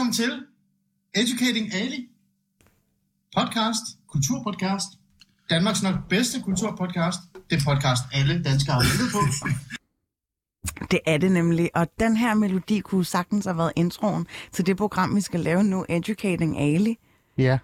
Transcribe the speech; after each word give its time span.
Velkommen 0.00 0.12
til 0.14 0.46
Educating 1.14 1.74
Ali. 1.74 2.08
Podcast, 3.36 3.84
kulturpodcast. 4.06 4.88
Danmarks 5.50 5.82
nok 5.82 5.94
bedste 6.08 6.42
kulturpodcast. 6.42 7.20
Det 7.50 7.56
er 7.60 7.64
podcast, 7.70 8.02
alle 8.12 8.42
danskere 8.44 8.74
har 8.74 8.82
ventet 8.82 9.08
på. 9.12 9.20
Det 10.90 11.00
er 11.06 11.18
det 11.18 11.32
nemlig, 11.32 11.70
og 11.74 11.88
den 11.98 12.16
her 12.16 12.34
melodi 12.34 12.80
kunne 12.80 13.04
sagtens 13.04 13.44
have 13.44 13.56
været 13.56 13.72
introen 13.76 14.26
til 14.52 14.66
det 14.66 14.76
program, 14.76 15.16
vi 15.16 15.20
skal 15.20 15.40
lave 15.40 15.64
nu, 15.64 15.84
Educating 15.88 16.58
Ali. 16.58 16.98
Ja. 17.38 17.58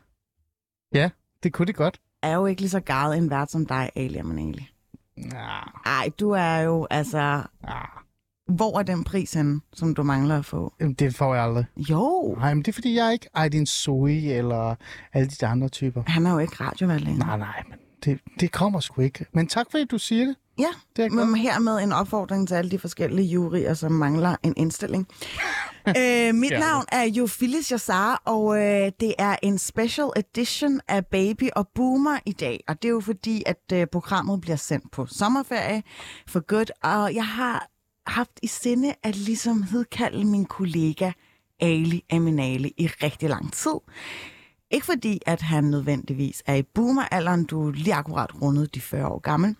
Ja, 0.94 1.10
det 1.42 1.52
kunne 1.52 1.66
det 1.66 1.76
godt. 1.76 2.00
Er 2.22 2.34
jo 2.34 2.46
ikke 2.46 2.60
lige 2.60 2.70
så 2.70 2.80
garet 2.80 3.18
en 3.18 3.30
vært 3.30 3.50
som 3.50 3.66
dig, 3.66 3.90
Ali 3.96 4.18
Ali. 4.18 4.68
Nah, 5.16 5.66
Ej, 5.86 6.10
du 6.20 6.30
er 6.30 6.58
jo, 6.58 6.86
altså... 6.90 7.42
ah, 7.64 7.88
Hvor 8.48 8.78
er 8.78 8.82
den 8.82 9.04
pris 9.04 9.32
henne, 9.32 9.60
som 9.72 9.94
du 9.94 10.02
mangler 10.02 10.38
at 10.38 10.44
få? 10.44 10.72
jamen, 10.80 10.94
det 10.94 11.14
får 11.16 11.34
jeg 11.34 11.44
aldrig. 11.44 11.64
Jo, 11.76 12.34
Nej, 12.38 12.54
men 12.54 12.62
det 12.62 12.68
er 12.68 12.72
fordi, 12.72 12.94
jeg 12.94 13.06
er 13.06 13.10
ikke 13.10 13.28
Aydin 13.34 13.66
Zoe 13.66 14.32
eller 14.32 14.74
alle 15.12 15.28
de 15.28 15.46
andre 15.46 15.68
typer. 15.68 16.02
han 16.06 16.26
er 16.26 16.32
jo 16.32 16.38
ikke 16.38 16.54
radiovalg 16.60 17.04
længere. 17.04 17.26
Nej, 17.26 17.38
nej, 17.38 17.62
men 17.68 17.78
det, 18.04 18.20
det 18.40 18.52
kommer 18.52 18.80
sgu 18.80 19.00
ikke. 19.00 19.26
Men 19.32 19.46
tak 19.46 19.66
fordi 19.70 19.84
du 19.84 19.98
siger 19.98 20.24
det. 20.24 20.36
Ja, 20.58 20.66
Det 20.96 21.04
er 21.04 21.10
men 21.10 21.36
hermed 21.36 21.78
en 21.78 21.92
opfordring 21.92 22.48
til 22.48 22.54
alle 22.54 22.70
de 22.70 22.78
forskellige 22.78 23.28
juryer, 23.28 23.74
som 23.74 23.92
mangler 23.92 24.36
en 24.42 24.54
indstilling. 24.56 25.06
øh, 25.88 26.34
mit 26.34 26.50
Ja. 26.50 26.58
navn 26.58 26.84
er 26.92 27.02
jo 27.02 27.26
Phyllis 27.38 27.72
Jassar, 27.72 28.22
og 28.24 28.56
øh, 28.62 28.90
det 29.00 29.14
er 29.18 29.36
en 29.42 29.58
special 29.58 30.08
edition 30.16 30.80
af 30.88 31.06
Baby 31.06 31.48
og 31.56 31.68
Boomer 31.74 32.18
i 32.26 32.32
dag. 32.32 32.64
Og 32.68 32.82
det 32.82 32.88
er 32.88 32.92
jo 32.92 33.00
fordi, 33.00 33.42
at 33.46 33.62
øh, 33.72 33.86
programmet 33.92 34.40
bliver 34.40 34.56
sendt 34.56 34.90
på 34.92 35.06
sommerferie 35.06 35.82
for 36.28 36.40
godt. 36.46 36.72
Og 36.82 37.14
jeg 37.14 37.26
har 37.26 37.66
haft 38.06 38.40
i 38.42 38.46
sinde 38.46 38.94
at 39.02 39.16
ligesom 39.16 39.62
hedkalde 39.62 40.24
min 40.24 40.44
kollega 40.44 41.12
Ali 41.60 42.04
Aminali 42.10 42.74
i 42.76 42.86
rigtig 42.86 43.28
lang 43.28 43.52
tid. 43.52 43.74
Ikke 44.70 44.86
fordi, 44.86 45.20
at 45.26 45.42
han 45.42 45.64
nødvendigvis 45.64 46.42
er 46.46 46.54
i 46.54 46.62
boomeralderen, 46.62 47.44
du 47.44 47.68
er 47.68 47.72
lige 47.72 47.94
akkurat 47.94 48.42
rundet 48.42 48.74
de 48.74 48.80
40 48.80 49.08
år 49.08 49.18
gammel, 49.18 49.56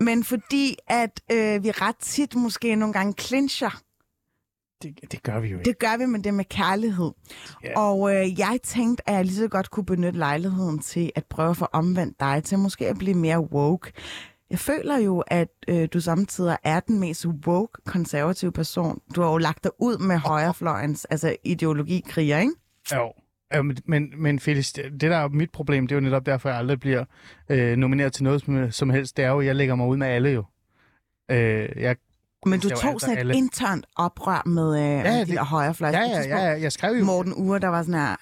men 0.00 0.24
fordi, 0.24 0.76
at 0.86 1.20
øh, 1.32 1.64
vi 1.64 1.70
ret 1.70 1.96
tit 1.96 2.34
måske 2.34 2.76
nogle 2.76 2.92
gange 2.92 3.14
clincher. 3.20 3.82
Det, 4.82 5.12
det 5.12 5.22
gør 5.22 5.40
vi 5.40 5.48
jo 5.48 5.58
ikke. 5.58 5.68
Det 5.68 5.78
gør 5.78 5.96
vi 5.96 6.06
med 6.06 6.22
det 6.22 6.34
med 6.34 6.44
kærlighed. 6.44 7.10
Ja. 7.64 7.80
Og 7.80 8.14
øh, 8.14 8.38
jeg 8.38 8.58
tænkte, 8.62 9.08
at 9.08 9.14
jeg 9.14 9.24
lige 9.24 9.36
så 9.36 9.48
godt 9.48 9.70
kunne 9.70 9.86
benytte 9.86 10.18
lejligheden 10.18 10.78
til 10.78 11.12
at 11.14 11.24
prøve 11.24 11.50
at 11.50 11.56
få 11.56 11.66
omvendt 11.72 12.20
dig 12.20 12.44
til 12.44 12.58
måske 12.58 12.88
at 12.88 12.98
blive 12.98 13.14
mere 13.14 13.40
woke. 13.40 13.92
Jeg 14.50 14.58
føler 14.58 14.98
jo, 14.98 15.20
at 15.26 15.48
øh, 15.68 15.88
du 15.92 16.00
samtidig 16.00 16.56
er 16.64 16.80
den 16.80 17.00
mest 17.00 17.26
woke 17.26 17.82
konservative 17.86 18.52
person. 18.52 19.00
Du 19.16 19.22
har 19.22 19.30
jo 19.30 19.36
lagt 19.38 19.64
dig 19.64 19.70
ud 19.78 19.98
med 19.98 20.16
højrefløjens 20.18 21.04
altså 21.04 21.36
ideologikriger, 21.44 22.38
ikke? 22.38 22.52
Jo. 22.94 23.12
Ja, 23.52 23.62
men, 23.62 23.76
men, 23.86 24.12
men 24.16 24.40
Felix, 24.40 24.72
det, 24.72 25.00
der 25.00 25.16
er 25.16 25.28
mit 25.28 25.50
problem, 25.52 25.86
det 25.86 25.94
er 25.94 26.00
jo 26.00 26.04
netop 26.04 26.26
derfor, 26.26 26.48
jeg 26.48 26.58
aldrig 26.58 26.80
bliver 26.80 27.04
øh, 27.48 27.76
nomineret 27.76 28.12
til 28.12 28.24
noget 28.24 28.40
som, 28.42 28.70
som 28.72 28.90
helst. 28.90 29.16
Det 29.16 29.24
er 29.24 29.28
jo, 29.30 29.40
jeg 29.40 29.56
lægger 29.56 29.74
mig 29.74 29.86
ud 29.88 29.96
med 29.96 30.06
alle 30.06 30.30
jo. 30.30 30.44
Øh, 31.30 31.68
jeg, 31.76 31.96
Men 32.46 32.60
du 32.60 32.68
tog 32.68 33.00
sådan 33.00 33.14
et 33.16 33.18
alle. 33.18 33.34
internt 33.34 33.86
oprør 33.96 34.42
med 34.48 34.76
øh, 34.78 34.82
ja, 35.04 35.20
de 35.20 35.26
det- 35.26 35.38
højrefløjs. 35.38 35.92
ja, 35.94 36.00
ja, 36.00 36.20
ja, 36.28 36.44
ja, 36.50 36.60
jeg 36.60 36.72
skrev 36.72 36.92
jo... 36.96 37.04
Morten 37.04 37.32
Ure, 37.36 37.58
der 37.58 37.68
var 37.68 37.82
sådan 37.82 38.00
her, 38.00 38.16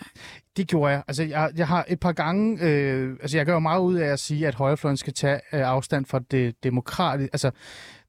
det 0.56 0.68
gjorde 0.68 0.92
jeg. 0.92 1.02
Altså, 1.08 1.22
jeg, 1.22 1.50
jeg 1.56 1.68
har 1.68 1.84
et 1.88 2.00
par 2.00 2.12
gange... 2.12 2.58
Øh, 2.62 3.16
altså, 3.20 3.36
jeg 3.36 3.46
gør 3.46 3.52
jo 3.52 3.58
meget 3.58 3.80
ud 3.80 3.94
af 3.94 4.06
at 4.06 4.20
sige, 4.20 4.46
at 4.46 4.54
højrefløjen 4.54 4.96
skal 4.96 5.12
tage 5.12 5.40
øh, 5.52 5.60
afstand 5.60 6.06
fra 6.06 6.20
det 6.30 6.64
demokratiske... 6.64 7.30
Altså, 7.32 7.50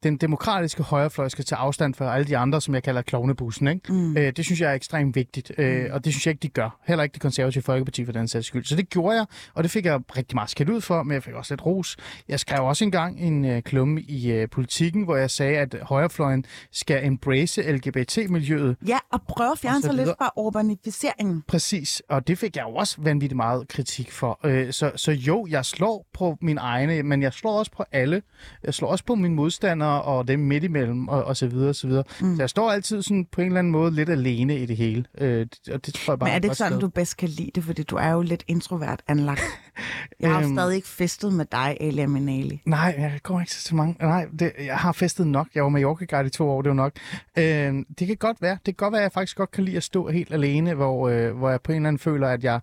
den 0.05 0.17
demokratiske 0.17 0.83
højrefløj 0.83 1.29
skal 1.29 1.45
tage 1.45 1.59
afstand 1.59 1.93
fra 1.93 2.15
alle 2.15 2.27
de 2.27 2.37
andre, 2.37 2.61
som 2.61 2.73
jeg 2.73 2.83
kalder 2.83 3.01
klovnebussen. 3.01 3.67
Ikke? 3.67 3.93
Mm. 3.93 4.17
Øh, 4.17 4.33
det 4.35 4.45
synes 4.45 4.61
jeg 4.61 4.69
er 4.69 4.73
ekstremt 4.73 5.15
vigtigt, 5.15 5.51
øh, 5.57 5.85
og 5.91 6.05
det 6.05 6.13
synes 6.13 6.25
jeg 6.27 6.31
ikke, 6.31 6.41
de 6.41 6.49
gør. 6.49 6.79
Heller 6.87 7.03
ikke 7.03 7.13
det 7.13 7.21
konservative 7.21 7.63
Folkeparti 7.63 8.05
for 8.05 8.11
den 8.11 8.27
sags 8.27 8.47
skyld. 8.47 8.65
Så 8.65 8.75
det 8.75 8.89
gjorde 8.89 9.17
jeg, 9.17 9.25
og 9.53 9.63
det 9.63 9.71
fik 9.71 9.85
jeg 9.85 9.99
rigtig 10.17 10.35
meget 10.35 10.49
skidt 10.49 10.69
ud 10.69 10.81
for, 10.81 11.03
men 11.03 11.13
jeg 11.13 11.23
fik 11.23 11.33
også 11.33 11.53
lidt 11.53 11.65
ros. 11.65 11.97
Jeg 12.27 12.39
skrev 12.39 12.65
også 12.65 12.83
engang 12.83 13.19
en 13.19 13.45
øh, 13.45 13.61
klumme 13.61 14.01
i 14.01 14.31
øh, 14.31 14.49
politikken, 14.49 15.03
hvor 15.03 15.15
jeg 15.15 15.31
sagde, 15.31 15.57
at 15.57 15.75
højrefløjen 15.81 16.45
skal 16.71 17.05
embrace 17.05 17.61
LGBT-miljøet. 17.71 18.77
ja, 18.87 18.97
og 19.11 19.21
prøve 19.27 19.51
at 19.51 19.59
fjerne 19.59 19.81
sig 19.81 19.93
lidt 19.93 20.09
fra 20.17 20.31
urbaniseringen. 20.37 21.43
Præcis, 21.47 22.01
og 22.09 22.27
det 22.27 22.37
fik 22.37 22.55
jeg 22.55 22.63
jo 22.63 22.75
også 22.75 22.95
vanvittigt 22.99 23.35
meget 23.35 23.67
kritik 23.67 24.11
for. 24.11 24.39
Øh, 24.43 24.73
så, 24.73 24.91
så 24.95 25.11
jo, 25.11 25.47
jeg 25.49 25.65
slår 25.65 26.05
på 26.13 26.37
min 26.41 26.57
egne, 26.57 27.03
men 27.03 27.21
jeg 27.21 27.33
slår 27.33 27.59
også 27.59 27.71
på 27.71 27.83
alle. 27.91 28.21
Jeg 28.63 28.73
slår 28.73 28.87
også 28.87 29.05
på 29.05 29.15
mine 29.15 29.35
modstandere 29.35 29.94
og 29.97 30.27
dem 30.27 30.39
midt 30.39 30.63
imellem, 30.63 31.07
og, 31.07 31.23
og 31.23 31.37
så 31.37 31.47
videre, 31.47 31.69
og 31.69 31.75
så 31.75 31.87
videre. 31.87 32.03
Mm. 32.21 32.35
Så 32.35 32.41
jeg 32.41 32.49
står 32.49 32.71
altid 32.71 33.01
sådan 33.01 33.25
på 33.31 33.41
en 33.41 33.47
eller 33.47 33.59
anden 33.59 33.71
måde 33.71 33.91
lidt 33.91 34.09
alene 34.09 34.57
i 34.59 34.65
det 34.65 34.77
hele. 34.77 35.05
Øh, 35.17 35.47
og 35.73 35.85
det 35.85 35.93
tror 35.93 36.13
jeg 36.13 36.19
bare 36.19 36.27
Men 36.29 36.35
er 36.35 36.39
det 36.39 36.45
ikke 36.45 36.55
sådan, 36.55 36.71
sted. 36.71 36.81
du 36.81 36.87
bedst 36.87 37.17
kan 37.17 37.29
lide 37.29 37.51
det? 37.55 37.63
Fordi 37.63 37.83
du 37.83 37.95
er 37.95 38.09
jo 38.09 38.21
lidt 38.21 38.43
introvert 38.47 39.01
anlagt. 39.07 39.41
Jeg 40.19 40.29
har 40.31 40.41
Øhm. 40.41 40.55
stadig 40.55 40.75
ikke 40.75 40.87
festet 40.87 41.33
med 41.33 41.45
dig, 41.51 41.77
Elia 41.81 42.07
Minali. 42.07 42.61
Nej, 42.65 42.95
jeg 42.97 43.19
går 43.23 43.39
ikke 43.39 43.53
så 43.53 43.75
mange. 43.75 43.95
Nej, 43.99 44.25
det, 44.39 44.51
jeg 44.65 44.77
har 44.77 44.91
festet 44.91 45.27
nok. 45.27 45.47
Jeg 45.55 45.63
var 45.63 45.69
med 45.69 45.81
Yorkegard 45.81 46.25
i 46.25 46.29
to 46.29 46.49
år, 46.49 46.61
det 46.61 46.69
var 46.69 46.75
nok. 46.75 46.91
Øh, 47.37 47.73
det 47.99 48.07
kan 48.07 48.15
godt 48.17 48.41
være. 48.41 48.51
Det 48.53 48.63
kan 48.65 48.73
godt 48.85 48.91
være, 48.91 49.01
at 49.01 49.03
jeg 49.03 49.11
faktisk 49.11 49.37
godt 49.37 49.51
kan 49.51 49.63
lide 49.63 49.77
at 49.77 49.83
stå 49.83 50.09
helt 50.09 50.33
alene, 50.33 50.73
hvor, 50.73 51.09
øh, 51.09 51.37
hvor 51.37 51.49
jeg 51.49 51.61
på 51.61 51.71
en 51.71 51.75
eller 51.75 51.87
anden 51.87 51.99
føler, 51.99 52.27
at 52.29 52.43
jeg 52.43 52.59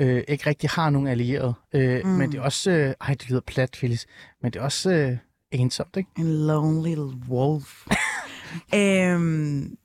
øh, 0.00 0.22
ikke 0.28 0.46
rigtig 0.46 0.70
har 0.70 0.90
nogen 0.90 1.08
allierede. 1.08 1.54
Øh, 1.74 2.00
mm. 2.04 2.10
Men 2.10 2.32
det 2.32 2.38
er 2.38 2.42
også... 2.42 2.70
Øh, 2.70 2.94
ej, 3.00 3.14
det 3.14 3.30
lyder 3.30 3.40
plat, 3.46 3.70
Phyllis. 3.72 4.06
Men 4.42 4.52
det 4.52 4.58
er 4.60 4.64
også 4.64 4.90
øh, 4.90 5.16
ensomt, 5.50 5.96
ikke? 5.96 6.10
En 6.18 6.46
lonely 6.46 6.96
wolf. 7.28 7.86
øhm, 8.74 9.76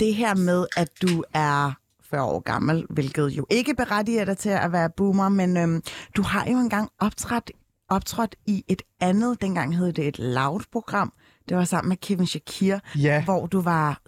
det 0.00 0.14
her 0.14 0.34
med, 0.34 0.66
at 0.76 0.88
du 1.02 1.24
er 1.34 1.72
40 2.10 2.22
år 2.22 2.40
gammel, 2.40 2.86
hvilket 2.90 3.28
jo 3.28 3.46
ikke 3.50 3.74
berettiger 3.74 4.24
dig 4.24 4.38
til 4.38 4.48
at 4.48 4.72
være 4.72 4.90
boomer, 4.90 5.28
men 5.28 5.56
øhm, 5.56 5.82
du 6.16 6.22
har 6.22 6.46
jo 6.50 6.58
engang 6.58 6.90
optrådt, 6.98 7.50
optrådt 7.88 8.36
i 8.46 8.64
et 8.68 8.82
andet, 9.00 9.40
dengang 9.40 9.76
hed 9.76 9.92
det 9.92 10.08
et 10.08 10.18
loud-program. 10.18 11.12
Det 11.48 11.56
var 11.56 11.64
sammen 11.64 11.88
med 11.88 11.96
Kevin 11.96 12.26
Shakir, 12.26 12.78
Ja. 12.98 13.24
hvor 13.24 13.46
du 13.46 13.60
var 13.60 14.00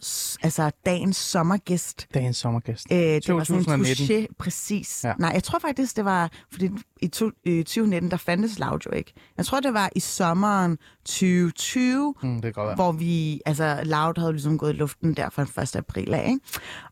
altså 0.43 0.71
dagens 0.87 1.16
sommergæst. 1.16 2.06
Dagens 2.15 2.37
sommergæst. 2.37 2.87
Øh, 2.93 2.99
det 2.99 3.34
var 3.34 3.44
sådan 3.44 3.59
en 3.59 3.65
2019. 3.65 4.06
touché, 4.06 4.26
præcis. 4.38 5.04
Ja. 5.04 5.09
Ja. 5.09 5.15
Nej, 5.19 5.31
jeg 5.34 5.43
tror 5.44 5.59
faktisk, 5.59 5.97
det 5.97 6.04
var, 6.04 6.31
fordi 6.53 6.69
i 7.03 7.09
to, 7.09 7.31
øh, 7.47 7.65
2019, 7.65 8.10
der 8.10 8.16
fandtes 8.16 8.59
Loud 8.59 8.78
jo 8.87 8.91
ikke. 8.91 9.12
Jeg 9.37 9.47
tror, 9.47 9.60
det 9.60 9.75
var 9.75 9.91
i 9.97 10.00
sommeren 10.00 10.78
2020, 11.06 12.15
Mm, 12.22 12.41
det 12.43 12.54
godt 12.54 12.66
være. 12.66 12.75
hvor 12.75 12.93
vi, 12.93 13.41
altså 13.47 13.81
Loud 13.84 14.19
havde 14.19 14.32
ligesom 14.32 14.58
gået 14.58 14.73
i 14.75 14.76
luften 14.76 15.14
der 15.14 15.31
fra 15.31 15.62
1. 15.62 15.76
april 15.76 16.14
af, 16.14 16.26
ikke? 16.29 16.41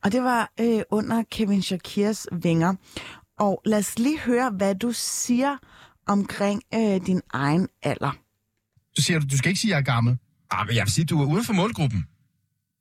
Og 0.05 0.13
det 0.13 0.23
var 0.23 0.53
øh, 0.61 0.81
under 0.91 1.23
Kevin 1.31 1.63
Shakirs 1.63 2.27
vinger. 2.33 2.75
Og 3.39 3.63
lad 3.65 3.79
os 3.79 3.99
lige 3.99 4.19
høre, 4.21 4.51
hvad 4.51 4.75
du 4.75 4.91
siger 4.95 5.57
omkring 6.07 6.63
øh, 6.75 7.07
din 7.07 7.21
egen 7.33 7.69
alder. 7.83 8.17
Så 8.97 9.03
siger 9.03 9.19
du, 9.19 9.27
du 9.31 9.37
skal 9.37 9.49
ikke 9.49 9.61
sige, 9.61 9.71
at 9.71 9.73
jeg 9.75 9.79
er 9.81 9.95
gammel. 9.95 10.19
Ah, 10.51 10.67
men 10.67 10.77
jeg 10.77 10.85
vil 10.85 10.93
sige, 10.93 11.05
du 11.05 11.21
er 11.23 11.27
uden 11.27 11.45
for 11.45 11.53
målgruppen. 11.53 12.07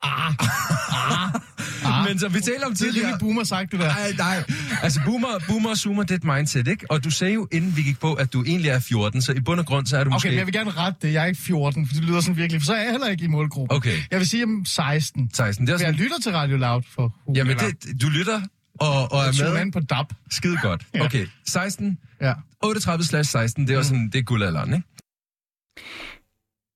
Ah, 0.04 0.28
ah. 0.30 2.06
Men 2.08 2.20
så 2.20 2.28
vi 2.28 2.40
taler 2.42 2.66
om 2.66 2.72
Det 2.72 2.82
er 2.82 2.86
tidligere... 2.86 3.20
boomer 3.20 3.44
sagt, 3.44 3.72
det 3.72 3.80
der. 3.80 3.88
Nej, 3.88 4.12
nej. 4.18 4.44
Altså, 4.84 5.02
boomer, 5.06 5.28
boomer 5.48 5.70
og 5.70 5.78
zoomer, 5.78 6.04
det 6.04 6.12
er 6.12 6.16
et 6.16 6.24
mindset, 6.24 6.68
ikke? 6.68 6.92
Og 6.92 7.04
du 7.04 7.10
sagde 7.12 7.34
jo, 7.34 7.48
inden 7.52 7.76
vi 7.78 7.82
gik 7.82 8.00
på, 8.00 8.14
at 8.14 8.34
du 8.34 8.44
egentlig 8.44 8.70
er 8.70 8.80
14, 8.80 9.22
så 9.22 9.32
i 9.32 9.40
bund 9.40 9.60
og 9.60 9.66
grund, 9.66 9.86
så 9.88 9.98
er 9.98 10.04
du 10.04 10.10
Okay, 10.10 10.16
måske... 10.16 10.30
men 10.30 10.38
jeg 10.38 10.46
vil 10.46 10.54
gerne 10.54 10.70
rette 10.72 11.08
det. 11.08 11.14
Jeg 11.14 11.22
er 11.22 11.26
ikke 11.26 11.42
14, 11.42 11.88
for 11.88 11.94
det 11.94 12.04
lyder 12.04 12.22
sådan 12.22 12.38
virkelig. 12.38 12.62
For 12.62 12.66
så 12.66 12.74
er 12.74 12.82
jeg 12.82 12.92
heller 12.92 13.08
ikke 13.08 13.24
i 13.24 13.28
målgruppen. 13.28 13.78
Okay. 13.78 13.98
Jeg 14.12 14.20
vil 14.20 14.28
sige 14.28 14.44
om 14.44 14.66
16. 14.66 15.30
16. 15.34 15.68
Det 15.68 15.74
er 15.74 15.78
For 15.78 15.84
jeg 15.84 15.94
sådan, 15.94 16.04
lytter 16.04 16.18
til 16.24 16.32
Radio 16.32 16.58
Loud 16.58 16.82
for 16.96 17.16
jamen, 17.36 17.58
det, 17.58 18.02
du 18.02 18.10
lytter 18.10 18.42
og, 18.80 19.12
og 19.12 19.24
Jeg 19.26 19.48
er 19.48 19.54
med. 19.54 19.62
ind 19.62 19.72
på 19.74 19.80
DAB. 19.80 20.14
Skide 20.32 20.58
godt. 20.62 20.86
Ja. 20.96 21.06
Okay, 21.06 21.28
16. 21.48 21.98
Ja. 22.22 22.34
38 22.64 23.04
slash 23.06 23.32
16, 23.32 23.68
det 23.68 23.74
er 23.74 23.78
også 23.78 23.90
sådan, 23.90 24.10
det 24.14 24.20
er 24.20 24.24
guldalderen, 24.24 24.74
ikke? 24.74 24.88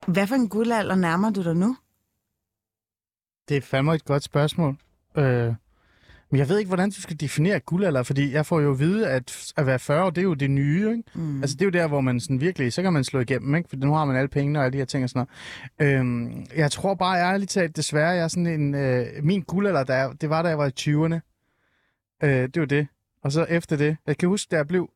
Hvad 0.08 0.28
for 0.28 0.36
en 0.36 0.50
guldalder 0.50 0.96
nærmer 0.96 1.30
du 1.30 1.44
dig 1.44 1.56
nu? 1.56 1.78
Det 3.50 3.58
er 3.58 3.62
fandme 3.62 3.94
et 3.96 4.06
godt 4.06 4.24
spørgsmål. 4.24 4.76
Øh, 5.18 5.54
men 6.32 6.40
jeg 6.40 6.50
ved 6.50 6.58
ikke, 6.60 6.68
hvordan 6.70 6.90
du 6.90 7.02
skal 7.02 7.20
definere 7.20 7.60
guldalder, 7.60 8.04
fordi 8.04 8.32
jeg 8.34 8.46
får 8.46 8.60
jo 8.60 8.72
at 8.72 8.80
vide, 8.80 9.08
at 9.10 9.54
at 9.58 9.66
være 9.66 9.80
40 9.80 10.04
år, 10.04 10.10
det 10.10 10.18
er 10.22 10.24
jo 10.24 10.34
det 10.34 10.52
nye, 10.52 10.90
ikke? 10.92 11.04
Mm. 11.16 11.42
Altså, 11.42 11.56
det 11.56 11.62
er 11.62 11.66
jo 11.66 11.72
der, 11.72 11.88
hvor 11.88 12.02
man 12.02 12.20
sådan 12.20 12.42
virkelig, 12.42 12.74
så 12.74 12.82
kan 12.82 12.94
man 12.94 13.04
slå 13.04 13.20
igennem, 13.20 13.56
ikke? 13.56 13.70
For 13.70 13.76
nu 13.78 13.94
har 13.94 14.06
man 14.06 14.16
alle 14.16 14.28
pengene 14.28 14.60
og 14.60 14.66
alle 14.66 14.74
de 14.74 14.78
her 14.78 14.86
ting 14.86 15.04
og 15.04 15.10
sådan 15.10 15.28
noget. 15.80 15.96
Øhm, 16.00 16.46
jeg 16.56 16.72
tror 16.72 16.96
bare, 16.96 17.18
ærligt 17.20 17.52
talt, 17.52 17.76
desværre, 17.76 18.10
jeg 18.10 18.24
er 18.24 18.28
sådan 18.28 18.48
en... 18.48 18.76
Øh, 18.76 19.06
min 19.24 19.42
guldalder, 19.42 19.84
der, 19.84 19.94
er- 19.94 20.14
det 20.14 20.30
var, 20.30 20.42
da 20.42 20.50
jeg 20.50 20.58
var 20.58 20.66
i 20.68 20.72
20'erne. 20.80 21.20
Øh, 22.28 22.50
det 22.54 22.60
var 22.60 22.66
det. 22.66 22.88
Og 23.24 23.32
så 23.32 23.44
efter 23.50 23.76
det, 23.78 23.98
jeg 24.08 24.18
kan 24.18 24.30
huske, 24.30 24.48
da 24.52 24.56
jeg 24.56 24.68
blev 24.68 24.90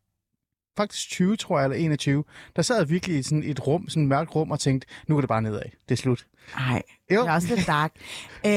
faktisk 0.78 1.10
20, 1.10 1.36
tror 1.36 1.60
jeg, 1.60 1.66
eller 1.66 1.78
21, 1.78 2.24
der 2.56 2.62
sad 2.62 2.78
jeg 2.78 2.90
virkelig 2.90 3.20
i 3.20 3.24
sådan 3.24 3.44
et 3.44 3.68
rum, 3.68 3.90
sådan 3.90 4.04
et 4.04 4.10
mørkt 4.10 4.36
rum, 4.36 4.52
og 4.52 4.60
tænkte, 4.60 4.88
nu 5.08 5.18
er 5.18 5.22
det 5.22 5.28
bare 5.28 5.42
nedad. 5.42 5.62
Det 5.90 5.92
er 5.92 6.02
slut. 6.02 6.28
Nej, 6.56 6.82
det 7.10 7.18
er 7.18 7.32
også 7.32 7.56
lidt 7.56 7.68
dark. 7.68 7.94
øh, 8.46 8.52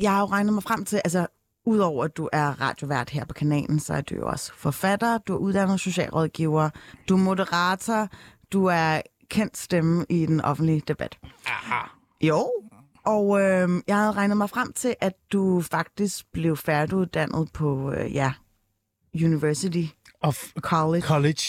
jeg 0.00 0.12
har 0.12 0.20
jo 0.20 0.26
regnet 0.26 0.54
mig 0.54 0.62
frem 0.62 0.84
til, 0.84 1.00
altså 1.04 1.26
udover 1.66 2.04
at 2.04 2.16
du 2.16 2.28
er 2.32 2.60
radiovært 2.60 3.10
her 3.10 3.24
på 3.24 3.34
kanalen, 3.34 3.80
så 3.80 3.94
er 3.94 4.00
du 4.00 4.14
jo 4.14 4.28
også 4.28 4.52
forfatter, 4.54 5.18
du 5.18 5.34
er 5.34 5.38
uddannet 5.38 5.80
socialrådgiver, 5.80 6.70
du 7.08 7.14
er 7.14 7.18
moderator, 7.18 8.08
du 8.52 8.66
er 8.66 9.00
kendt 9.30 9.56
stemme 9.56 10.06
i 10.08 10.26
den 10.26 10.40
offentlige 10.40 10.82
debat. 10.88 11.18
Aha. 11.46 11.86
Jo, 12.20 12.50
og 13.04 13.40
øh, 13.40 13.68
jeg 13.86 13.96
havde 13.96 14.12
regnet 14.12 14.36
mig 14.36 14.50
frem 14.50 14.72
til, 14.72 14.94
at 15.00 15.12
du 15.32 15.60
faktisk 15.60 16.32
blev 16.32 16.56
færdiguddannet 16.56 17.52
på, 17.52 17.92
øh, 17.92 18.14
ja, 18.14 18.32
University 19.14 19.84
Og 20.22 20.34
College. 20.60 21.02
college. 21.06 21.42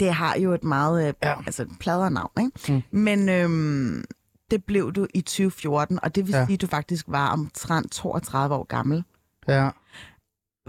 Det 0.00 0.12
har 0.14 0.36
jo 0.38 0.52
et 0.52 0.64
meget, 0.64 1.08
øh, 1.08 1.14
Ja. 1.22 1.34
altså 1.46 1.66
pladernavn, 1.80 2.30
ikke? 2.40 2.72
Mm. 2.72 2.82
Men 2.90 3.28
øhm, 3.28 4.04
det 4.50 4.64
blev 4.64 4.92
du 4.92 5.06
i 5.14 5.20
2014, 5.20 5.98
og 6.02 6.14
det 6.14 6.26
vil 6.26 6.32
ja. 6.34 6.46
sige, 6.46 6.54
at 6.54 6.60
du 6.60 6.66
faktisk 6.66 7.04
var 7.08 7.28
omtrent 7.32 7.92
32 7.92 8.54
år 8.54 8.64
gammel. 8.64 9.04
Ja. 9.48 9.70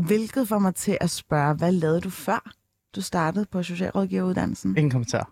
Hvilket 0.01 0.47
får 0.47 0.59
mig 0.59 0.75
til 0.75 0.97
at 1.01 1.09
spørge, 1.09 1.53
hvad 1.53 1.71
lavede 1.71 2.01
du 2.01 2.09
før 2.09 2.51
du 2.95 3.01
startede 3.01 3.45
på 3.45 3.63
socialrådgiveruddannelsen? 3.63 4.77
Ingen 4.77 4.91
kommentar. 4.91 5.29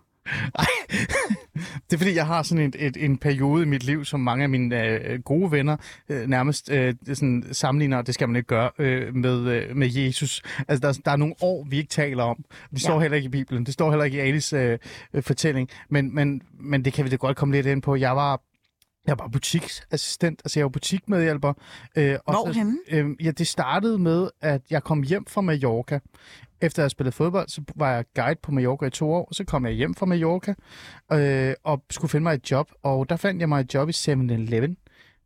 Ej. 0.54 0.66
det 1.90 1.92
er 1.92 1.96
fordi, 1.98 2.14
jeg 2.14 2.26
har 2.26 2.42
sådan 2.42 2.64
et, 2.64 2.76
et, 2.78 2.96
en 3.04 3.18
periode 3.18 3.62
i 3.62 3.66
mit 3.66 3.84
liv, 3.84 4.04
som 4.04 4.20
mange 4.20 4.42
af 4.42 4.48
mine 4.48 4.86
øh, 4.88 5.20
gode 5.20 5.52
venner 5.52 5.76
øh, 6.08 6.28
nærmest 6.28 6.70
øh, 6.70 6.94
sådan 7.14 7.44
sammenligner, 7.52 7.96
og 7.96 8.06
det 8.06 8.14
skal 8.14 8.28
man 8.28 8.36
ikke 8.36 8.46
gøre, 8.46 8.70
øh, 8.78 9.14
med, 9.14 9.38
øh, 9.40 9.76
med 9.76 9.88
Jesus. 9.92 10.42
Altså, 10.68 10.88
der, 10.88 11.00
der 11.04 11.10
er 11.10 11.16
nogle 11.16 11.34
år, 11.40 11.66
vi 11.70 11.76
ikke 11.76 11.90
taler 11.90 12.22
om. 12.24 12.44
Det 12.70 12.80
står 12.80 12.94
Ja. 12.94 13.00
heller 13.00 13.16
ikke 13.16 13.26
i 13.26 13.28
Bibelen. 13.28 13.66
Det 13.66 13.74
står 13.74 13.90
heller 13.90 14.04
ikke 14.04 14.16
i 14.16 14.20
Alis 14.20 14.52
øh, 14.52 14.78
øh, 15.14 15.22
fortælling. 15.22 15.68
Men, 15.88 16.14
men, 16.14 16.42
men 16.60 16.84
det 16.84 16.92
kan 16.92 17.04
vi 17.04 17.10
da 17.10 17.16
godt 17.16 17.36
komme 17.36 17.54
lidt 17.54 17.66
ind 17.66 17.82
på. 17.82 17.96
Jeg 17.96 18.16
var 18.16 18.40
jeg 19.06 19.18
var 19.18 19.28
butiksassistent, 19.28 20.40
altså 20.44 20.60
jeg 20.60 20.64
var 20.64 20.68
butikmedhjælper. 20.70 21.52
Øh, 21.96 22.16
og 22.26 22.34
så- 22.34 22.42
Hvorhenne? 22.44 22.76
Øh, 22.90 23.26
ja, 23.26 23.30
det 23.30 23.46
startede 23.46 23.98
med, 23.98 24.28
at 24.40 24.62
jeg 24.70 24.82
kom 24.82 25.02
hjem 25.02 25.26
fra 25.26 25.40
Mallorca. 25.40 26.00
Efter 26.60 26.82
jeg 26.82 26.90
spillede 26.90 27.12
fodbold, 27.16 27.48
så 27.48 27.62
var 27.76 27.94
jeg 27.94 28.04
guide 28.14 28.38
på 28.42 28.52
Mallorca 28.52 28.86
i 28.86 28.90
to 28.90 29.12
år, 29.12 29.28
så 29.32 29.44
kom 29.44 29.66
jeg 29.66 29.72
hjem 29.74 29.94
fra 29.94 30.06
Mallorca 30.06 30.54
øh, 31.12 31.54
og 31.64 31.82
skulle 31.90 32.10
finde 32.10 32.22
mig 32.22 32.34
et 32.34 32.50
job. 32.50 32.70
Og 32.82 33.08
der 33.08 33.16
fandt 33.16 33.40
jeg 33.40 33.48
mig 33.48 33.60
et 33.60 33.74
job 33.74 33.88
i 33.88 33.92
7-Eleven 33.92 34.76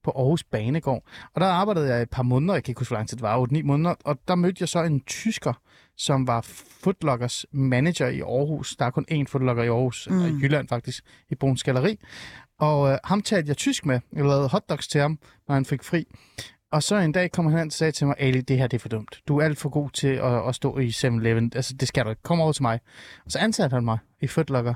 på 0.07 0.13
Aarhus 0.17 0.45
Banegård. 0.45 1.03
Og 1.35 1.41
der 1.41 1.47
arbejdede 1.47 1.89
jeg 1.89 2.03
et 2.03 2.11
par 2.11 2.23
måneder, 2.23 2.55
jeg 2.55 2.65
kan 2.65 2.71
ikke 2.71 2.79
huske, 2.79 2.91
hvor 2.91 2.97
lang 2.97 3.09
tid 3.09 3.17
det 3.17 3.23
var, 3.23 3.47
8-9 3.47 3.63
måneder, 3.63 3.95
og 4.05 4.19
der 4.29 4.35
mødte 4.35 4.57
jeg 4.61 4.69
så 4.69 4.83
en 4.83 5.01
tysker, 5.01 5.53
som 5.97 6.27
var 6.27 6.41
Footlockers 6.83 7.47
manager 7.53 8.09
i 8.09 8.21
Aarhus. 8.21 8.77
Der 8.77 8.85
er 8.85 8.91
kun 8.91 9.07
én 9.11 9.25
Footlocker 9.29 9.63
i 9.63 9.69
Aarhus, 9.69 10.09
mm. 10.11 10.25
i 10.25 10.29
Jylland 10.29 10.69
faktisk, 10.69 11.05
i 11.31 11.35
Bruns 11.35 11.63
Galeri. 11.63 11.99
Og 12.59 12.91
øh, 12.91 12.99
ham 13.05 13.23
talte 13.23 13.49
jeg 13.49 13.57
tysk 13.57 13.87
med. 13.87 14.01
Jeg 14.13 14.25
lavede 14.25 14.49
hotdogs 14.49 14.89
til 14.89 15.01
ham, 15.01 15.19
når 15.49 15.55
han 15.55 15.65
fik 15.65 15.83
fri. 15.85 16.05
Og 16.73 16.83
så 16.83 16.97
en 16.97 17.13
dag 17.13 17.33
kom 17.33 17.47
han 17.47 17.59
hen 17.59 17.67
og 17.67 17.73
sagde 17.73 17.93
til 17.93 18.07
mig, 18.07 18.17
Ali, 18.19 18.41
det 18.41 18.59
her 18.59 18.67
det 18.67 18.77
er 18.77 18.81
for 18.81 18.89
dumt. 18.89 19.21
Du 19.29 19.39
er 19.39 19.45
alt 19.45 19.59
for 19.59 19.69
god 19.69 19.91
til 19.91 20.09
at, 20.09 20.49
at 20.49 20.55
stå 20.55 20.79
i 20.79 20.89
7-Eleven. 20.89 21.53
Altså, 21.55 21.75
det 21.75 21.89
skal 21.89 22.05
du 22.05 22.11
ikke. 22.11 22.23
Kom 22.23 22.41
over 22.41 22.53
til 22.53 22.63
mig. 22.63 22.81
Og 23.25 23.33
så 23.33 23.39
ansatte 23.39 23.75
han 23.75 23.85
mig 23.85 23.99
i 24.23 24.27
Footlocker. 24.27 24.75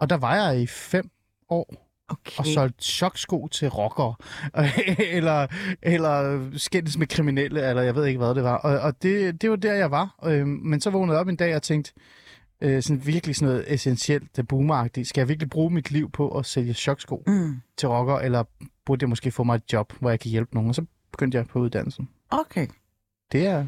Og 0.00 0.10
der 0.10 0.16
var 0.16 0.34
jeg 0.34 0.60
i 0.60 0.66
fem 0.66 1.10
år 1.48 1.89
Okay. 2.10 2.38
og 2.38 2.46
solgt 2.46 2.84
choksko 2.84 3.48
til 3.52 3.68
rockere, 3.68 4.14
eller, 5.16 5.46
eller 5.82 6.48
skændes 6.58 6.98
med 6.98 7.06
kriminelle, 7.06 7.68
eller 7.68 7.82
jeg 7.82 7.94
ved 7.94 8.06
ikke, 8.06 8.18
hvad 8.18 8.34
det 8.34 8.42
var. 8.42 8.56
Og, 8.56 8.78
og 8.80 9.02
det, 9.02 9.42
det 9.42 9.50
var 9.50 9.56
der, 9.56 9.74
jeg 9.74 9.90
var. 9.90 10.18
Øh, 10.24 10.46
men 10.46 10.80
så 10.80 10.90
vågnede 10.90 11.14
jeg 11.14 11.20
op 11.20 11.28
en 11.28 11.36
dag 11.36 11.56
og 11.56 11.62
tænkte, 11.62 11.92
øh, 12.60 12.82
sådan 12.82 13.06
virkelig 13.06 13.36
sådan 13.36 13.48
noget 13.48 13.72
essentielt, 13.74 14.36
det 14.36 14.48
boomeragtigt. 14.48 15.08
Skal 15.08 15.20
jeg 15.20 15.28
virkelig 15.28 15.50
bruge 15.50 15.70
mit 15.70 15.90
liv 15.90 16.10
på 16.10 16.38
at 16.38 16.46
sælge 16.46 16.74
choksko 16.74 17.22
Mm. 17.26 17.60
til 17.76 17.88
rockere, 17.88 18.24
eller 18.24 18.44
burde 18.86 19.02
jeg 19.02 19.08
måske 19.08 19.30
få 19.30 19.44
mig 19.44 19.54
et 19.54 19.72
job, 19.72 19.92
hvor 20.00 20.10
jeg 20.10 20.20
kan 20.20 20.30
hjælpe 20.30 20.54
nogen? 20.54 20.68
Og 20.68 20.74
så 20.74 20.84
begyndte 21.12 21.38
jeg 21.38 21.46
på 21.46 21.58
uddannelsen. 21.58 22.08
Okay. 22.30 22.66
Det 23.32 23.46
er... 23.46 23.66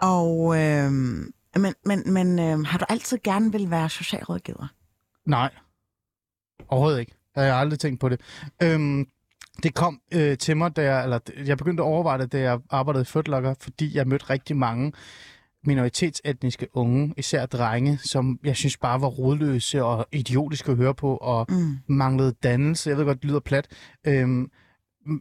Og, 0.00 0.58
øhm, 0.60 1.32
men, 1.56 1.74
men, 1.84 2.12
men 2.12 2.38
øhm, 2.38 2.64
har 2.64 2.78
du 2.78 2.84
altid 2.88 3.18
gerne 3.24 3.52
vil 3.52 3.70
være 3.70 3.88
socialrådgiver? 3.88 4.66
Nej. 5.26 5.50
Overhovedet 6.68 7.00
ikke. 7.00 7.12
Jeg 7.36 7.44
har 7.54 7.60
aldrig 7.60 7.78
tænkt 7.78 8.00
på 8.00 8.08
det. 8.08 8.20
Øhm, 8.62 9.06
det 9.62 9.74
kom 9.74 10.00
øh, 10.14 10.38
til 10.38 10.56
mig, 10.56 10.76
da 10.76 10.82
jeg, 10.82 11.04
eller 11.04 11.18
jeg 11.46 11.58
begyndte 11.58 11.82
at 11.82 11.86
overveje 11.86 12.18
det, 12.18 12.32
da 12.32 12.40
jeg 12.40 12.58
arbejdede 12.70 13.02
i 13.02 13.04
Footlocker, 13.04 13.54
fordi 13.60 13.96
jeg 13.96 14.08
mødte 14.08 14.30
rigtig 14.30 14.56
mange 14.56 14.92
minoritetsetniske 15.64 16.66
unge, 16.76 17.14
især 17.16 17.46
drenge, 17.46 17.98
som 17.98 18.38
jeg 18.44 18.56
synes 18.56 18.76
bare 18.76 19.00
var 19.00 19.06
rodløse 19.08 19.84
og 19.84 20.06
idiotiske 20.12 20.70
at 20.70 20.76
høre 20.76 20.94
på, 20.94 21.16
og 21.16 21.46
Mm. 21.48 21.76
manglede 21.86 22.34
dannelse. 22.42 22.90
Jeg 22.90 22.98
ved 22.98 23.04
godt, 23.04 23.22
det 23.22 23.28
lyder 23.30 23.40
plat. 23.40 23.66
Øhm, 24.06 24.50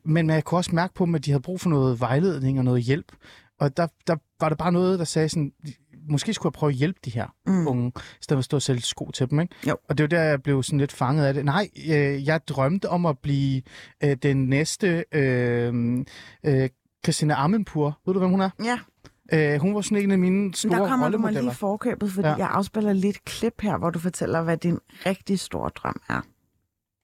men 0.05 0.29
jeg 0.29 0.43
kunne 0.43 0.59
også 0.59 0.75
mærke 0.75 0.93
på 0.93 1.05
dem, 1.05 1.15
at 1.15 1.25
de 1.25 1.31
havde 1.31 1.41
brug 1.41 1.61
for 1.61 1.69
noget 1.69 1.99
vejledning 1.99 2.57
og 2.59 2.65
noget 2.65 2.83
hjælp. 2.83 3.11
Og 3.59 3.77
der, 3.77 3.87
der 4.07 4.15
var 4.39 4.49
der 4.49 4.55
bare 4.55 4.71
noget, 4.71 4.99
der 4.99 5.05
sagde 5.05 5.29
sådan, 5.29 5.51
måske 6.11 6.33
skulle 6.33 6.49
jeg 6.49 6.53
prøve 6.59 6.69
at 6.69 6.75
hjælpe 6.75 6.99
de 7.05 7.09
her 7.09 7.27
Mm. 7.47 7.67
unge, 7.67 7.87
i 7.97 8.01
stedet 8.21 8.37
for 8.37 8.39
at 8.39 8.45
stå 8.45 8.57
og 8.57 8.61
sælge 8.61 8.81
sko 8.81 9.11
til 9.13 9.29
dem. 9.29 9.39
Ikke? 9.39 9.55
Jo. 9.69 9.75
Og 9.89 9.97
det 9.97 10.03
var 10.03 10.07
der, 10.07 10.21
jeg 10.23 10.43
blev 10.43 10.63
sådan 10.63 10.79
lidt 10.79 10.91
fanget 10.91 11.25
af 11.25 11.33
det. 11.33 11.45
Nej, 11.45 11.69
øh, 11.89 12.25
jeg 12.27 12.41
drømte 12.47 12.89
om 12.89 13.05
at 13.05 13.19
blive 13.19 13.61
øh, 14.03 14.17
den 14.23 14.45
næste 14.49 15.05
øh, 15.11 15.73
øh, 16.45 16.69
Christina 17.03 17.33
Amanpour. 17.43 17.99
Ved 18.05 18.13
du, 18.13 18.19
hvem 18.19 18.31
hun 18.31 18.41
er? 18.41 18.49
Ja, 18.63 18.79
Øh, 19.33 19.59
hun 19.61 19.75
var 19.75 19.81
sådan 19.81 20.03
en 20.03 20.11
af 20.11 20.19
mine 20.19 20.53
store 20.53 20.71
der 20.71 20.77
kommer 20.77 20.89
du 20.89 20.97
mig 20.97 21.05
rollemodeller. 21.05 21.41
lige 21.41 21.51
i 21.51 21.55
forkøbet, 21.55 22.11
fordi 22.11 22.27
ja. 22.27 22.35
jeg 22.35 22.49
afspiller 22.51 22.93
lidt 22.93 23.25
klip 23.25 23.61
her, 23.61 23.77
hvor 23.77 23.89
du 23.89 23.99
fortæller, 23.99 24.41
hvad 24.41 24.57
din 24.57 24.79
rigtig 25.05 25.39
store 25.39 25.69
drøm 25.75 26.01
er. 26.09 26.21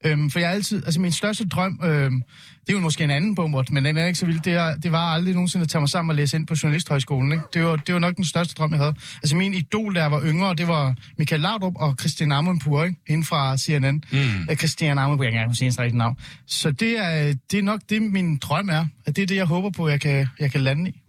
Øhm, 0.06 0.30
for 0.30 0.40
jeg 0.40 0.52
altid, 0.52 0.84
altså 0.86 1.02
min 1.02 1.12
største 1.12 1.48
drøm, 1.48 1.80
øhm, 1.84 2.24
det 2.68 2.74
er 2.74 2.78
jo 2.78 2.80
måske 2.80 3.04
en 3.04 3.12
anden 3.12 3.36
bommert, 3.36 3.72
men 3.72 3.86
den 3.86 3.98
er 3.98 4.06
ikke 4.06 4.20
så 4.20 4.26
vild, 4.26 4.40
det, 4.40 4.54
er, 4.54 4.76
det 4.76 4.92
var 4.92 5.14
aldrig 5.14 5.34
nogensinde 5.34 5.64
at 5.64 5.70
tage 5.70 5.80
mig 5.80 5.90
sammen 5.90 6.10
og 6.10 6.16
læse 6.16 6.38
ind 6.38 6.48
på 6.48 6.56
Journalisthøjskolen. 6.64 7.32
Ikke? 7.32 7.44
Det, 7.54 7.64
var, 7.64 7.76
det 7.76 7.94
var 7.94 8.00
nok 8.00 8.16
den 8.16 8.26
største 8.26 8.54
drøm, 8.54 8.72
jeg 8.72 8.80
havde. 8.80 8.96
Altså 9.24 9.36
min 9.36 9.54
idol, 9.54 9.98
jeg 9.98 10.12
var 10.12 10.22
yngre, 10.26 10.56
det 10.56 10.68
var 10.68 10.96
Michael 11.18 11.42
Laudrup 11.42 11.74
og 11.76 11.96
Christian 12.00 12.32
Amunpur, 12.32 12.84
ikke? 12.84 12.96
hende 13.08 13.26
fra 13.26 13.58
CNN. 13.58 14.04
Mm. 14.12 14.18
Øh, 14.50 14.56
Christian 14.58 14.98
Amunpur, 14.98 15.24
jeg 15.24 15.34
kan 15.34 15.42
ikke 15.42 15.56
sige 15.56 15.66
hendes 15.66 15.80
rigtige 15.80 15.98
navn. 15.98 16.18
Så 16.46 16.72
det 16.72 17.00
er, 17.00 17.34
det 17.52 17.60
er 17.60 17.64
nok 17.64 17.82
det, 17.90 18.02
min 18.02 18.38
drøm 18.38 18.70
er. 18.70 18.86
At 19.06 19.16
det 19.16 19.22
er 19.22 19.28
det, 19.28 19.36
jeg 19.36 19.46
håber 19.46 19.70
på, 19.70 19.88
jeg 19.88 20.02
kan, 20.02 20.28
jeg 20.40 20.52
kan 20.52 20.62
lande 20.62 20.90
i. 20.90 21.02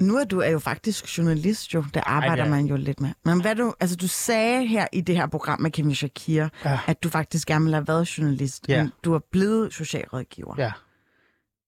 Nu 0.00 0.16
er 0.16 0.24
du 0.24 0.38
er 0.40 0.48
jo 0.50 0.58
faktisk 0.58 1.18
journalist, 1.18 1.74
jo. 1.74 1.84
Det 1.94 2.02
arbejder 2.06 2.34
det 2.44 2.44
er- 2.44 2.56
man 2.56 2.66
jo 2.66 2.76
lidt 2.76 3.00
med. 3.00 3.10
Men 3.24 3.40
hvad 3.40 3.54
du, 3.54 3.74
altså 3.80 3.96
du 3.96 4.08
sagde 4.08 4.66
her 4.66 4.86
i 4.92 5.00
det 5.00 5.16
her 5.16 5.26
program 5.26 5.60
med 5.60 5.70
Kim 5.70 5.94
Shakir, 5.94 6.48
Ja. 6.64 6.78
at 6.86 7.02
du 7.02 7.08
faktisk 7.08 7.48
gerne 7.48 7.64
ville 7.64 7.76
have 7.76 7.88
været 7.88 8.18
journalist, 8.18 8.68
Ja. 8.68 8.82
men 8.82 8.92
du 9.04 9.14
er 9.14 9.18
blevet 9.32 9.72
socialrådgiver. 9.74 10.54
Ja. 10.58 10.72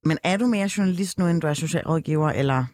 Men 0.04 0.18
er 0.24 0.36
du 0.36 0.46
mere 0.46 0.70
journalist 0.78 1.18
nu, 1.18 1.26
end 1.26 1.40
du 1.40 1.46
er 1.46 1.54
socialrådgiver, 1.54 2.28
eller? 2.30 2.64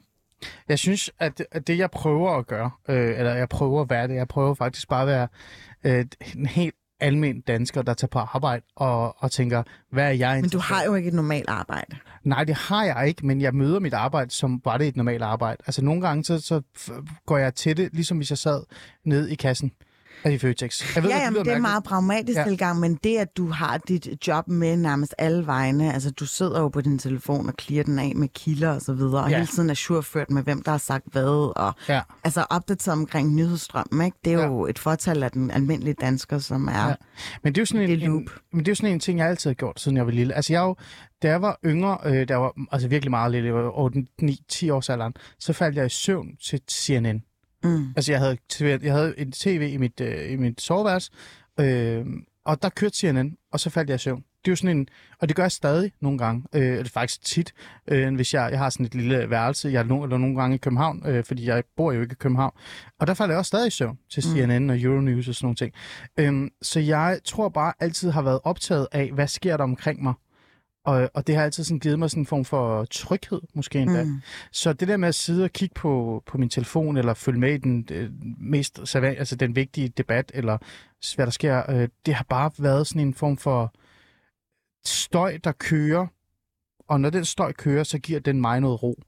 Jeg 0.68 0.78
synes, 0.78 1.10
at 1.18 1.38
det, 1.38 1.46
at 1.52 1.66
det 1.66 1.78
jeg 1.78 1.90
prøver 1.90 2.30
at 2.38 2.46
gøre, 2.46 2.70
øh, 2.88 3.18
eller 3.18 3.34
jeg 3.34 3.48
prøver 3.48 3.82
at 3.82 3.90
være 3.90 4.08
det, 4.08 4.14
jeg 4.14 4.28
prøver 4.28 4.54
faktisk 4.54 4.88
bare 4.88 5.02
at 5.02 5.08
være 5.08 5.28
øh, 5.84 6.04
en 6.36 6.46
helt 6.46 6.74
almindelig 7.00 7.46
dansker, 7.46 7.82
der 7.82 7.94
tager 7.94 8.08
på 8.08 8.18
arbejde 8.18 8.64
og, 8.76 9.22
og 9.22 9.30
tænker, 9.30 9.62
hvad 9.90 10.04
er 10.04 10.10
jeg 10.10 10.40
Men 10.40 10.50
du 10.50 10.58
har 10.58 10.84
jo 10.84 10.94
ikke 10.94 11.08
et 11.08 11.14
normalt 11.14 11.48
arbejde. 11.48 11.96
Nej, 12.24 12.44
det 12.44 12.54
har 12.54 12.84
jeg 12.84 13.08
ikke, 13.08 13.26
men 13.26 13.40
jeg 13.40 13.54
møder 13.54 13.80
mit 13.80 13.94
arbejde, 13.94 14.30
som 14.30 14.60
var 14.64 14.78
det 14.78 14.88
et 14.88 14.96
normalt 14.96 15.22
arbejde. 15.22 15.62
Altså 15.66 15.84
nogle 15.84 16.00
gange, 16.00 16.24
så, 16.24 16.40
så 16.40 16.62
går 17.26 17.38
jeg 17.38 17.54
til 17.54 17.76
det, 17.76 17.88
ligesom 17.92 18.16
hvis 18.16 18.30
jeg 18.30 18.38
sad 18.38 18.62
nede 19.04 19.32
i 19.32 19.34
kassen 19.34 19.72
af 20.24 20.30
i 20.32 20.38
Føtex. 20.38 20.94
Jeg 20.96 21.02
ved, 21.02 21.10
ja, 21.10 21.16
jamen, 21.18 21.32
lyder 21.32 21.42
det 21.42 21.50
er 21.50 21.54
mærkeligt. 21.54 21.62
meget 21.62 21.84
pragmatisk 21.84 22.38
Ja. 22.38 22.44
tilgang, 22.44 22.80
men 22.80 22.94
det, 23.04 23.16
at 23.18 23.36
du 23.36 23.50
har 23.50 23.78
dit 23.78 24.08
job 24.26 24.48
med 24.48 24.76
nærmest 24.76 25.14
alle 25.18 25.46
vegne, 25.46 25.92
altså 25.94 26.10
du 26.10 26.26
sidder 26.26 26.60
jo 26.60 26.68
på 26.68 26.80
din 26.80 26.98
telefon 26.98 27.48
og 27.48 27.54
clear 27.60 27.82
den 27.82 27.98
af 27.98 28.12
med 28.16 28.28
kilder 28.28 28.70
og 28.74 28.80
så 28.80 28.92
videre, 28.92 29.22
og 29.24 29.30
Ja. 29.30 29.36
hele 29.36 29.46
tiden 29.46 29.70
er 29.70 29.74
surført 29.74 30.30
med, 30.30 30.42
hvem 30.42 30.62
der 30.62 30.70
har 30.70 30.78
sagt 30.78 31.04
hvad, 31.12 31.52
og 31.56 31.74
Ja. 31.88 32.00
altså 32.24 32.46
opdateret 32.50 32.98
omkring 32.98 33.34
nyhedsstrømmen, 33.34 34.04
ikke? 34.06 34.16
Det 34.24 34.32
er 34.32 34.38
Ja. 34.38 34.46
jo 34.46 34.66
et 34.66 34.78
fortal 34.78 35.22
af 35.22 35.30
den 35.30 35.50
almindelige 35.50 35.94
dansker, 36.00 36.38
som 36.38 36.68
er... 36.68 36.88
Ja. 36.88 36.94
Men 37.42 37.52
det 37.54 37.58
er 37.58 37.62
jo 37.62 37.66
sådan 37.66 37.82
en, 37.82 37.90
Det 37.90 38.02
er 38.02 38.08
loop. 38.08 38.20
en, 38.20 38.28
men 38.52 38.60
det 38.60 38.68
er 38.68 38.72
jo 38.72 38.74
sådan 38.76 38.92
en 38.92 39.00
ting, 39.00 39.18
jeg 39.18 39.28
altid 39.28 39.50
har 39.50 39.54
gjort, 39.54 39.80
siden 39.80 39.96
jeg 39.96 40.06
var 40.06 40.12
lille. 40.12 40.34
Altså 40.34 40.52
jeg 40.52 40.60
er 40.60 40.64
jo, 40.66 40.76
da 41.22 41.28
jeg 41.28 41.42
var 41.42 41.58
yngre, 41.66 41.98
øh, 42.04 42.28
der 42.28 42.36
var 42.36 42.52
altså 42.72 42.88
virkelig 42.88 43.10
meget 43.10 43.32
lille, 43.32 43.46
jeg 43.46 43.54
var 43.54 43.78
8, 43.78 44.06
9, 44.20 44.40
10 44.48 44.70
års 44.70 44.88
alderen, 44.90 45.14
så 45.38 45.52
faldt 45.52 45.76
jeg 45.76 45.86
i 45.86 45.88
søvn 45.88 46.28
til 46.44 46.60
CNN. 46.70 47.22
Mm. 47.66 47.92
Altså 47.96 48.12
jeg 48.12 48.20
havde, 48.20 48.38
jeg 48.60 48.92
havde 48.92 49.14
en 49.18 49.32
tv 49.32 49.70
i 49.72 49.76
mit, 49.76 50.00
øh, 50.00 50.32
i 50.32 50.36
mit 50.36 50.60
soveværelse, 50.60 51.12
øh, 51.60 52.06
og 52.44 52.62
der 52.62 52.68
kørte 52.68 52.96
CNN, 52.96 53.36
og 53.52 53.60
så 53.60 53.70
faldt 53.70 53.90
jeg 53.90 53.94
i 53.94 53.98
søvn. 53.98 54.18
det 54.18 54.48
er 54.48 54.52
jo 54.52 54.56
sådan 54.56 54.76
en, 54.76 54.88
og 55.20 55.28
det 55.28 55.36
gør 55.36 55.42
jeg 55.42 55.52
stadig 55.52 55.92
nogle 56.00 56.18
gange, 56.18 56.44
øh, 56.54 56.62
det 56.62 56.80
er 56.80 56.84
faktisk 56.84 57.22
tit, 57.24 57.52
øh, 57.88 58.14
hvis 58.14 58.34
jeg, 58.34 58.48
jeg 58.50 58.58
har 58.58 58.70
sådan 58.70 58.86
et 58.86 58.94
lille 58.94 59.30
værelse, 59.30 59.68
jeg 59.68 59.78
er 59.78 59.84
no, 59.84 60.02
eller 60.02 60.18
nogle 60.18 60.36
gange 60.40 60.54
i 60.54 60.58
København, 60.58 61.02
øh, 61.06 61.24
fordi 61.24 61.46
jeg 61.46 61.64
bor 61.76 61.92
jo 61.92 62.00
ikke 62.00 62.12
i 62.12 62.14
København, 62.20 62.52
og 63.00 63.06
der 63.06 63.14
falder 63.14 63.34
jeg 63.34 63.38
også 63.38 63.48
stadig 63.48 63.66
i 63.66 63.70
søvn 63.70 63.98
til 64.10 64.22
CNN 64.22 64.64
mm. 64.64 64.70
og 64.70 64.80
Euronews 64.80 65.28
og 65.28 65.34
sådan 65.34 65.44
nogle 65.46 65.56
ting. 65.56 65.72
Øhm, 66.18 66.50
så 66.62 66.80
jeg 66.80 67.18
tror 67.24 67.48
bare 67.48 67.72
altid 67.80 68.10
har 68.10 68.22
været 68.22 68.40
optaget 68.44 68.86
af, 68.92 69.10
hvad 69.12 69.28
sker 69.28 69.56
der 69.56 69.64
omkring 69.64 70.02
mig, 70.02 70.14
og, 70.86 71.10
og 71.14 71.26
det 71.26 71.36
har 71.36 71.42
altid 71.42 71.64
sådan 71.64 71.78
givet 71.78 71.98
mig 71.98 72.10
sådan 72.10 72.22
en 72.22 72.26
form 72.26 72.44
for 72.44 72.84
tryghed, 72.84 73.40
måske 73.54 73.78
endda. 73.78 74.04
Mm. 74.04 74.20
Så 74.52 74.72
det 74.72 74.88
der 74.88 74.96
med 74.96 75.08
at 75.08 75.14
sidde 75.14 75.44
og 75.44 75.50
kigge 75.50 75.74
på, 75.74 76.22
på 76.26 76.38
min 76.38 76.48
telefon, 76.48 76.96
eller 76.96 77.14
følge 77.14 77.40
med 77.40 77.54
i 77.54 77.56
den 77.56 77.88
øh, 77.92 78.10
mest 78.38 78.94
altså 78.94 79.36
den 79.36 79.56
vigtige 79.56 79.88
debat, 79.88 80.32
eller 80.34 80.58
hvad 81.16 81.26
der 81.26 81.32
sker, 81.32 81.70
øh, 81.70 81.88
det 82.06 82.14
har 82.14 82.26
bare 82.28 82.50
været 82.58 82.86
sådan 82.86 83.02
en 83.02 83.14
form 83.14 83.36
for 83.36 83.74
støj, 84.84 85.38
der 85.44 85.52
kører. 85.52 86.06
Og 86.88 87.00
når 87.00 87.10
den 87.10 87.24
støj 87.24 87.52
kører, 87.52 87.84
så 87.84 87.98
giver 87.98 88.20
den 88.20 88.40
mig 88.40 88.60
noget 88.60 88.82
ro. 88.82 89.02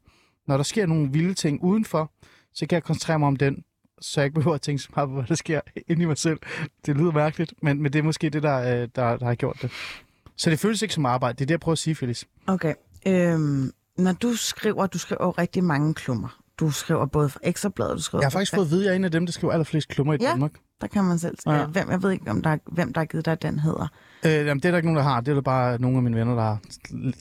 Når 0.47 0.57
der 0.57 0.65
sker 0.65 0.87
nogle 0.87 1.13
vilde 1.13 1.35
ting 1.35 1.63
udenfor, 1.63 2.13
så 2.55 2.67
kan 2.67 2.77
jeg 2.77 2.83
koncentrere 2.83 3.19
mig 3.19 3.29
om 3.29 3.37
den, 3.37 3.65
så 4.01 4.21
jeg 4.21 4.27
ikke 4.27 4.35
behøver 4.35 4.55
at 4.55 4.61
tænke 4.61 4.83
så 4.83 4.89
meget 4.97 5.09
på, 5.09 5.15
hvad 5.15 5.25
der 5.25 5.35
sker 5.35 5.61
inde 5.89 6.03
i 6.03 6.07
mig 6.07 6.19
selv. 6.19 6.39
Det 6.87 6.97
lyder 6.97 7.13
mærkeligt, 7.13 7.55
men, 7.63 7.83
men 7.83 7.93
det 7.93 7.99
er 7.99 8.03
måske 8.03 8.31
det, 8.31 8.43
der, 8.43 8.59
øh, 8.59 8.89
der, 8.95 9.17
der 9.17 9.25
har 9.25 9.35
gjort 9.35 9.59
det. 9.63 9.71
Så 10.39 10.51
det 10.51 10.59
føles 10.59 10.83
ikke 10.83 10.95
som 10.95 11.07
arbejde. 11.07 11.37
Det 11.37 11.41
er 11.41 11.47
det, 11.47 11.51
jeg 11.51 11.61
prøver 11.61 11.73
at 11.73 11.79
sige, 11.79 11.95
Felix. 11.95 12.25
Okay. 12.47 12.75
Øhm, 13.07 13.73
når 13.99 14.13
du 14.13 14.35
skriver, 14.35 14.87
du 14.87 14.99
skriver 14.99 15.39
rigtig 15.39 15.65
mange 15.65 15.95
klummer. 15.95 16.39
Du 16.61 16.71
skriver 16.71 17.07
både 17.07 17.29
for 17.29 17.41
Ekstrabladet, 17.43 17.97
du 17.97 18.03
skriver 18.03 18.23
Jeg 18.23 18.27
har 18.27 18.31
faktisk 18.31 18.55
fået 18.55 18.65
at 18.65 18.71
vide, 18.71 18.81
at 18.81 18.87
jeg 18.87 18.93
er 18.93 18.97
en 18.97 19.05
af 19.05 19.11
dem, 19.11 19.27
der 19.27 19.33
skriver 19.33 19.53
allerflest 19.53 19.89
klummer 19.89 20.15
i 20.15 20.17
ja, 20.21 20.29
Danmark. 20.31 20.53
der 20.81 20.87
kan 20.87 21.05
man 21.05 21.19
selv 21.19 21.37
skrive. 21.41 21.57
Ja. 21.57 21.67
Hvem, 21.67 21.91
jeg 21.91 22.03
ved 22.03 22.11
ikke, 22.11 22.31
om 22.31 22.43
der 22.43 22.51
er, 22.51 22.57
hvem 22.73 22.93
der 22.93 23.01
har 23.01 23.07
givet 23.07 23.25
dig, 23.25 23.43
den 23.43 23.59
hedder. 23.59 23.89
Øh, 24.25 24.33
jamen, 24.33 24.57
det 24.57 24.65
er 24.65 24.71
der 24.71 24.79
ikke 24.79 24.87
nogen, 24.87 24.97
der 24.97 25.13
har. 25.13 25.21
Det 25.21 25.29
er 25.29 25.35
der 25.35 25.43
bare 25.43 25.81
nogle 25.81 25.97
af 25.97 26.03
mine 26.03 26.17
venner, 26.17 26.35
der 26.35 26.43
har 26.43 26.59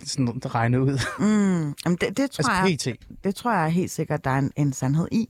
sådan 0.06 0.42
regnet 0.46 0.80
ud. 0.80 1.00
Mm, 1.20 1.74
jamen 1.86 1.98
det, 2.02 2.18
det, 2.18 2.32
tror 2.32 2.50
altså, 2.50 2.90
jeg, 2.90 2.98
det 3.24 3.36
tror 3.36 3.54
jeg 3.54 3.72
helt 3.72 3.92
sikkert, 3.92 4.24
der 4.24 4.32
er 4.32 4.40
en, 4.40 4.52
en 4.56 4.74
sandhed 4.74 5.08
i. 5.12 5.28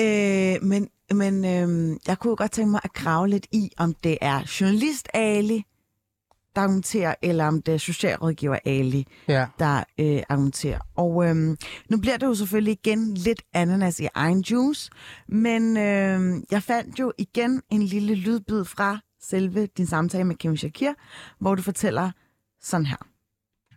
Øh, 0.00 0.68
men 0.68 0.88
men 1.14 1.44
øh, 1.44 1.96
jeg 2.06 2.18
kunne 2.18 2.36
godt 2.36 2.50
tænke 2.50 2.70
mig 2.70 2.80
at 2.84 2.92
grave 2.92 3.28
lidt 3.28 3.46
i, 3.52 3.70
om 3.78 3.94
det 4.04 4.18
er 4.20 4.56
journalist 4.60 5.08
Ali, 5.14 5.64
der 6.54 6.60
argumenterer, 6.60 7.14
eller 7.22 7.46
om 7.46 7.62
det 7.62 7.74
er 7.74 7.78
socialrådgiver 7.78 8.58
Ali, 8.64 9.06
ja. 9.28 9.46
der 9.58 9.84
øh, 10.00 10.22
argumenterer. 10.28 10.78
Og 10.96 11.28
øh, 11.28 11.56
nu 11.90 11.98
bliver 12.00 12.16
det 12.16 12.26
jo 12.26 12.34
selvfølgelig 12.34 12.78
igen 12.84 13.14
lidt 13.14 13.42
ananas 13.52 14.00
i 14.00 14.08
egen 14.14 14.40
juice, 14.40 14.90
men 15.28 15.76
øh, 15.76 16.42
jeg 16.50 16.62
fandt 16.62 16.98
jo 16.98 17.12
igen 17.18 17.62
en 17.70 17.82
lille 17.82 18.14
lydbid 18.14 18.64
fra 18.64 18.98
selve 19.22 19.66
din 19.66 19.86
samtale 19.86 20.24
med 20.24 20.36
Kim 20.36 20.56
Shakir, 20.56 20.92
hvor 21.38 21.54
du 21.54 21.62
fortæller 21.62 22.10
sådan 22.62 22.86
her. 22.86 23.11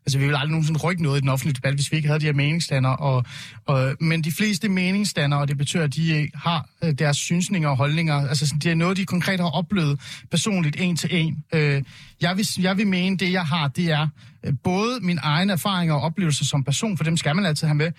Altså, 0.05 0.17
vi 0.17 0.23
ville 0.23 0.37
aldrig 0.37 0.51
nogensinde 0.51 0.79
rykke 0.79 1.03
noget 1.03 1.17
i 1.17 1.21
den 1.21 1.29
offentlige 1.29 1.55
debat, 1.55 1.73
hvis 1.73 1.91
vi 1.91 1.97
ikke 1.97 2.07
havde 2.07 2.19
de 2.19 2.25
her 2.25 2.33
meningsstander. 2.33 2.89
Og, 2.89 3.25
og, 3.65 3.95
men 3.99 4.23
de 4.23 4.31
fleste 4.31 4.69
meningsstander, 4.69 5.37
og 5.37 5.47
det 5.47 5.93
de 5.95 6.21
øh, 6.21 6.27
har 6.35 6.69
øh, 6.83 6.93
deres 6.93 7.17
synsninger 7.17 7.69
og 7.69 7.77
holdninger. 7.77 8.27
Altså, 8.27 8.55
det 8.63 8.71
er 8.71 8.75
noget, 8.75 8.97
de 8.97 9.05
konkret 9.05 9.39
har 9.39 9.49
oplevet 9.49 9.99
personligt 10.31 10.81
en 10.81 10.95
til 10.95 11.09
en. 11.11 11.43
Øh, 11.53 11.83
jeg, 12.21 12.37
vil, 12.37 12.47
jeg 12.59 12.77
vil 12.77 12.87
mene, 12.87 13.17
det 13.17 13.31
jeg 13.31 13.45
har, 13.45 13.67
det 13.67 13.91
er 13.91 14.07
øh, 14.45 14.53
både 14.63 14.99
min 15.01 15.19
egen 15.21 15.49
erfaring 15.49 15.91
og 15.91 16.01
oplevelser 16.01 16.45
som 16.45 16.63
person, 16.63 16.97
for 16.97 17.03
dem 17.03 17.17
skal 17.17 17.35
man 17.35 17.45
altid 17.45 17.67
have 17.67 17.75
med, 17.75 17.91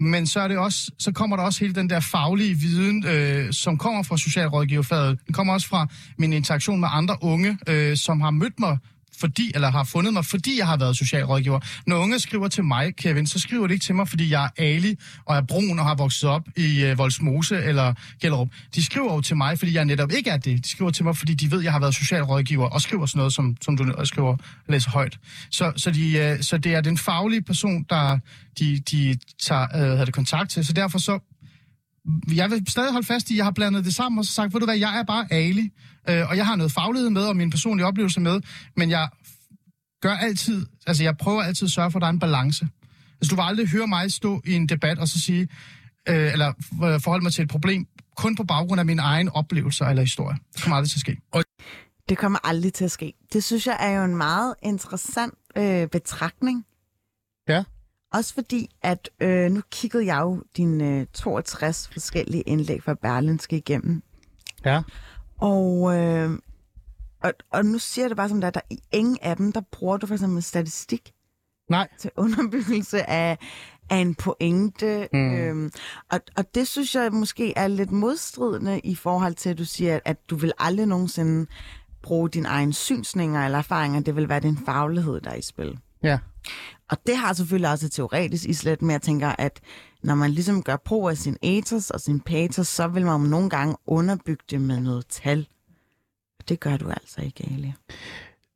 men 0.00 0.26
så, 0.26 0.40
er 0.40 0.48
det 0.48 0.58
også, 0.58 0.90
så 0.98 1.12
kommer 1.12 1.36
der 1.36 1.42
også 1.42 1.60
hele 1.60 1.74
den 1.74 1.90
der 1.90 2.00
faglige 2.00 2.54
viden, 2.54 3.06
øh, 3.06 3.52
som 3.52 3.78
kommer 3.78 4.02
fra 4.02 4.16
socialrådgiverfaget. 4.16 5.18
Den 5.26 5.34
kommer 5.34 5.52
også 5.52 5.68
fra 5.68 5.86
min 6.18 6.32
interaktion 6.32 6.80
med 6.80 6.88
andre 6.92 7.16
unge, 7.20 7.58
øh, 7.68 7.96
som 7.96 8.20
har 8.20 8.30
mødt 8.30 8.60
mig 8.60 8.78
fordi, 9.20 9.52
eller 9.54 9.70
har 9.70 9.84
fundet 9.84 10.12
mig, 10.12 10.24
fordi 10.24 10.58
jeg 10.58 10.66
har 10.66 10.76
været 10.76 10.96
socialrådgiver. 10.96 11.60
Når 11.86 11.96
unge 11.96 12.18
skriver 12.18 12.48
til 12.48 12.64
mig, 12.64 12.96
Kevin, 12.96 13.26
så 13.26 13.38
skriver 13.38 13.66
de 13.66 13.72
ikke 13.72 13.84
til 13.84 13.94
mig, 13.94 14.08
fordi 14.08 14.30
jeg 14.30 14.44
er 14.44 14.64
Ali 14.64 14.96
og 15.24 15.36
er 15.36 15.40
brun 15.40 15.78
og 15.78 15.84
har 15.84 15.94
vokset 15.94 16.28
op 16.28 16.42
i 16.56 16.84
øh, 16.84 16.98
Volsmose 16.98 17.56
eller 17.56 17.94
Gellerup. 18.20 18.48
De 18.74 18.84
skriver 18.84 19.14
jo 19.14 19.20
til 19.20 19.36
mig, 19.36 19.58
fordi 19.58 19.74
jeg 19.74 19.84
netop 19.84 20.10
ikke 20.12 20.30
er 20.30 20.36
det. 20.36 20.64
De 20.64 20.70
skriver 20.70 20.90
til 20.90 21.04
mig, 21.04 21.16
fordi 21.16 21.34
de 21.34 21.50
ved, 21.50 21.62
jeg 21.62 21.72
har 21.72 21.80
været 21.80 21.94
socialrådgiver 21.94 22.68
og 22.68 22.80
skriver 22.80 23.06
sådan 23.06 23.18
noget, 23.18 23.32
som, 23.32 23.56
som 23.60 23.76
du 23.76 23.92
skriver, 24.04 24.36
læser 24.68 24.90
højt. 24.90 25.18
Så, 25.50 25.72
så, 25.76 25.90
de, 25.90 26.18
øh, 26.18 26.42
så 26.42 26.58
det 26.58 26.74
er 26.74 26.80
den 26.80 26.98
faglige 26.98 27.42
person, 27.42 27.86
der 27.90 28.18
de, 28.58 28.78
de 28.90 29.18
tager 29.42 29.62
øh, 29.62 29.98
havde 29.98 30.12
kontakt 30.12 30.50
til. 30.50 30.64
Så 30.64 30.72
derfor 30.72 30.98
så 30.98 31.18
jeg 32.34 32.50
vil 32.50 32.64
stadig 32.68 32.92
holde 32.92 33.06
fast 33.06 33.30
i, 33.30 33.32
at 33.32 33.36
jeg 33.36 33.44
har 33.44 33.50
blandet 33.50 33.84
det 33.84 33.94
sammen 33.94 34.18
og 34.18 34.24
så 34.24 34.32
sagt, 34.32 34.54
ved 34.54 34.60
du 34.60 34.66
hvad, 34.66 34.76
jeg 34.76 34.98
er 34.98 35.02
bare 35.02 35.26
Ali, 35.32 35.72
øh, 36.08 36.28
og 36.28 36.36
jeg 36.36 36.46
har 36.46 36.56
noget 36.56 36.72
faglighed 36.72 37.10
med 37.10 37.22
og 37.22 37.36
min 37.36 37.50
personlige 37.50 37.86
oplevelse 37.86 38.20
med, 38.20 38.40
men 38.76 38.90
jeg 38.90 39.08
gør 40.02 40.14
altid, 40.14 40.66
altså 40.86 41.02
jeg 41.02 41.16
prøver 41.16 41.42
altid 41.42 41.66
at 41.66 41.70
sørge 41.70 41.90
for, 41.90 41.98
at 41.98 42.00
der 42.00 42.06
er 42.06 42.12
en 42.12 42.18
balance. 42.18 42.68
Altså 43.20 43.30
du 43.30 43.34
vil 43.34 43.42
aldrig 43.42 43.68
høre 43.68 43.86
mig 43.86 44.12
stå 44.12 44.42
i 44.44 44.52
en 44.54 44.68
debat 44.68 44.98
og 44.98 45.08
så 45.08 45.20
sige, 45.20 45.48
øh, 46.08 46.32
eller 46.32 46.52
forholde 46.98 47.22
mig 47.22 47.32
til 47.32 47.42
et 47.42 47.48
problem, 47.48 47.86
kun 48.16 48.36
på 48.36 48.44
baggrund 48.44 48.80
af 48.80 48.86
mine 48.86 49.02
egne 49.02 49.36
oplevelser 49.36 49.86
eller 49.86 50.02
historie. 50.02 50.36
Det 50.54 50.62
kommer 50.62 50.76
aldrig 50.76 50.90
til 50.90 50.96
at 50.96 51.00
ske. 51.00 51.16
Og 51.32 51.44
det 52.08 52.18
kommer 52.18 52.38
aldrig 52.44 52.72
til 52.72 52.84
at 52.84 52.90
ske. 52.90 53.12
Det 53.32 53.44
synes 53.44 53.66
jeg 53.66 53.76
er 53.80 53.90
jo 53.90 54.04
en 54.04 54.16
meget 54.16 54.54
interessant 54.62 55.34
øh, 55.56 55.86
betragtning. 55.86 56.64
Også 58.12 58.34
fordi, 58.34 58.70
at 58.82 59.10
øh, 59.20 59.50
nu 59.50 59.60
kiggede 59.70 60.06
jeg 60.06 60.20
jo 60.20 60.42
dine 60.56 61.00
øh, 61.00 61.06
62 61.12 61.88
forskellige 61.92 62.42
indlæg 62.42 62.82
fra 62.82 62.94
Berlinske 62.94 63.56
igennem. 63.56 64.02
Ja. 64.64 64.82
Og, 65.38 65.96
øh, 65.96 66.30
og, 67.22 67.32
og 67.52 67.64
nu 67.64 67.78
siger 67.78 68.04
jeg 68.04 68.10
det 68.10 68.16
bare 68.16 68.28
som 68.28 68.40
der, 68.40 68.50
der 68.50 68.60
i 68.70 68.78
ingen 68.92 69.18
af 69.22 69.36
dem, 69.36 69.52
der 69.52 69.60
bruger 69.72 69.96
du 69.96 70.06
for 70.06 70.14
eksempel 70.14 70.42
statistik. 70.42 71.12
Nej. 71.70 71.88
Til 71.98 72.10
underbyggelse 72.16 73.10
af, 73.10 73.38
af 73.90 73.96
en 73.96 74.14
pointe. 74.14 75.08
Mm. 75.12 75.34
Øhm, 75.34 75.72
og, 76.10 76.20
og 76.36 76.54
det 76.54 76.68
synes 76.68 76.94
jeg 76.94 77.12
måske 77.12 77.52
er 77.56 77.68
lidt 77.68 77.90
modstridende 77.90 78.80
i 78.80 78.94
forhold 78.94 79.34
til, 79.34 79.50
at 79.50 79.58
du 79.58 79.64
siger, 79.64 80.00
at 80.04 80.30
du 80.30 80.36
vil 80.36 80.52
aldrig 80.58 80.86
nogensinde 80.86 81.46
bruge 82.02 82.28
dine 82.28 82.48
egne 82.48 82.72
synsninger 82.72 83.44
eller 83.44 83.58
erfaringer. 83.58 84.00
Det 84.00 84.16
vil 84.16 84.28
være 84.28 84.40
din 84.40 84.58
faglighed, 84.66 85.20
der 85.20 85.30
er 85.30 85.34
i 85.34 85.42
spil. 85.42 85.78
Ja. 86.02 86.18
Og 86.90 86.96
det 87.06 87.16
har 87.16 87.32
selvfølgelig 87.32 87.70
også 87.70 87.86
et 87.86 87.92
teoretisk 87.92 88.44
islet, 88.48 88.82
men 88.82 88.90
jeg 88.90 89.02
tænker, 89.02 89.28
at 89.38 89.60
når 90.02 90.14
man 90.14 90.30
ligesom 90.30 90.62
gør 90.62 90.76
brug 90.76 91.08
af 91.08 91.16
sin 91.16 91.36
ethos 91.42 91.90
og 91.90 92.00
sin 92.00 92.20
patos, 92.20 92.68
så 92.68 92.88
vil 92.88 93.06
man 93.06 93.20
nogle 93.20 93.50
gange 93.50 93.76
underbygge 93.86 94.44
det 94.50 94.60
med 94.60 94.80
noget 94.80 95.06
tal. 95.06 95.48
Det 96.48 96.60
gør 96.60 96.76
du 96.76 96.88
altså 96.88 97.20
ikke, 97.22 97.48
Ali. 97.54 97.72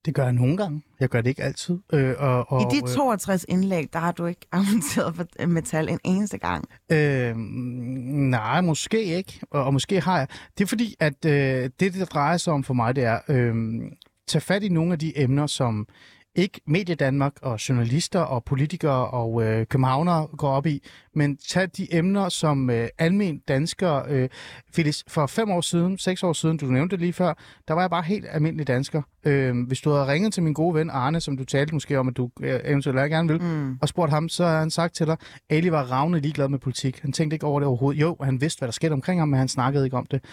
Det 0.04 0.14
gør 0.14 0.24
jeg 0.24 0.32
nogle 0.32 0.56
gange. 0.56 0.82
Jeg 1.00 1.08
gør 1.08 1.20
det 1.20 1.30
ikke 1.30 1.42
altid. 1.42 1.78
Øh, 1.92 2.14
og, 2.18 2.52
og, 2.52 2.72
I 2.74 2.80
de 2.80 2.94
62 2.94 3.44
indlæg, 3.48 3.92
der 3.92 3.98
har 3.98 4.12
du 4.12 4.26
ikke 4.26 4.46
argumenteret 4.52 5.16
for 5.16 5.46
metal 5.46 5.88
en 5.88 5.98
eneste 6.04 6.38
gang? 6.38 6.68
Øh, 6.92 7.36
nej, 7.36 8.60
måske 8.60 9.04
ikke. 9.04 9.40
Og, 9.50 9.64
og 9.64 9.72
måske 9.72 10.00
har 10.00 10.18
jeg. 10.18 10.28
Det 10.58 10.64
er 10.64 10.68
fordi, 10.68 10.94
at 11.00 11.24
øh, 11.24 11.70
det, 11.80 11.94
det 11.94 12.12
drejer 12.12 12.36
sig 12.36 12.52
om 12.52 12.64
for 12.64 12.74
mig, 12.74 12.96
det 12.96 13.04
er 13.04 13.18
øh, 13.28 13.54
tage 14.26 14.42
fat 14.42 14.62
i 14.62 14.68
nogle 14.68 14.92
af 14.92 14.98
de 14.98 15.18
emner, 15.18 15.46
som 15.46 15.86
ikke 16.34 16.60
Medie 16.66 16.94
Danmark 16.94 17.32
og 17.42 17.68
journalister 17.68 18.20
og 18.20 18.44
politikere 18.44 19.06
og 19.06 19.42
øh, 19.42 19.66
københavnere 19.66 20.26
går 20.26 20.48
op 20.48 20.66
i, 20.66 20.82
men 21.14 21.36
tag 21.36 21.68
de 21.76 21.94
emner, 21.94 22.28
som 22.28 22.70
øh, 22.70 22.88
almen 22.98 23.38
dansker... 23.48 24.02
Øh, 24.08 24.28
Felix, 24.74 25.02
for 25.08 25.26
fem 25.26 25.50
år 25.50 25.60
siden, 25.60 25.98
seks 25.98 26.22
år 26.22 26.32
siden, 26.32 26.56
du 26.56 26.66
nævnte 26.66 26.96
det 26.96 27.00
lige 27.00 27.12
før, 27.12 27.34
der 27.68 27.74
var 27.74 27.80
jeg 27.80 27.90
bare 27.90 28.02
helt 28.02 28.26
almindelig 28.30 28.66
dansker. 28.66 29.02
Øh, 29.24 29.66
hvis 29.66 29.80
du 29.80 29.90
havde 29.90 30.06
ringet 30.06 30.32
til 30.32 30.42
min 30.42 30.52
gode 30.52 30.74
ven 30.74 30.90
Arne, 30.90 31.20
som 31.20 31.36
du 31.36 31.44
talte 31.44 31.74
måske 31.74 31.98
om, 31.98 32.08
at 32.08 32.16
du 32.16 32.30
øh, 32.40 32.60
eventuelt 32.64 33.10
gerne 33.10 33.28
vil, 33.28 33.42
mm. 33.42 33.78
og 33.80 33.88
spurgt 33.88 34.12
ham, 34.12 34.28
så 34.28 34.44
har 34.44 34.58
han 34.58 34.70
sagt 34.70 34.94
til 34.94 35.06
dig, 35.06 35.16
Ali 35.50 35.72
var 35.72 35.82
ravne 35.82 36.20
ligeglad 36.20 36.48
med 36.48 36.58
politik. 36.58 37.00
Han 37.00 37.12
tænkte 37.12 37.34
ikke 37.34 37.46
over 37.46 37.60
det 37.60 37.66
overhovedet. 37.66 38.00
Jo, 38.00 38.16
han 38.22 38.40
vidste, 38.40 38.58
hvad 38.60 38.66
der 38.66 38.72
skete 38.72 38.92
omkring 38.92 39.20
ham, 39.20 39.28
men 39.28 39.38
han 39.38 39.48
snakkede 39.48 39.84
ikke 39.84 39.96
om 39.96 40.06
det. 40.06 40.24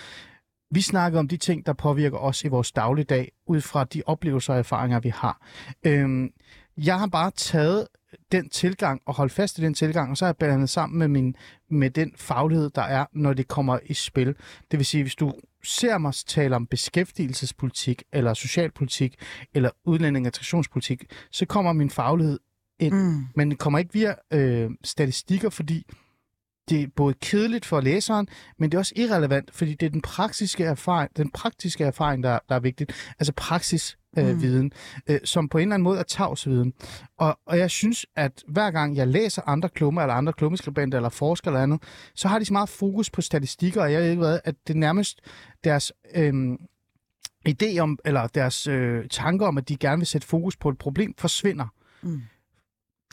Vi 0.71 0.81
snakker 0.81 1.19
om 1.19 1.27
de 1.27 1.37
ting, 1.37 1.65
der 1.65 1.73
påvirker 1.73 2.17
os 2.17 2.43
i 2.43 2.47
vores 2.47 2.71
dagligdag, 2.71 3.31
ud 3.45 3.61
fra 3.61 3.83
de 3.83 4.03
oplevelser 4.05 4.53
og 4.53 4.59
erfaringer, 4.59 4.99
vi 4.99 5.09
har. 5.09 5.47
Øhm, 5.83 6.29
jeg 6.77 6.99
har 6.99 7.07
bare 7.07 7.31
taget 7.31 7.87
den 8.31 8.49
tilgang 8.49 9.01
og 9.05 9.15
holdt 9.15 9.31
fast 9.31 9.57
i 9.57 9.61
den 9.61 9.73
tilgang, 9.73 10.11
og 10.11 10.17
så 10.17 10.25
har 10.25 10.29
jeg 10.29 10.37
blandet 10.37 10.69
sammen 10.69 10.99
med, 10.99 11.07
min, 11.07 11.35
med 11.69 11.89
den 11.89 12.11
faglighed, 12.15 12.69
der 12.69 12.81
er, 12.81 13.05
når 13.13 13.33
det 13.33 13.47
kommer 13.47 13.79
i 13.85 13.93
spil. 13.93 14.35
Det 14.71 14.79
vil 14.79 14.85
sige, 14.85 15.03
hvis 15.03 15.15
du 15.15 15.33
ser 15.63 15.97
mig 15.97 16.13
tale 16.13 16.55
om 16.55 16.67
beskæftigelsespolitik, 16.67 18.03
eller 18.13 18.33
socialpolitik, 18.33 19.15
eller 19.53 19.69
udlænding- 19.85 20.25
og 20.25 20.27
integrationspolitik, 20.27 21.05
så 21.31 21.45
kommer 21.45 21.73
min 21.73 21.89
faglighed 21.89 22.39
ind. 22.79 22.93
Mm. 22.93 23.25
Men 23.35 23.51
det 23.51 23.59
kommer 23.59 23.79
ikke 23.79 23.93
via 23.93 24.15
øh, 24.33 24.71
statistikker, 24.83 25.49
fordi 25.49 25.85
det 26.69 26.81
er 26.81 26.87
både 26.95 27.13
kedeligt 27.13 27.65
for 27.65 27.81
læseren, 27.81 28.27
men 28.57 28.71
det 28.71 28.77
er 28.77 28.79
også 28.79 28.93
irrelevant, 28.95 29.51
fordi 29.53 29.73
det 29.73 29.85
er 29.85 29.89
den 29.89 30.01
praktiske 30.01 30.63
erfaring, 30.63 31.17
den 31.17 31.31
praktiske 31.31 31.83
erfaring 31.83 32.23
der, 32.23 32.39
der 32.49 32.55
er 32.55 32.59
vigtigt. 32.59 33.13
Altså 33.19 33.33
praksis 33.33 33.97
øh, 34.17 34.27
mm. 34.27 34.41
viden, 34.41 34.71
øh, 35.09 35.19
som 35.23 35.49
på 35.49 35.57
en 35.57 35.61
eller 35.61 35.73
anden 35.73 35.83
måde 35.83 35.99
er 35.99 36.03
tavsviden. 36.03 36.73
Og, 37.17 37.39
og 37.45 37.57
jeg 37.57 37.69
synes, 37.69 38.05
at 38.15 38.43
hver 38.47 38.71
gang 38.71 38.95
jeg 38.95 39.07
læser 39.07 39.41
andre 39.45 39.69
klummer, 39.69 40.01
eller 40.01 40.13
andre 40.13 40.33
klummeskribenter, 40.33 40.97
eller 40.97 41.09
forskere 41.09 41.53
eller 41.53 41.63
andet, 41.63 41.83
så 42.15 42.27
har 42.27 42.39
de 42.39 42.45
så 42.45 42.53
meget 42.53 42.69
fokus 42.69 43.09
på 43.09 43.21
statistikker, 43.21 43.81
og 43.81 43.93
jeg 43.93 44.01
ved 44.01 44.09
ikke 44.09 44.21
hvad, 44.21 44.39
at 44.43 44.55
det 44.67 44.75
nærmest 44.75 45.21
deres... 45.63 45.91
Øh, 46.15 46.33
idé 47.49 47.79
om, 47.79 47.99
eller 48.05 48.27
deres 48.27 48.67
øh, 48.67 49.07
tanker 49.09 49.47
om, 49.47 49.57
at 49.57 49.69
de 49.69 49.77
gerne 49.77 49.97
vil 49.97 50.07
sætte 50.07 50.27
fokus 50.27 50.57
på 50.57 50.69
et 50.69 50.77
problem, 50.77 51.13
forsvinder. 51.17 51.67
Mm. 52.01 52.21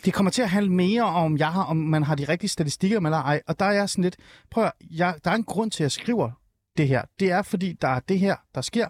Det 0.05 0.15
kommer 0.15 0.31
til 0.31 0.43
at 0.43 0.51
handle 0.51 0.73
mere 0.73 1.03
om, 1.03 1.37
jeg 1.39 1.53
har, 1.53 1.63
om 1.63 1.77
man 1.77 2.03
har 2.03 2.15
de 2.15 2.25
rigtige 2.25 2.51
statistikker 2.51 3.01
med 3.01 3.11
eller 3.11 3.23
ej. 3.23 3.43
Og 3.47 3.59
der 3.59 3.65
er 3.65 3.73
jeg 3.73 3.89
sådan 3.91 4.03
lidt, 4.05 4.17
prøv 4.51 4.65
at, 4.65 4.73
jeg, 4.91 5.15
der 5.25 5.31
er 5.31 5.35
en 5.35 5.45
grund 5.45 5.71
til, 5.71 5.83
at 5.83 5.85
jeg 5.85 5.93
skriver 5.93 6.31
det 6.77 6.89
her. 6.89 7.03
Det 7.21 7.31
er, 7.31 7.43
fordi 7.43 7.73
der 7.73 7.89
er 7.89 8.01
det 8.01 8.19
her, 8.19 8.37
der 8.55 8.61
sker. 8.61 8.89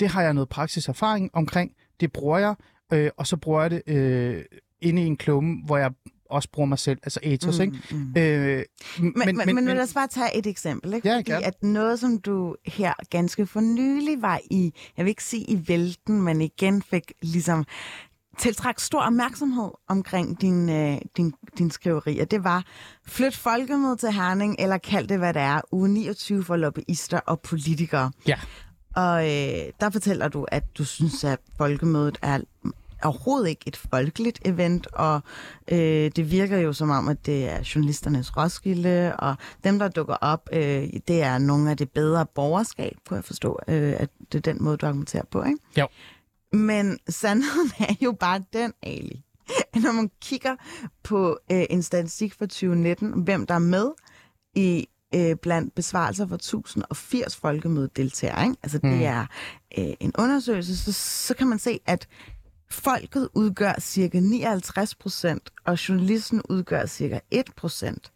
Det 0.00 0.08
har 0.08 0.22
jeg 0.22 0.34
noget 0.34 0.48
praksiserfaring 0.48 1.30
omkring. 1.32 1.72
Det 2.00 2.12
bruger 2.12 2.38
jeg, 2.38 2.54
øh, 2.92 3.10
og 3.16 3.26
så 3.26 3.36
bruger 3.36 3.60
jeg 3.62 3.70
det 3.70 3.82
øh, 3.86 4.44
inde 4.80 5.02
i 5.02 5.06
en 5.06 5.16
klumme, 5.16 5.62
hvor 5.66 5.76
jeg 5.76 5.90
også 6.30 6.48
bruger 6.52 6.66
mig 6.66 6.78
selv, 6.78 6.98
altså 7.02 7.20
ethos, 7.22 7.58
mm, 7.58 7.62
ikke? 7.62 7.76
Mm. 7.90 8.14
Øh, 8.16 8.64
Men, 8.98 9.12
men, 9.16 9.36
men, 9.36 9.54
men 9.54 9.64
lad 9.64 9.82
os 9.82 9.94
bare 9.94 10.08
tage 10.08 10.38
et 10.38 10.46
eksempel. 10.46 10.94
Ikke? 10.94 11.08
Ja, 11.08 11.16
Fordi 11.16 11.30
gerne. 11.30 11.46
at 11.46 11.62
noget, 11.62 12.00
som 12.00 12.18
du 12.18 12.56
her 12.66 12.92
ganske 13.10 13.46
for 13.46 13.60
nylig 13.60 14.22
var 14.22 14.40
i, 14.50 14.72
jeg 14.96 15.04
vil 15.04 15.10
ikke 15.10 15.24
sige 15.24 15.44
i 15.44 15.68
vælten, 15.68 16.22
men 16.22 16.40
igen 16.40 16.82
fik 16.82 17.12
ligesom 17.22 17.64
tiltræk 18.38 18.78
stor 18.78 19.00
opmærksomhed 19.00 19.70
omkring 19.88 20.40
din, 20.40 20.68
øh, 20.68 20.98
din, 21.16 21.32
din 21.58 21.70
skriveri, 21.70 22.18
og 22.18 22.30
det 22.30 22.44
var 22.44 22.64
flyt 23.06 23.36
folkemødet 23.36 23.98
til 23.98 24.12
Herning, 24.12 24.56
eller 24.58 24.78
kald 24.78 25.08
det, 25.08 25.18
hvad 25.18 25.34
det 25.34 25.42
er, 25.42 25.60
uge 25.72 25.88
29 25.88 26.44
for 26.44 26.56
lobbyister 26.56 27.20
og 27.26 27.40
politikere. 27.40 28.10
Ja. 28.26 28.38
Og 28.96 29.24
øh, 29.24 29.72
der 29.80 29.90
fortæller 29.90 30.28
du, 30.28 30.46
at 30.48 30.64
du 30.78 30.84
synes, 30.84 31.24
at 31.24 31.38
folkemødet 31.56 32.18
er 32.22 32.40
overhovedet 33.02 33.48
ikke 33.48 33.62
et 33.66 33.76
folkeligt 33.76 34.38
event, 34.44 34.86
og 34.92 35.20
øh, 35.68 36.10
det 36.16 36.30
virker 36.30 36.58
jo 36.58 36.72
som 36.72 36.90
om, 36.90 37.08
at 37.08 37.26
det 37.26 37.48
er 37.48 37.72
journalisternes 37.74 38.36
Roskilde, 38.36 39.16
og 39.18 39.36
dem, 39.64 39.78
der 39.78 39.88
dukker 39.88 40.14
op, 40.14 40.48
øh, 40.52 40.88
det 41.08 41.22
er 41.22 41.38
nogle 41.38 41.70
af 41.70 41.76
det 41.76 41.90
bedre 41.90 42.26
borgerskab, 42.34 42.96
kunne 43.08 43.16
jeg 43.16 43.24
forstå, 43.24 43.58
øh, 43.68 43.94
at 43.98 44.08
det 44.32 44.38
er 44.38 44.52
den 44.52 44.64
måde, 44.64 44.76
du 44.76 44.86
argumenterer 44.86 45.24
på, 45.30 45.42
ikke? 45.42 45.58
Jo. 45.78 45.86
Men 46.52 46.98
sandheden 47.08 47.70
er 47.80 47.94
jo 48.00 48.12
bare 48.12 48.44
den, 48.52 48.72
Ali. 48.82 49.22
Når 49.74 49.92
man 49.92 50.10
kigger 50.20 50.56
på 51.02 51.38
øh, 51.52 51.64
en 51.70 51.82
statistik 51.82 52.34
fra 52.34 52.46
2019, 52.46 53.22
hvem 53.22 53.46
der 53.46 53.54
er 53.54 53.58
med 53.58 53.90
i 54.54 54.86
øh, 55.14 55.36
blandt 55.36 55.74
besvarelser 55.74 56.26
for 56.26 56.34
1080 56.34 57.36
folkemødedeltagere, 57.36 58.42
ikke? 58.44 58.56
altså 58.62 58.78
det 58.78 58.90
Mm. 58.92 59.00
er 59.02 59.26
øh, 59.78 59.94
en 60.00 60.12
undersøgelse, 60.18 60.76
så, 60.76 60.92
så 61.26 61.34
kan 61.34 61.46
man 61.46 61.58
se, 61.58 61.80
at 61.86 62.08
folket 62.70 63.28
udgør 63.34 63.72
cirka 63.80 64.20
59 64.20 64.94
procent, 64.94 65.50
og 65.64 65.88
journalisten 65.88 66.42
udgør 66.48 66.86
cirka 66.86 67.18
1 67.30 67.50
procent. 67.56 68.12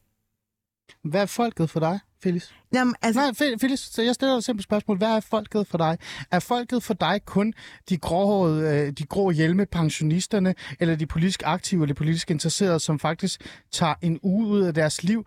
hvad 1.04 1.22
er 1.22 1.26
folket 1.26 1.70
for 1.70 1.80
dig, 1.80 2.00
Phyllis? 2.22 2.54
Jamen, 2.74 2.94
altså, 3.02 3.20
Nej, 3.20 3.30
Fe- 3.30 3.56
Phyllis, 3.56 3.80
så 3.80 4.02
jeg 4.02 4.14
stiller 4.14 4.32
dig 4.32 4.38
et 4.38 4.44
simpelt 4.44 4.64
spørgsmål. 4.64 4.98
Hvad 4.98 5.08
er 5.08 5.20
folket 5.20 5.66
for 5.66 5.78
dig? 5.78 5.98
Er 6.30 6.38
folket 6.38 6.82
for 6.82 6.94
dig 6.94 7.20
kun 7.26 7.54
de 7.88 7.96
gråhårede, 7.96 8.86
øh, 8.86 8.92
de 8.92 9.04
grå 9.04 9.30
hjelme 9.30 9.66
pensionisterne, 9.66 10.54
eller 10.80 10.96
de 10.96 11.06
politisk 11.06 11.42
aktive 11.44 11.82
eller 11.82 11.94
de 11.94 11.98
politisk 11.98 12.30
interesserede, 12.30 12.80
som 12.80 12.98
faktisk 12.98 13.60
tager 13.72 13.94
en 14.02 14.18
uge 14.22 14.46
ud 14.46 14.60
af 14.60 14.74
deres 14.74 15.02
liv, 15.02 15.26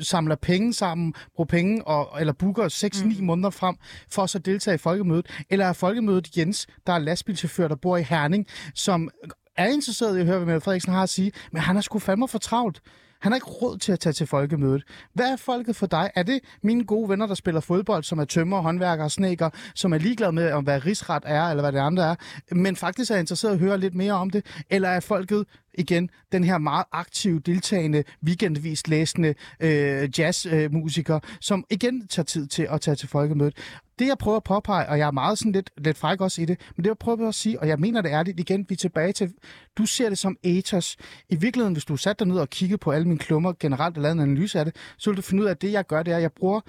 samler 0.00 0.34
penge 0.36 0.72
sammen, 0.72 1.14
bruger 1.34 1.46
penge, 1.46 1.86
og, 1.86 2.20
eller 2.20 2.32
booker 2.32 2.68
6-9 2.68 3.20
mm. 3.20 3.26
måneder 3.26 3.50
frem, 3.50 3.76
for 4.10 4.22
at 4.22 4.30
så 4.30 4.38
deltage 4.38 4.74
i 4.74 4.78
folkemødet? 4.78 5.26
Eller 5.50 5.66
er 5.66 5.72
folkemødet 5.72 6.36
Jens, 6.36 6.66
der 6.86 6.92
er 6.92 6.98
lastbilchauffør, 6.98 7.68
der 7.68 7.76
bor 7.76 7.96
i 7.96 8.02
Herning, 8.02 8.46
som 8.74 9.10
er 9.56 9.66
interesseret 9.66 10.16
i 10.16 10.20
at 10.20 10.26
høre, 10.26 10.36
hvad 10.38 10.46
Mette 10.46 10.60
Frederiksen 10.60 10.92
har 10.92 11.02
at 11.02 11.08
sige, 11.08 11.32
men 11.52 11.62
han 11.62 11.76
er 11.76 11.80
sgu 11.80 11.98
fandme 11.98 12.28
for 12.28 12.38
travlt. 12.38 12.80
Han 13.20 13.32
har 13.32 13.36
ikke 13.36 13.46
råd 13.46 13.78
til 13.78 13.92
at 13.92 14.00
tage 14.00 14.12
til 14.12 14.26
folkemødet. 14.26 14.82
Hvad 15.14 15.32
er 15.32 15.36
folket 15.36 15.76
for 15.76 15.86
dig? 15.86 16.10
Er 16.14 16.22
det 16.22 16.40
mine 16.62 16.84
gode 16.84 17.08
venner, 17.08 17.26
der 17.26 17.34
spiller 17.34 17.60
fodbold, 17.60 18.04
som 18.04 18.18
er 18.18 18.24
tømmer, 18.24 18.60
håndværkere 18.60 19.06
og 19.06 19.10
snækker, 19.10 19.50
som 19.74 19.92
er 19.92 19.98
ligeglade 19.98 20.32
med, 20.32 20.52
om 20.52 20.64
hvad 20.64 20.86
rigsret 20.86 21.22
er, 21.26 21.44
eller 21.44 21.62
hvad 21.62 21.72
det 21.72 21.78
andre 21.78 22.02
er, 22.02 22.14
men 22.54 22.76
faktisk 22.76 23.10
er 23.10 23.16
interesseret 23.16 23.52
i 23.52 23.54
at 23.54 23.60
høre 23.60 23.78
lidt 23.78 23.94
mere 23.94 24.12
om 24.12 24.30
det? 24.30 24.46
Eller 24.70 24.88
er 24.88 25.00
folket 25.00 25.44
igen 25.78 26.10
den 26.32 26.44
her 26.44 26.58
meget 26.58 26.84
aktive, 26.92 27.40
deltagende, 27.40 28.04
weekendvis 28.24 28.88
læsende 28.88 29.34
øh, 29.60 30.10
jazzmusiker, 30.18 31.14
øh, 31.14 31.20
som 31.40 31.64
igen 31.70 32.08
tager 32.08 32.24
tid 32.24 32.46
til 32.46 32.66
at 32.70 32.80
tage 32.80 32.94
til 32.94 33.08
folkemødet? 33.08 33.56
Det, 33.98 34.06
jeg 34.06 34.18
prøver 34.18 34.36
at 34.36 34.44
påpege, 34.44 34.88
og 34.88 34.98
jeg 34.98 35.06
er 35.06 35.10
meget 35.10 35.38
sådan 35.38 35.52
lidt, 35.52 35.70
lidt 35.78 35.98
fræk 35.98 36.20
også 36.20 36.42
i 36.42 36.44
det, 36.44 36.60
men 36.76 36.84
det, 36.84 36.88
jeg 36.88 36.98
prøver 36.98 37.28
at 37.28 37.34
sige, 37.34 37.60
og 37.60 37.68
jeg 37.68 37.78
mener 37.78 38.00
det 38.00 38.08
ærligt 38.08 38.40
igen, 38.40 38.66
vi 38.68 38.72
er 38.72 38.76
tilbage 38.76 39.12
til, 39.12 39.32
du 39.78 39.86
ser 39.86 40.08
det 40.08 40.18
som 40.18 40.36
ethos. 40.42 40.96
I 41.28 41.36
virkeligheden, 41.36 41.72
hvis 41.72 41.84
du 41.84 41.96
satte 41.96 42.24
dig 42.24 42.32
ned 42.32 42.40
og 42.40 42.50
kiggede 42.50 42.78
på 42.78 42.90
alle 42.90 43.08
mine 43.08 43.18
klummer 43.18 43.52
generelt 43.60 43.96
og 43.96 44.02
lavede 44.02 44.22
en 44.22 44.30
analyse 44.30 44.58
af 44.58 44.64
det, 44.64 44.76
så 44.98 45.10
vil 45.10 45.16
du 45.16 45.22
finde 45.22 45.42
ud 45.42 45.46
af, 45.46 45.50
at 45.50 45.62
det, 45.62 45.72
jeg 45.72 45.86
gør, 45.86 46.02
det 46.02 46.12
er, 46.12 46.16
at 46.16 46.22
jeg 46.22 46.32
bruger 46.32 46.60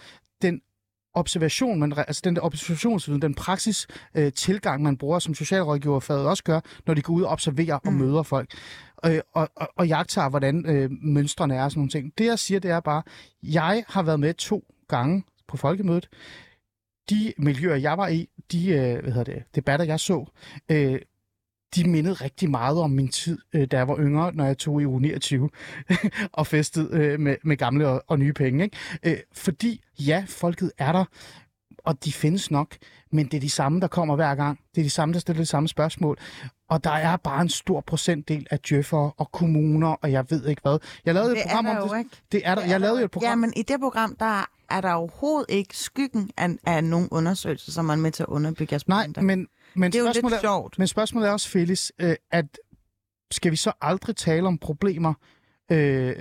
den 0.41 0.61
observation, 1.17 1.79
man, 1.79 1.93
altså 1.97 2.21
den 2.25 2.35
der 2.35 2.41
observationsviden, 2.41 3.21
den 3.21 3.35
praksis 3.35 3.87
øh, 4.15 4.33
tilgang, 4.33 4.83
man 4.83 4.97
bruger 4.97 5.19
som 5.19 5.33
socialrådgiverfaget 5.33 6.25
også 6.25 6.43
gør, 6.43 6.59
når 6.87 6.93
de 6.93 7.01
går 7.01 7.13
ud 7.13 7.21
og 7.21 7.29
observerer 7.29 7.75
og 7.75 7.93
møder 7.93 8.23
folk, 8.23 8.51
øh, 9.05 9.19
og, 9.33 9.49
og, 9.55 9.69
og 9.75 9.87
jagter, 9.87 10.29
hvordan 10.29 10.65
øh, 10.65 10.91
mønstrene 10.91 11.55
er 11.55 11.63
og 11.63 11.71
sådan 11.71 11.79
nogle 11.79 11.89
ting. 11.89 12.13
Det, 12.17 12.25
jeg 12.25 12.39
siger, 12.39 12.59
det 12.59 12.71
er 12.71 12.79
bare, 12.79 13.03
jeg 13.43 13.83
har 13.87 14.03
været 14.03 14.19
med 14.19 14.33
to 14.33 14.63
gange 14.87 15.23
på 15.47 15.57
folkemødet. 15.57 16.09
De 17.09 17.33
miljøer, 17.37 17.75
jeg 17.75 17.97
var 17.97 18.07
i, 18.07 18.29
de 18.51 18.69
øh, 18.69 19.01
hvad 19.01 19.11
hedder 19.11 19.33
det, 19.33 19.43
debatter, 19.55 19.85
jeg 19.85 19.99
så, 19.99 20.25
øh, 20.71 20.99
de 21.75 21.89
mindede 21.89 22.13
rigtig 22.13 22.49
meget 22.49 22.77
om 22.77 22.91
min 22.91 23.07
tid, 23.07 23.37
øh, 23.53 23.67
da 23.67 23.77
jeg 23.77 23.87
var 23.87 23.97
yngre, 23.97 24.33
når 24.33 24.45
jeg 24.45 24.57
tog 24.57 24.81
i 24.81 24.85
uge 24.85 25.01
29 25.01 25.49
og 26.31 26.47
festede 26.47 26.89
øh, 26.91 27.19
med, 27.19 27.35
med 27.43 27.57
gamle 27.57 27.87
og, 27.87 28.03
og 28.07 28.19
nye 28.19 28.33
penge. 28.33 28.63
Ikke? 28.63 28.77
Øh, 29.03 29.17
fordi 29.33 29.81
ja, 29.99 30.25
folket 30.27 30.71
er 30.77 30.91
der, 30.91 31.05
og 31.87 32.05
de 32.05 32.13
findes 32.13 32.51
nok, 32.51 32.75
men 33.11 33.25
det 33.25 33.33
er 33.33 33.41
de 33.41 33.49
samme, 33.49 33.79
der 33.81 33.87
kommer 33.87 34.15
hver 34.15 34.35
gang. 34.35 34.59
Det 34.75 34.81
er 34.81 34.85
de 34.85 34.89
samme, 34.89 35.13
der 35.13 35.19
stiller 35.19 35.39
det 35.41 35.47
samme 35.47 35.67
spørgsmål. 35.69 36.17
Og 36.69 36.83
der 36.83 36.91
er 36.91 37.17
bare 37.17 37.41
en 37.41 37.49
stor 37.49 37.81
procentdel 37.81 38.47
af 38.51 38.59
djøffere 38.59 39.11
og 39.17 39.31
kommuner, 39.31 39.87
og 39.87 40.11
jeg 40.11 40.25
ved 40.29 40.45
ikke 40.47 40.61
hvad. 40.61 40.79
Jeg 41.05 41.13
lavede 41.13 41.29
det 41.31 41.37
et 41.37 41.43
er 41.43 41.47
program 41.49 41.65
der 41.65 41.71
om 41.81 41.87
jo 41.87 41.93
det. 41.93 41.99
ikke. 41.99 42.09
Det 42.31 42.41
er 42.45 42.55
der. 42.55 42.61
Det 42.61 42.67
er 42.67 42.71
Jeg 42.73 42.79
lavede 42.81 42.95
der 42.95 43.01
jo 43.01 43.05
et 43.05 43.11
program. 43.11 43.29
Ja, 43.29 43.35
men 43.35 43.53
i 43.55 43.61
det 43.61 43.79
program, 43.79 44.15
der 44.19 44.45
er 44.69 44.81
der 44.81 44.93
overhovedet 44.93 45.45
ikke 45.49 45.77
skyggen 45.77 46.29
af, 46.37 46.49
af 46.65 46.83
nogen 46.83 47.07
undersøgelser, 47.11 47.71
som 47.71 47.85
man 47.85 47.99
er 47.99 48.03
med 48.03 48.11
til 48.11 48.23
at 48.23 48.29
underbygge 48.29 48.73
jeres 48.73 48.87
Nej, 48.87 49.03
pointer. 49.03 49.21
men, 49.21 49.47
men, 49.75 49.91
det 49.91 49.99
er 49.99 50.03
jo 50.03 50.05
spørgsmålet 50.13 50.33
lidt 50.33 50.41
sjovt. 50.41 50.79
men 50.79 50.87
spørgsmålet 50.87 51.27
er 51.27 51.31
også, 51.31 51.49
Felix, 51.49 51.89
øh, 51.99 52.15
at 52.31 52.45
skal 53.31 53.51
vi 53.51 53.55
så 53.55 53.71
aldrig 53.81 54.15
tale 54.15 54.47
om 54.47 54.57
problemer, 54.57 55.13
øh, 55.71 56.15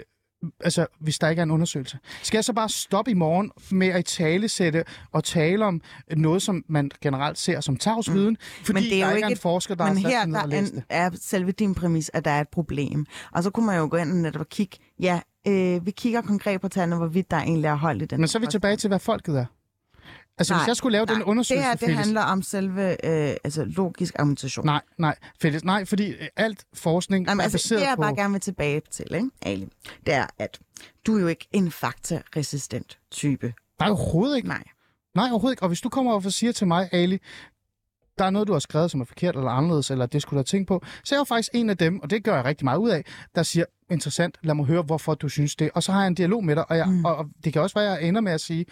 altså 0.60 0.86
hvis 1.00 1.18
der 1.18 1.28
ikke 1.28 1.40
er 1.40 1.42
en 1.42 1.50
undersøgelse? 1.50 1.98
Skal 2.22 2.38
jeg 2.38 2.44
så 2.44 2.52
bare 2.52 2.68
stoppe 2.68 3.10
i 3.10 3.14
morgen 3.14 3.50
med 3.70 3.88
at 3.88 4.04
talesætte 4.04 4.84
og 5.12 5.24
tale 5.24 5.64
om 5.64 5.80
noget, 6.16 6.42
som 6.42 6.64
man 6.68 6.90
generelt 7.02 7.38
ser 7.38 7.60
som 7.60 7.76
tavsviden, 7.76 8.30
mm. 8.30 8.64
fordi 8.64 8.80
Men 8.80 8.82
det 8.82 9.02
er 9.02 9.04
der 9.04 9.10
jo 9.10 9.16
ikke 9.16 9.26
er 9.26 9.30
en 9.30 9.36
forsker, 9.36 9.74
der 9.74 9.84
Men 9.84 9.96
har 9.96 10.10
sat 10.10 10.10
her 10.10 10.26
der 10.26 10.82
er, 10.88 11.06
er 11.06 11.10
selve 11.20 11.52
din 11.52 11.74
præmis, 11.74 12.10
at 12.14 12.24
der 12.24 12.30
er 12.30 12.40
et 12.40 12.48
problem. 12.48 13.06
Og 13.32 13.42
så 13.42 13.50
kunne 13.50 13.66
man 13.66 13.78
jo 13.78 13.88
gå 13.90 13.96
ind 13.96 14.10
og 14.10 14.16
netop 14.16 14.48
kigge, 14.48 14.78
ja, 15.00 15.20
øh, 15.48 15.86
vi 15.86 15.90
kigger 15.90 16.20
konkret 16.20 16.60
på 16.60 16.68
tallene, 16.68 16.96
hvorvidt 16.96 17.30
der 17.30 17.36
egentlig 17.36 17.68
er 17.68 17.74
hold 17.74 18.02
i 18.02 18.04
den. 18.04 18.20
Men 18.20 18.28
så 18.28 18.38
er 18.38 18.40
vi 18.40 18.46
tilbage 18.46 18.76
til, 18.76 18.88
hvad 18.88 18.98
folket 18.98 19.38
er. 19.38 19.46
Altså, 20.38 20.54
nej, 20.54 20.60
hvis 20.62 20.68
jeg 20.68 20.76
skulle 20.76 20.92
lave 20.92 21.06
den 21.06 21.22
undersøgelse, 21.22 21.70
det 21.70 21.80
her, 21.80 21.86
det 21.86 21.96
handler 21.96 22.22
om 22.22 22.42
selve 22.42 22.90
øh, 22.90 23.36
altså, 23.44 23.64
logisk 23.64 24.14
argumentation. 24.18 24.66
Nej, 24.66 24.82
nej, 24.98 25.16
Felix, 25.40 25.62
nej, 25.62 25.84
fordi 25.84 26.10
øh, 26.10 26.28
alt 26.36 26.64
forskning 26.74 27.26
Jamen, 27.26 27.40
er 27.40 27.44
altså, 27.44 27.58
baseret 27.58 27.80
det, 27.80 27.86
jeg 27.86 27.96
på... 27.96 28.02
bare 28.02 28.14
gerne 28.16 28.32
vil 28.32 28.40
tilbage 28.40 28.82
til, 28.90 29.14
ikke, 29.14 29.30
Ali, 29.42 29.68
det 30.06 30.14
er, 30.14 30.26
at 30.38 30.60
du 31.06 31.16
er 31.16 31.20
jo 31.20 31.26
ikke 31.26 31.48
en 31.52 31.70
faktaresistent 31.70 32.98
type. 33.10 33.54
Nej, 33.80 33.88
overhovedet 33.88 34.36
ikke. 34.36 34.48
Nej. 34.48 34.64
Nej, 35.14 35.28
overhovedet 35.30 35.52
ikke. 35.52 35.62
Og 35.62 35.68
hvis 35.68 35.80
du 35.80 35.88
kommer 35.88 36.12
og 36.12 36.22
siger 36.32 36.52
til 36.52 36.66
mig, 36.66 36.88
Ali, 36.92 37.18
der 38.18 38.24
er 38.24 38.30
noget, 38.30 38.48
du 38.48 38.52
har 38.52 38.60
skrevet, 38.60 38.90
som 38.90 39.00
er 39.00 39.04
forkert 39.04 39.36
eller 39.36 39.50
anderledes, 39.50 39.90
eller 39.90 40.06
det 40.06 40.22
skulle 40.22 40.36
du 40.36 40.38
have 40.38 40.44
tænkt 40.44 40.68
på, 40.68 40.82
så 41.04 41.14
er 41.14 41.16
jeg 41.16 41.20
jo 41.20 41.24
faktisk 41.24 41.50
en 41.54 41.70
af 41.70 41.76
dem, 41.76 42.00
og 42.00 42.10
det 42.10 42.24
gør 42.24 42.34
jeg 42.34 42.44
rigtig 42.44 42.64
meget 42.64 42.78
ud 42.78 42.90
af, 42.90 43.04
der 43.34 43.42
siger, 43.42 43.64
interessant, 43.90 44.38
lad 44.42 44.54
mig 44.54 44.66
høre, 44.66 44.82
hvorfor 44.82 45.14
du 45.14 45.28
synes 45.28 45.56
det. 45.56 45.70
Og 45.74 45.82
så 45.82 45.92
har 45.92 46.00
jeg 46.00 46.08
en 46.08 46.14
dialog 46.14 46.44
med 46.44 46.56
dig, 46.56 46.70
og, 46.70 46.76
jeg, 46.76 46.88
mm. 46.88 47.04
og, 47.04 47.16
og 47.16 47.26
det 47.44 47.52
kan 47.52 47.62
også 47.62 47.78
være, 47.78 47.96
at 47.96 48.00
jeg 48.00 48.08
ender 48.08 48.20
med 48.20 48.32
at 48.32 48.40
sige, 48.40 48.66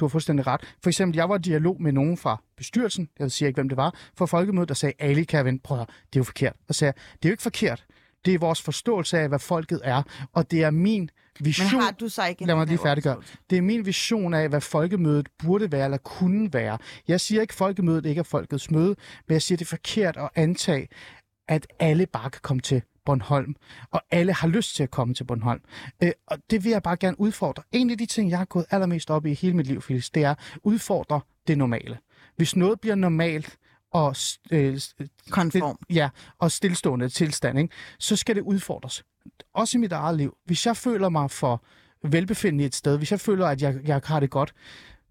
du 0.00 0.04
har 0.04 0.08
fuldstændig 0.08 0.46
ret. 0.46 0.60
For 0.82 0.90
eksempel, 0.90 1.16
jeg 1.16 1.28
var 1.28 1.36
i 1.36 1.40
dialog 1.40 1.82
med 1.82 1.92
nogen 1.92 2.16
fra 2.16 2.42
bestyrelsen, 2.56 3.08
jeg 3.18 3.30
siger 3.32 3.46
ikke, 3.46 3.56
hvem 3.56 3.68
det 3.68 3.76
var, 3.76 3.94
for 4.18 4.26
folkemødet, 4.26 4.68
der 4.68 4.74
sagde, 4.74 4.94
Ali, 4.98 5.26
vente? 5.32 5.62
Prøv 5.62 5.80
at 5.80 5.86
det 5.88 6.16
er 6.16 6.20
jo 6.20 6.24
forkert. 6.24 6.56
Og 6.68 6.74
sagde, 6.74 6.92
det 6.92 7.24
er 7.24 7.28
jo 7.28 7.32
ikke 7.32 7.42
forkert. 7.42 7.84
Det 8.24 8.34
er 8.34 8.38
vores 8.38 8.62
forståelse 8.62 9.18
af, 9.18 9.28
hvad 9.28 9.38
folket 9.38 9.80
er, 9.84 10.02
og 10.32 10.50
det 10.50 10.62
er 10.62 10.70
min 10.70 11.10
vision. 11.40 11.68
Men 11.72 11.82
har 11.82 11.90
du 11.90 12.08
så 12.08 12.26
ikke 12.26 12.46
Lad 12.46 12.54
mig 12.54 12.66
lige 12.66 12.78
færdiggøre. 12.78 13.22
Det 13.50 13.58
er 13.58 13.62
min 13.62 13.86
vision 13.86 14.34
af, 14.34 14.48
hvad 14.48 14.60
folkemødet 14.60 15.28
burde 15.38 15.72
være 15.72 15.84
eller 15.84 15.98
kunne 15.98 16.52
være. 16.52 16.78
Jeg 17.08 17.20
siger 17.20 17.40
ikke, 17.40 17.52
at 17.52 17.56
folkemødet 17.56 18.06
ikke 18.06 18.18
er 18.18 18.22
folkets 18.22 18.70
møde, 18.70 18.96
men 19.28 19.32
jeg 19.32 19.42
siger, 19.42 19.56
det 19.56 19.64
er 19.64 19.68
forkert 19.68 20.16
at 20.16 20.28
antage, 20.34 20.88
at 21.48 21.66
alle 21.78 22.06
bare 22.06 22.30
kan 22.30 22.40
komme 22.42 22.60
til 22.60 22.82
Bornholm, 23.04 23.56
og 23.90 24.02
alle 24.10 24.32
har 24.32 24.48
lyst 24.48 24.76
til 24.76 24.82
at 24.82 24.90
komme 24.90 25.14
til 25.14 25.24
Bornholm. 25.24 25.60
Øh, 26.02 26.12
og 26.26 26.38
det 26.50 26.64
vil 26.64 26.70
jeg 26.70 26.82
bare 26.82 26.96
gerne 26.96 27.20
udfordre. 27.20 27.62
En 27.72 27.90
af 27.90 27.98
de 27.98 28.06
ting, 28.06 28.30
jeg 28.30 28.38
har 28.38 28.44
gået 28.44 28.66
allermest 28.70 29.10
op 29.10 29.26
i 29.26 29.30
i 29.30 29.34
hele 29.34 29.56
mit 29.56 29.66
liv, 29.66 29.82
Felix, 29.82 30.10
det 30.10 30.24
er 30.24 30.30
at 30.30 30.38
udfordre 30.62 31.20
det 31.46 31.58
normale. 31.58 31.98
Hvis 32.36 32.56
noget 32.56 32.80
bliver 32.80 32.94
normalt, 32.94 33.58
og, 33.92 34.16
øh, 34.50 34.80
Konform. 35.30 35.78
ja, 35.90 36.08
og 36.38 36.50
stillestående 36.50 37.08
tilstand, 37.08 37.58
ikke? 37.58 37.74
så 37.98 38.16
skal 38.16 38.36
det 38.36 38.42
udfordres. 38.42 39.04
Også 39.54 39.78
i 39.78 39.80
mit 39.80 39.92
eget 39.92 40.16
liv. 40.16 40.36
Hvis 40.44 40.66
jeg 40.66 40.76
føler 40.76 41.08
mig 41.08 41.30
for 41.30 41.64
velbefindende 42.02 42.64
et 42.64 42.74
sted, 42.74 42.98
hvis 42.98 43.10
jeg 43.10 43.20
føler, 43.20 43.46
at 43.46 43.62
jeg, 43.62 43.74
jeg 43.84 44.00
har 44.04 44.20
det 44.20 44.30
godt, 44.30 44.54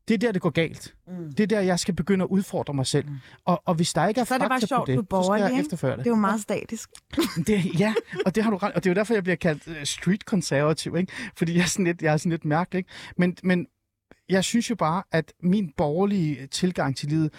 det 0.08 0.14
er 0.14 0.18
der, 0.18 0.32
det 0.32 0.42
går 0.42 0.50
galt. 0.50 0.96
Mm. 1.08 1.34
Det 1.34 1.40
er 1.44 1.48
der, 1.48 1.60
jeg 1.60 1.80
skal 1.80 1.94
begynde 1.94 2.24
at 2.24 2.30
udfordre 2.30 2.74
mig 2.74 2.86
selv. 2.86 3.10
Mm. 3.10 3.16
Og, 3.46 3.62
og 3.66 3.76
hvis 3.76 3.94
der 3.94 4.08
ikke 4.08 4.22
er 4.22 4.26
Så 4.26 4.34
er 4.34 4.38
det 4.38 4.50
bare 4.50 4.62
sjovt, 4.62 4.82
på 4.82 4.86
det, 4.86 4.96
du 4.96 5.00
er 5.00 5.04
så 5.04 5.06
skal 5.06 5.10
borgerlig, 5.10 5.44
jeg 5.44 5.52
ikke? 5.52 5.62
efterføre 5.62 5.92
det. 5.92 6.00
Det 6.00 6.06
er 6.06 6.12
jo 6.12 6.16
meget 6.16 6.42
statisk. 6.42 6.90
det. 7.48 7.80
Ja, 7.80 7.94
og 8.26 8.36
det 8.36 8.44
har 8.44 8.52
du 8.52 8.58
ret. 8.58 8.74
Og 8.74 8.84
det 8.84 8.90
er 8.90 8.94
jo 8.94 8.96
derfor, 8.96 9.14
jeg 9.14 9.24
bliver 9.24 9.36
kaldt 9.36 9.68
uh, 9.68 9.74
street 9.84 10.26
konservativ, 10.26 10.96
ikke? 10.96 11.14
Fordi 11.38 11.56
jeg 11.56 11.62
er 11.62 11.66
sådan 11.66 11.86
lidt, 11.86 12.02
jeg 12.02 12.14
er 12.14 12.18
sådan 12.18 12.30
lidt 12.30 12.46
mærkelig, 12.46 12.78
ikke? 12.78 12.90
Men, 13.18 13.38
men 13.44 13.68
jeg 14.30 14.44
synes 14.44 14.70
jo 14.70 14.76
bare, 14.76 15.04
at 15.12 15.34
min 15.44 15.72
borgerlige 15.78 16.48
tilgang 16.48 16.98
til 16.98 17.10
livet 17.10 17.34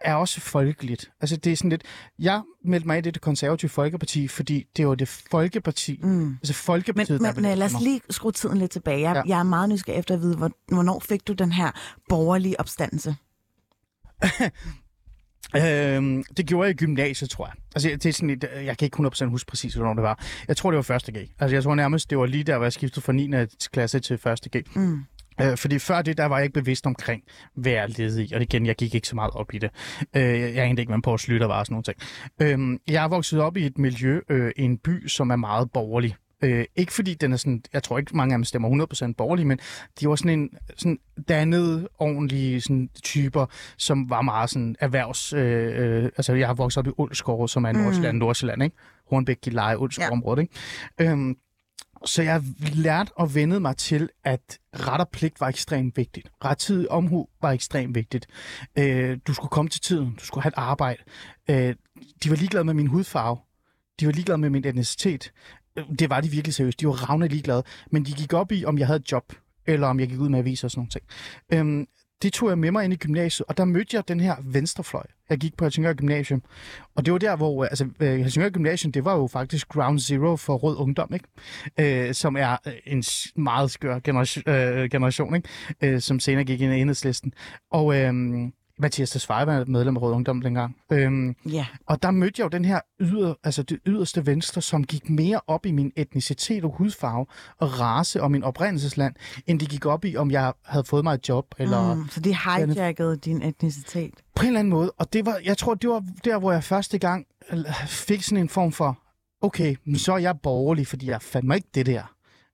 er 0.00 0.14
også 0.14 0.40
folkeligt. 0.40 1.10
Altså 1.20 1.36
det 1.36 1.52
er 1.52 1.56
sådan 1.56 1.70
lidt, 1.70 1.82
jeg 2.18 2.42
meldte 2.64 2.86
mig 2.86 2.96
ind 2.98 3.06
i 3.06 3.10
det 3.10 3.22
konservative 3.22 3.68
folkeparti, 3.68 4.28
fordi 4.28 4.66
det 4.76 4.86
var 4.86 4.94
det 4.94 5.08
folkeparti, 5.08 6.00
mm. 6.02 6.34
altså 6.36 6.54
folkepartiet, 6.54 7.20
Men, 7.20 7.34
der 7.34 7.40
men 7.40 7.50
øh, 7.50 7.58
lad 7.58 7.66
os 7.66 7.82
lige 7.82 8.00
skrue 8.10 8.32
tiden 8.32 8.58
lidt 8.58 8.70
tilbage. 8.70 9.00
Jeg, 9.00 9.16
Ja. 9.16 9.22
jeg 9.34 9.38
er 9.38 9.42
meget 9.42 9.68
nysgerrig 9.68 9.98
efter 9.98 10.14
at 10.14 10.20
vide, 10.20 10.36
hvor, 10.36 10.50
hvornår 10.72 11.00
fik 11.00 11.28
du 11.28 11.32
den 11.32 11.52
her 11.52 11.70
borgerlige 12.08 12.60
opstandelse? 12.60 13.16
Øhm, 15.56 16.24
det 16.36 16.46
gjorde 16.46 16.66
jeg 16.66 16.74
i 16.74 16.76
gymnasiet, 16.76 17.30
tror 17.30 17.46
jeg. 17.46 17.54
Altså, 17.74 17.88
det 17.88 18.06
er 18.06 18.12
sådan 18.12 18.30
et, 18.30 18.44
jeg 18.64 18.78
kan 18.78 18.86
ikke 18.86 19.24
100% 19.24 19.24
huske 19.24 19.48
præcis, 19.48 19.74
hvornår 19.74 19.94
det 19.94 20.02
var. 20.02 20.24
Jeg 20.48 20.56
tror, 20.56 20.70
det 20.70 20.76
var 20.76 20.82
første 20.82 21.12
G. 21.12 21.16
Altså, 21.38 21.56
jeg 21.56 21.62
tror 21.62 21.74
nærmest, 21.74 22.10
det 22.10 22.18
var 22.18 22.26
lige 22.26 22.44
der, 22.44 22.56
hvor 22.56 22.64
jeg 22.64 22.72
skiftede 22.72 23.00
fra 23.04 23.12
9. 23.12 23.30
klasse 23.72 24.00
til 24.00 24.18
første 24.18 24.58
G. 24.58 24.62
Mm. 24.76 25.04
Øh, 25.42 25.56
fordi 25.56 25.78
før 25.78 26.02
det, 26.02 26.16
der 26.16 26.26
var 26.26 26.36
jeg 26.36 26.44
ikke 26.44 26.60
bevidst 26.60 26.86
omkring, 26.86 27.22
hvad 27.54 27.72
jeg 27.72 27.98
levede 27.98 28.24
i. 28.24 28.32
Og 28.32 28.42
igen, 28.42 28.66
jeg 28.66 28.76
gik 28.76 28.94
ikke 28.94 29.08
så 29.08 29.14
meget 29.14 29.30
op 29.34 29.54
i 29.54 29.58
det. 29.58 29.70
Øh, 30.16 30.40
jeg 30.40 30.64
anede 30.64 30.82
ikke, 30.82 30.92
hvad 30.92 31.02
Poul 31.02 31.18
Slytter 31.18 31.46
var 31.46 31.58
og 31.58 31.66
sådan 31.66 31.74
nogle 31.74 31.84
ting. 31.84 32.78
Øh, 32.78 32.78
jeg 32.94 33.04
er 33.04 33.08
vokset 33.08 33.40
op 33.40 33.56
i 33.56 33.66
et 33.66 33.78
miljø 33.78 34.20
øh, 34.28 34.52
i 34.56 34.62
en 34.62 34.78
by, 34.78 35.08
som 35.08 35.30
er 35.30 35.36
meget 35.36 35.72
borgerlig. 35.72 36.16
Øh, 36.42 36.64
ikke 36.76 36.92
fordi 36.92 37.14
den 37.14 37.32
er 37.32 37.36
sådan, 37.36 37.62
jeg 37.72 37.82
tror 37.82 37.98
ikke 37.98 38.16
mange 38.16 38.34
af 38.34 38.38
dem 38.38 38.44
stemmer 38.44 38.86
100% 39.10 39.12
borgerlige, 39.18 39.46
men 39.46 39.58
de 40.00 40.08
var 40.08 40.16
sådan 40.16 40.40
en 40.40 40.50
sådan 40.76 40.98
dannede, 41.28 41.88
ordentlige 41.98 42.60
sådan, 42.60 42.88
typer, 43.02 43.46
som 43.76 44.10
var 44.10 44.22
meget 44.22 44.50
sådan 44.50 44.76
erhvervs... 44.80 45.32
Øh, 45.32 46.02
øh, 46.02 46.04
altså, 46.04 46.34
jeg 46.34 46.46
har 46.46 46.54
vokset 46.54 46.78
op 46.78 46.86
i 46.86 46.90
Ulskov, 46.98 47.48
som 47.48 47.64
er 47.64 47.72
Nordsjælland, 47.72 48.16
mm. 48.16 48.18
Nordsjælland, 48.18 48.62
ikke? 48.62 48.76
Hornbæk, 49.10 49.40
Gilleleje, 49.42 49.78
Ulskov-området, 49.78 50.42
ikke? 50.42 51.10
Øhm, 51.10 51.36
så 52.04 52.22
jeg 52.22 52.42
lærte 52.74 53.12
og 53.16 53.34
vendede 53.34 53.60
mig 53.60 53.76
til, 53.76 54.08
at 54.24 54.58
ret 54.74 55.00
og 55.00 55.08
pligt 55.08 55.40
var 55.40 55.48
ekstremt 55.48 55.96
vigtigt. 55.96 56.30
Rettidig 56.44 56.90
omhu 56.90 57.28
var 57.42 57.50
ekstremt 57.50 57.94
vigtigt. 57.94 58.26
Øh, 58.78 59.18
du 59.26 59.34
skulle 59.34 59.50
komme 59.50 59.68
til 59.68 59.80
tiden, 59.80 60.14
du 60.20 60.24
skulle 60.24 60.42
have 60.42 60.48
et 60.48 60.54
arbejde. 60.56 61.02
Øh, 61.50 61.74
de 62.24 62.30
var 62.30 62.36
ligeglade 62.36 62.64
med 62.64 62.74
min 62.74 62.86
hudfarve. 62.86 63.38
De 64.00 64.06
var 64.06 64.12
ligeglade 64.12 64.38
med 64.38 64.50
min 64.50 64.66
etnicitet. 64.66 65.32
Øh, 65.76 65.84
det 65.98 66.10
var 66.10 66.20
de 66.20 66.28
virkelig 66.28 66.54
seriøst. 66.54 66.80
De 66.80 66.86
var 66.86 66.92
ravne 66.92 67.28
ligeglade. 67.28 67.62
Men 67.90 68.04
de 68.04 68.12
gik 68.12 68.32
op 68.32 68.52
i, 68.52 68.64
om 68.64 68.78
jeg 68.78 68.86
havde 68.86 69.00
et 69.00 69.12
job, 69.12 69.32
eller 69.66 69.86
om 69.86 70.00
jeg 70.00 70.08
gik 70.08 70.18
ud 70.18 70.28
med 70.28 70.38
aviser 70.38 70.66
og 70.66 70.70
sådan 70.70 70.88
noget. 71.50 71.60
Øhm, 71.60 71.86
det 72.22 72.32
tog 72.32 72.48
jeg 72.48 72.58
med 72.58 72.70
mig 72.70 72.84
ind 72.84 72.92
i 72.92 72.96
gymnasiet, 72.96 73.46
og 73.48 73.56
der 73.56 73.64
mødte 73.64 73.96
jeg 73.96 74.08
den 74.08 74.20
her 74.20 74.36
venstrefløj. 74.44 75.04
Jeg 75.30 75.38
gik 75.38 75.56
på 75.56 75.64
Helsingør 75.64 75.92
Gymnasium, 75.92 76.42
og 76.94 77.04
det 77.04 77.12
var 77.12 77.18
der, 77.18 77.36
hvor 77.36 77.64
øh, 77.64 77.68
altså, 77.70 77.88
øh, 78.00 78.18
Helsingør 78.18 78.48
Gymnasium, 78.48 78.92
det 78.92 79.04
var 79.04 79.16
jo 79.16 79.26
faktisk 79.26 79.68
ground 79.68 79.98
zero 79.98 80.36
for 80.36 80.56
Rød 80.56 80.76
Ungdom, 80.76 81.14
ikke? 81.14 82.08
Øh, 82.08 82.14
som 82.14 82.36
er 82.36 82.56
øh, 82.66 82.72
en 82.86 83.04
meget 83.36 83.70
skør 83.70 83.98
generation, 83.98 84.42
øh, 84.46 84.90
generation 84.90 85.34
ikke? 85.34 85.48
Øh, 85.80 86.00
som 86.00 86.20
senere 86.20 86.44
gik 86.44 86.60
ind 86.60 86.74
i 86.74 86.80
enhedslisten. 86.80 87.32
Og 87.70 87.96
øh, 87.96 88.12
Mathias 88.80 89.10
Tesfaye 89.10 89.46
var 89.46 89.64
medlem 89.64 89.96
af 89.96 90.02
Rød 90.02 90.12
Ungdom 90.12 90.40
dengang. 90.42 90.76
Øh, 90.92 91.34
Ja. 91.52 91.66
og 91.86 92.02
der 92.02 92.10
mødte 92.10 92.34
jeg 92.40 92.44
jo 92.44 92.48
den 92.48 92.64
her 92.64 92.80
yder, 93.00 93.34
altså 93.44 93.62
det 93.62 93.78
yderste 93.86 94.26
venstre, 94.26 94.62
som 94.62 94.84
gik 94.84 95.10
mere 95.10 95.40
op 95.46 95.66
i 95.66 95.70
min 95.70 95.92
etnicitet 95.96 96.64
og 96.64 96.74
hudfarve 96.78 97.26
og 97.58 97.80
race 97.80 98.22
og 98.22 98.30
min 98.30 98.42
oprindelsesland, 98.44 99.14
end 99.46 99.60
de 99.60 99.66
gik 99.66 99.86
op 99.86 100.04
i, 100.04 100.16
om 100.16 100.30
jeg 100.30 100.52
havde 100.64 100.84
fået 100.84 101.04
mig 101.04 101.14
et 101.14 101.28
job, 101.28 101.46
eller 101.58 101.94
Mm, 101.94 102.08
så 102.08 102.20
de 102.20 102.36
hijackede 102.74 103.16
din 103.16 103.42
etnicitet. 103.42 104.14
på 104.34 104.42
en 104.42 104.46
eller 104.46 104.60
anden 104.60 104.70
måde. 104.70 104.90
Og 104.98 105.12
det 105.12 105.26
var, 105.26 105.40
jeg 105.44 105.58
tror, 105.58 105.74
det 105.74 105.90
var 105.90 106.04
der, 106.24 106.38
hvor 106.38 106.52
jeg 106.52 106.64
første 106.64 106.98
gang 106.98 107.26
øh, 107.52 107.58
fik 107.86 108.22
sådan 108.22 108.38
en 108.38 108.48
form 108.48 108.72
for, 108.72 108.98
okay, 109.42 109.76
så 109.96 110.12
er 110.12 110.18
jeg 110.18 110.34
borgerlig, 110.42 110.86
fordi 110.86 111.06
jeg 111.10 111.22
fandt 111.22 111.46
mig 111.46 111.54
ikke 111.56 111.68
det 111.74 111.86
der. 111.86 112.02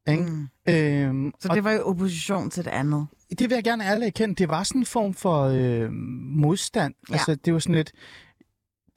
Ikke? 0.09 0.23
Mm. 0.23 0.49
Øhm, 0.69 1.33
Så 1.41 1.49
det 1.55 1.65
var 1.65 1.73
jo 1.73 1.83
opposition 1.83 2.51
til 2.51 2.65
det 2.65 2.71
andet. 2.71 3.07
det 3.31 3.41
vil 3.41 3.55
jeg 3.55 3.65
gerne 3.65 3.85
ærligt 3.85 4.07
erkende. 4.07 4.35
Det 4.35 4.49
var 4.49 4.63
sådan 4.63 4.81
en 4.83 4.87
form 4.87 5.15
for 5.15 5.43
øh, 5.43 5.93
modstand. 6.37 6.95
Ja. 7.11 7.15
Altså, 7.15 7.35
det 7.35 7.53
var 7.53 7.59
sådan 7.59 7.75
lidt... 7.75 7.93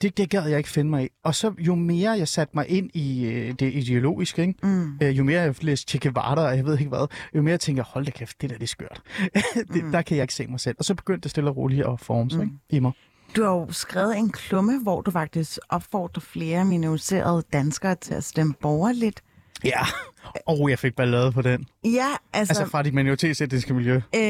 Det, 0.02 0.18
det 0.18 0.30
gad 0.30 0.48
jeg 0.48 0.58
ikke 0.58 0.70
finde 0.70 0.90
mig 0.90 1.06
i. 1.06 1.10
Og 1.24 1.36
så 1.36 1.54
jo 1.60 1.76
mere 1.76 2.12
jeg 2.12 2.28
satte 2.28 2.52
mig 2.56 2.70
ind 2.70 2.90
i 2.94 3.26
øh, 3.26 3.54
det 3.60 3.74
ideologiske, 3.74 4.42
ikke? 4.42 4.68
Mm. 4.68 4.98
Øh, 5.04 5.18
jo 5.18 5.24
mere 5.24 5.42
jeg 5.42 5.64
læste 5.64 5.90
Che 5.90 6.00
Guevara, 6.00 6.42
og 6.48 6.58
jeg 6.58 6.66
ved 6.66 6.78
ikke 6.80 6.90
hvad, 6.90 7.08
jo 7.36 7.42
mere 7.42 7.52
jeg 7.52 7.60
tænker, 7.60 7.84
hold 7.84 8.06
da 8.06 8.12
kæft, 8.12 8.42
det 8.42 8.50
der 8.50 8.56
det 8.56 8.64
er 8.64 8.68
skørt. 8.68 9.02
det, 9.74 9.84
Mm. 9.84 9.92
Der 9.92 10.02
kan 10.02 10.18
jeg 10.18 10.24
ikke 10.24 10.34
se 10.34 10.48
mig 10.48 10.60
selv. 10.60 10.76
Og 10.80 10.86
så 10.86 10.96
begyndte 10.96 11.24
det 11.24 11.32
stille 11.32 11.50
og 11.50 11.58
roligt 11.58 11.86
at 11.88 12.00
forme 12.00 12.30
sig 12.32 12.40
Mm. 12.40 12.44
ikke? 12.46 12.56
i 12.70 12.80
mig. 12.80 12.92
Du 13.36 13.44
har 13.44 13.50
jo 13.52 13.72
skrevet 13.72 14.18
en 14.18 14.30
klumme, 14.32 14.80
hvor 14.84 15.02
du 15.02 15.12
faktisk 15.12 15.60
opfordrer 15.70 16.22
flere 16.22 16.66
minoriserede 16.66 17.44
danskere 17.54 17.96
til 17.96 18.14
at 18.14 18.24
stemme 18.24 18.54
borgerligt. 18.62 19.22
Ja, 19.64 19.80
og 20.46 20.70
jeg 20.70 20.80
fik 20.80 20.96
ballade 20.96 21.32
på 21.32 21.42
den. 21.42 21.66
Ja, 21.84 22.08
altså... 22.34 22.52
Altså 22.54 22.72
fra 22.72 22.84
de 22.84 22.92
minoritetsetniske 22.92 23.74
miljø. 23.74 23.96
Øh, 24.16 24.22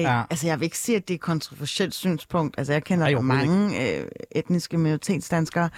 Ja. 0.00 0.22
Altså, 0.30 0.46
jeg 0.46 0.60
vil 0.60 0.64
ikke 0.64 0.78
sige, 0.78 0.96
at 0.96 1.08
det 1.08 1.14
er 1.14 1.18
et 1.18 1.20
kontroversielt 1.20 1.94
synspunkt. 1.94 2.58
Altså, 2.58 2.72
jeg 2.72 2.84
kender 2.84 3.06
Ej, 3.06 3.14
overhovedet 3.14 3.46
mange 3.48 3.98
øh, 4.00 4.06
etniske 4.32 4.78
minoritetsdanskere, 4.78 5.70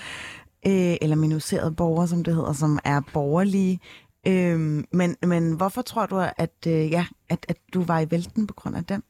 øh, 0.66 0.97
eller 1.01 1.16
minoriserede 1.16 1.73
borgere, 1.73 2.09
som 2.09 2.25
det 2.25 2.35
hedder, 2.35 2.53
som 2.53 2.79
er 2.85 3.01
borgerlige. 3.12 3.81
Øh, 4.27 4.85
men, 4.92 5.16
men 5.27 5.53
hvorfor 5.53 5.83
tror 5.83 6.07
du, 6.07 6.27
at, 6.37 6.51
øh, 6.66 6.90
ja, 6.90 7.07
at, 7.29 7.47
at 7.49 7.57
du 7.75 7.85
var 7.85 8.01
i 8.01 8.07
vælten 8.11 8.47
på 8.47 8.55
grund 8.55 8.77
af 8.77 8.85
dem? 8.85 9.05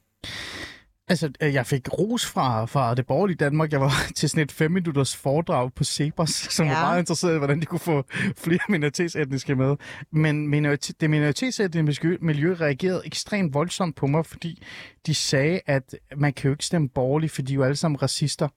Altså, 1.12 1.31
øh, 1.40 1.55
jeg 1.55 1.66
fik 1.66 1.88
ros 1.98 2.27
fra, 2.27 2.64
fra 2.64 2.94
det 2.94 3.07
borgerlige 3.07 3.37
Danmark. 3.37 3.72
Jeg 3.72 3.81
var 3.81 3.92
til 4.16 4.29
sådan 4.29 4.42
et 4.42 4.53
fem 4.53 4.70
minutters 4.70 5.16
foredrag 5.16 5.72
på 5.72 5.85
Cepos, 5.85 6.31
som 6.31 6.66
ja. 6.66 6.72
var 6.72 6.81
meget 6.81 6.98
interesseret 6.98 7.35
i, 7.35 7.38
hvordan 7.38 7.61
de 7.61 7.66
kunne 7.66 7.79
få 7.79 8.05
flere 8.37 8.59
minoritetsetniske 8.68 9.55
med. 9.55 9.77
Men 10.12 10.55
minorite- 10.55 10.92
det 11.01 11.11
minoritetsetniske 11.11 12.18
miljø 12.20 12.57
reagerede 12.61 13.03
ekstremt 13.05 13.55
voldsomt 13.55 13.96
på 13.96 14.07
mig, 14.07 14.27
fordi 14.27 14.62
de 15.07 15.14
sagde, 15.14 15.61
at 15.66 15.94
man 16.16 16.33
kan 16.33 16.48
jo 16.48 16.55
ikke 16.55 16.64
stemme 16.64 16.88
borgerligt, 16.88 17.33
for 17.33 17.42
de 17.42 17.53
er 17.53 17.55
jo 17.55 17.62
alle 17.62 17.77
sammen 17.77 18.03
racister. 18.03 18.48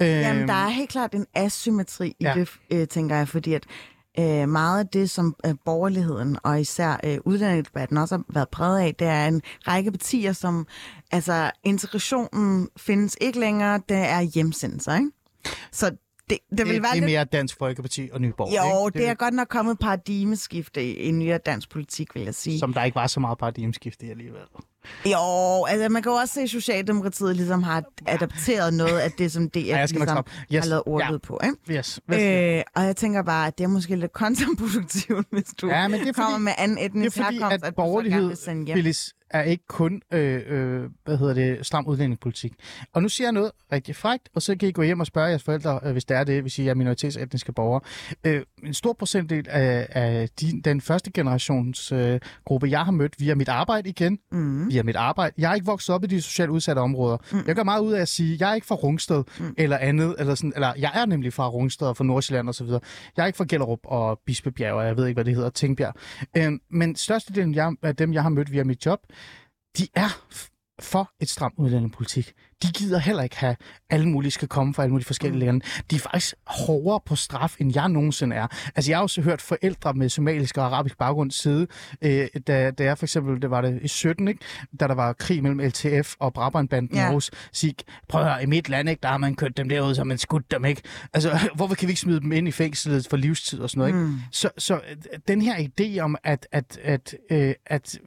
Jamen, 0.00 0.48
der 0.48 0.54
er 0.54 0.68
helt 0.68 0.90
klart 0.90 1.14
en 1.14 1.26
asymmetri 1.34 2.08
i 2.08 2.14
ja. 2.20 2.34
det, 2.34 2.48
øh, 2.70 2.88
tænker 2.88 3.16
jeg, 3.16 3.28
fordi 3.28 3.54
at 3.54 3.66
øh, 4.18 4.48
meget 4.48 4.78
af 4.78 4.86
det, 4.86 5.10
som 5.10 5.36
øh, 5.46 5.54
borgerligheden 5.64 6.38
og 6.42 6.60
især 6.60 7.00
øh, 7.04 7.18
udlændingedebatten 7.24 7.96
også 7.96 8.16
har 8.16 8.24
været 8.28 8.48
præget 8.48 8.80
af, 8.80 8.94
det 8.94 9.06
er 9.06 9.26
en 9.26 9.42
række 9.68 9.90
partier, 9.90 10.32
som, 10.32 10.66
altså 11.12 11.50
integrationen 11.64 12.68
findes 12.76 13.16
ikke 13.20 13.40
længere, 13.40 13.80
det 13.88 13.96
er 13.96 14.20
hjemsendelser, 14.20 14.94
ikke? 14.94 15.10
Så 15.72 15.90
det, 16.30 16.38
det 16.50 16.66
vil 16.66 16.74
det, 16.74 16.82
være 16.82 16.94
det 16.94 17.02
er 17.02 17.06
mere 17.06 17.24
Dansk 17.24 17.58
Folkeparti 17.58 18.10
og 18.12 18.20
Nye 18.20 18.32
Borgerlige. 18.36 18.74
Jo, 18.74 18.88
ikke? 18.88 18.98
det 18.98 19.08
er 19.08 19.14
godt 19.14 19.34
nok 19.34 19.48
kommet 19.48 19.72
et 19.72 19.78
paradigmeskifte 19.78 20.84
i, 20.84 20.94
i 20.94 21.10
nyere 21.10 21.38
dansk 21.38 21.70
politik, 21.70 22.14
vil 22.14 22.22
jeg 22.22 22.34
sige. 22.34 22.58
Som 22.58 22.72
der 22.72 22.84
ikke 22.84 22.94
var 22.94 23.06
så 23.06 23.20
meget 23.20 23.38
paradigmeskifte 23.38 24.06
i 24.06 24.10
alligevel. 24.10 24.40
Jo, 25.06 25.64
altså 25.64 25.88
man 25.88 26.02
kan 26.02 26.12
jo 26.12 26.16
også 26.16 26.34
se, 26.34 26.40
at 26.40 26.50
Socialdemokratiet 26.50 27.36
ligesom 27.36 27.62
har 27.62 27.84
adapteret 28.06 28.74
noget 28.74 28.98
af 28.98 29.12
det, 29.12 29.32
som 29.32 29.50
DF 29.50 29.56
Ja, 29.56 29.78
jeg 29.78 29.88
skal 29.88 29.98
nok 29.98 30.08
ligesom. 30.08 30.24
Yes. 30.54 30.64
har 30.64 30.68
lavet 30.70 30.82
Ja. 30.86 30.90
ordlyd 30.92 31.18
på, 31.18 31.40
ikke? 31.44 31.78
Yes. 31.78 32.00
Øh, 32.12 32.62
og 32.76 32.84
jeg 32.84 32.96
tænker 32.96 33.22
bare, 33.22 33.46
at 33.46 33.58
det 33.58 33.64
er 33.64 33.68
måske 33.68 33.96
lidt 33.96 34.12
kontraproduktivt, 34.12 35.26
hvis 35.32 35.44
du 35.60 35.68
Ja, 35.68 35.88
men 35.88 36.00
det 36.00 36.08
er 36.08 36.12
kommer 36.12 36.30
fordi- 36.32 36.44
med 36.44 36.52
anden 36.58 36.76
Det 36.76 36.82
er 36.82 36.86
etnisk 36.86 37.16
fordi, 37.16 37.34
herkomst, 37.34 37.54
at 37.54 37.60
gerne 37.62 37.72
borgerlighed. 37.74 38.36
Phyllis, 38.74 39.14
er 39.32 39.42
ikke 39.42 39.64
kun 39.68 40.02
øh, 40.12 40.42
øh, 40.46 40.90
hvad 41.04 41.18
hedder 41.18 41.34
det, 41.34 41.66
stram 41.66 41.86
udlændingepolitik. 41.86 42.52
Og 42.92 43.02
nu 43.02 43.08
siger 43.08 43.26
jeg 43.26 43.32
noget 43.32 43.50
rigtig 43.72 43.96
frækt, 43.96 44.28
og 44.34 44.42
så 44.42 44.56
kan 44.56 44.68
I 44.68 44.72
gå 44.72 44.82
hjem 44.82 45.00
og 45.00 45.06
spørge 45.06 45.28
jeres 45.28 45.42
forældre, 45.42 45.80
øh, 45.84 45.92
hvis 45.92 46.04
det 46.04 46.16
er 46.16 46.24
det, 46.24 46.42
hvis 46.42 46.58
I 46.58 46.68
er 46.68 46.74
minoritetsetniske 46.74 47.52
borgere. 47.52 47.80
Øh, 48.24 48.42
en 48.64 48.74
stor 48.74 48.92
procentdel 48.92 49.46
af, 49.48 49.86
af 49.90 50.28
de, 50.40 50.62
den 50.64 50.80
første 50.80 51.10
generations 51.10 51.92
øh, 51.92 52.20
gruppe, 52.44 52.70
jeg 52.70 52.84
har 52.84 52.92
mødt 52.92 53.20
via 53.20 53.34
mit 53.34 53.48
arbejde 53.48 53.88
igen, 53.88 54.18
Mm. 54.32 54.68
via 54.68 54.82
mit 54.82 54.96
arbejde. 54.96 55.34
Jeg 55.38 55.50
er 55.50 55.54
ikke 55.54 55.66
vokset 55.66 55.94
op 55.94 56.04
i 56.04 56.06
de 56.06 56.22
socialt 56.22 56.50
udsatte 56.50 56.80
områder. 56.80 57.16
Mm. 57.32 57.38
Jeg 57.46 57.54
gør 57.54 57.62
meget 57.62 57.80
ud 57.82 57.92
af 57.92 58.00
at 58.00 58.08
sige, 58.08 58.36
jeg 58.40 58.50
er 58.50 58.54
ikke 58.54 58.66
fra 58.66 58.74
Rungsted 58.74 59.24
mm. 59.40 59.54
eller 59.58 59.78
andet, 59.78 60.14
eller, 60.18 60.34
sådan, 60.34 60.52
eller 60.54 60.72
jeg 60.78 60.90
er 60.94 61.06
nemlig 61.06 61.32
fra 61.32 61.48
Rungsted 61.48 61.86
og 61.86 61.96
fra 61.96 62.04
Nordsjælland 62.04 62.48
osv. 62.48 62.66
Jeg 62.66 63.22
er 63.22 63.26
ikke 63.26 63.36
fra 63.36 63.44
Gellerup 63.48 63.78
og 63.84 64.20
Bispebjerg, 64.26 64.72
og 64.72 64.86
jeg 64.86 64.96
ved 64.96 65.06
ikke, 65.06 65.16
hvad 65.16 65.24
det 65.24 65.34
hedder, 65.34 65.50
Tingbjerg. 65.50 65.94
Øhm, 66.36 66.60
men 66.70 66.96
størstedelen 66.96 67.76
af 67.82 67.96
dem, 67.96 68.12
jeg 68.12 68.22
har 68.22 68.28
mødt 68.30 68.52
via 68.52 68.64
mit 68.64 68.86
job, 68.86 69.00
de 69.78 69.88
er 69.94 70.22
for 70.82 71.12
et 71.20 71.28
stramt 71.28 71.54
udlændingepolitik. 71.56 72.32
De 72.62 72.72
gider 72.72 72.98
heller 72.98 73.22
ikke 73.22 73.36
have, 73.36 73.56
alle 73.90 74.08
mulige 74.08 74.30
skal 74.30 74.48
komme 74.48 74.74
fra 74.74 74.82
alle 74.82 74.90
mulige 74.90 75.06
forskellige 75.06 75.44
lande. 75.44 75.64
De 75.90 75.96
er 75.96 76.00
faktisk 76.00 76.34
hårdere 76.46 77.00
på 77.06 77.16
straf, 77.16 77.56
end 77.58 77.72
jeg 77.74 77.88
nogensinde 77.88 78.36
er. 78.36 78.46
Altså, 78.76 78.90
jeg 78.90 78.98
har 78.98 79.02
også 79.02 79.20
hørt 79.22 79.42
forældre 79.42 79.94
med 79.94 80.08
somalisk 80.08 80.58
og 80.58 80.64
arabisk 80.64 80.98
baggrund 80.98 81.30
sidde, 81.30 81.66
øh, 82.02 82.28
da, 82.46 82.70
da 82.70 82.84
jeg 82.84 82.98
for 82.98 83.06
eksempel, 83.06 83.42
det 83.42 83.50
var 83.50 83.60
det 83.60 83.82
i 83.82 83.88
17, 83.88 84.28
ikke? 84.28 84.40
da 84.80 84.86
der 84.86 84.94
var 84.94 85.12
krig 85.12 85.42
mellem 85.42 85.58
LTF 85.58 86.14
og 86.18 86.32
Brabrandbanden 86.32 86.96
Ja. 86.96 87.00
ja. 87.00 87.06
Aarhus, 87.06 87.30
sige, 87.52 87.74
prøv 88.08 88.20
at 88.20 88.26
høre, 88.26 88.42
i 88.42 88.46
mit 88.46 88.68
land, 88.68 88.88
ikke, 88.88 89.00
der 89.00 89.08
har 89.08 89.18
man 89.18 89.34
kørt 89.34 89.56
dem 89.56 89.68
derud, 89.68 89.94
så 89.94 90.04
man 90.04 90.18
skudt 90.18 90.50
dem, 90.50 90.64
ikke? 90.64 90.82
Altså, 91.12 91.38
hvorfor 91.56 91.74
kan 91.74 91.88
vi 91.88 91.90
ikke 91.90 92.00
smide 92.00 92.20
dem 92.20 92.32
ind 92.32 92.48
i 92.48 92.52
fængslet 92.52 93.06
for 93.10 93.16
livstid 93.16 93.60
og 93.60 93.70
sådan 93.70 93.78
noget, 93.78 93.90
ikke? 93.90 94.00
Mm. 94.00 94.20
Så, 94.32 94.50
så 94.58 94.74
øh, 94.74 94.96
den 95.28 95.42
her 95.42 95.56
idé 95.68 95.98
om, 95.98 96.16
at, 96.24 96.46
at, 96.52 96.78
at, 96.82 97.14
øh, 97.30 97.54
at 97.66 97.98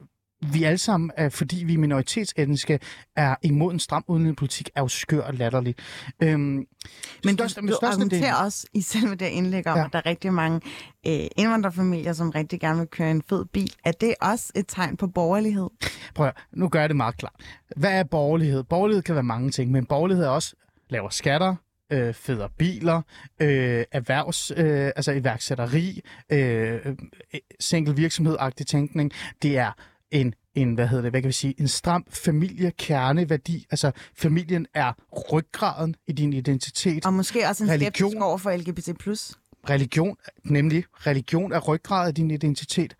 vi 0.52 0.62
alle 0.64 0.78
sammen, 0.78 1.10
er, 1.16 1.28
fordi 1.28 1.64
vi 1.64 1.74
er 1.74 1.78
minoritetsetniske, 1.78 2.78
er 3.16 3.34
imod 3.42 3.72
en 3.72 3.78
stram 3.80 4.04
udenrigspolitik, 4.08 4.70
er 4.74 4.80
jo 4.80 4.88
skør 4.88 5.20
og 5.22 5.34
latterlig. 5.34 5.74
Øhm, 6.22 6.40
Men 6.40 6.66
du, 7.24 7.30
største- 7.44 7.60
du 7.60 7.66
største 7.66 7.86
argumenterer 7.86 8.34
del- 8.34 8.44
også 8.44 8.66
i 8.74 8.80
selve 8.80 9.14
det 9.14 9.26
indlæg 9.26 9.66
om, 9.66 9.78
Ja. 9.78 9.84
at 9.84 9.92
der 9.92 9.98
er 9.98 10.06
rigtig 10.06 10.32
mange 10.32 10.60
øh, 11.06 11.20
indvandrerfamilier, 11.36 12.12
som 12.12 12.30
rigtig 12.30 12.60
gerne 12.60 12.78
vil 12.78 12.88
køre 12.88 13.10
en 13.10 13.22
fed 13.28 13.44
bil. 13.44 13.72
Er 13.84 13.92
det 13.92 14.14
også 14.20 14.52
et 14.54 14.64
tegn 14.68 14.96
på 14.96 15.06
borgerlighed? 15.06 15.68
Prøv 16.14 16.26
at, 16.26 16.32
nu 16.52 16.68
gør 16.68 16.80
jeg 16.80 16.88
det 16.88 16.96
meget 16.96 17.16
klart. 17.16 17.34
Hvad 17.76 17.92
er 17.98 18.04
borgerlighed? 18.04 18.62
Borgerlighed 18.62 19.02
kan 19.02 19.14
være 19.14 19.24
mange 19.24 19.50
ting, 19.50 19.70
men 19.70 19.86
borgerlighed 19.86 20.24
er 20.24 20.28
også 20.30 20.54
lavere 20.90 21.12
skatter, 21.12 21.54
øh, 21.92 22.14
federe 22.14 22.48
biler, 22.58 23.02
øh, 23.40 23.84
erhvervs, 23.92 24.52
øh, 24.56 24.90
altså 24.96 25.12
iværksætteri, 25.12 26.00
øh, 26.32 26.72
øh, 26.84 26.96
single 27.60 27.96
virksomhed 27.96 28.36
tænkning. 28.66 29.12
Det 29.42 29.58
er 29.58 29.72
en, 30.20 30.34
en, 30.54 30.74
hvad 30.74 30.88
hedder 30.88 31.02
det, 31.02 31.12
hvad 31.12 31.22
kan 31.22 31.28
vi 31.28 31.32
sige, 31.32 31.60
en 31.60 31.68
stram 31.68 32.04
familiekerneværdi. 32.10 33.66
Altså, 33.70 33.90
familien 34.14 34.66
er 34.74 34.92
ryggraden 35.32 35.96
i 36.06 36.12
din 36.12 36.32
identitet. 36.32 37.06
Og 37.06 37.14
måske 37.14 37.48
også 37.48 37.64
en 37.64 37.70
Religion. 37.70 38.10
skeptisk 38.10 38.22
over 38.22 38.38
for 38.38 38.56
LGBT+. 38.56 38.88
Religion, 39.70 40.16
nemlig 40.44 40.84
religion 41.06 41.52
er 41.52 41.58
ryggrad 41.58 42.08
af 42.08 42.14
din 42.14 42.30
identitet. 42.30 42.96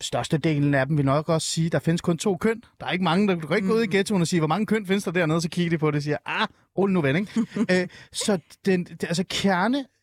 Størstedelen 0.00 0.74
af 0.74 0.86
dem 0.86 0.96
vil 0.96 1.04
nok 1.04 1.28
også 1.28 1.48
sige, 1.50 1.66
at 1.66 1.72
der 1.72 1.78
findes 1.78 2.00
kun 2.00 2.18
to 2.18 2.36
køn. 2.36 2.62
Der 2.80 2.86
er 2.86 2.90
ikke 2.90 3.04
mange, 3.04 3.28
der 3.28 3.34
du 3.34 3.46
kan 3.46 3.56
ikke 3.56 3.68
gå 3.68 3.74
ud 3.74 3.82
i 3.82 3.86
ghettoen 3.86 4.20
og 4.20 4.28
sige, 4.28 4.40
hvor 4.40 4.46
mange 4.46 4.66
køn 4.66 4.86
findes 4.86 5.04
der 5.04 5.10
dernede, 5.10 5.40
så 5.40 5.48
kigger 5.48 5.70
de 5.70 5.78
på 5.78 5.90
det 5.90 5.96
og 5.96 6.02
siger, 6.02 6.16
ah, 6.26 6.48
hold 6.76 6.92
nu 6.92 7.00
ven, 7.00 7.16
ikke? 7.16 7.46
øh, 7.80 7.88
så 8.12 8.38
den, 8.66 8.86
altså 9.02 9.24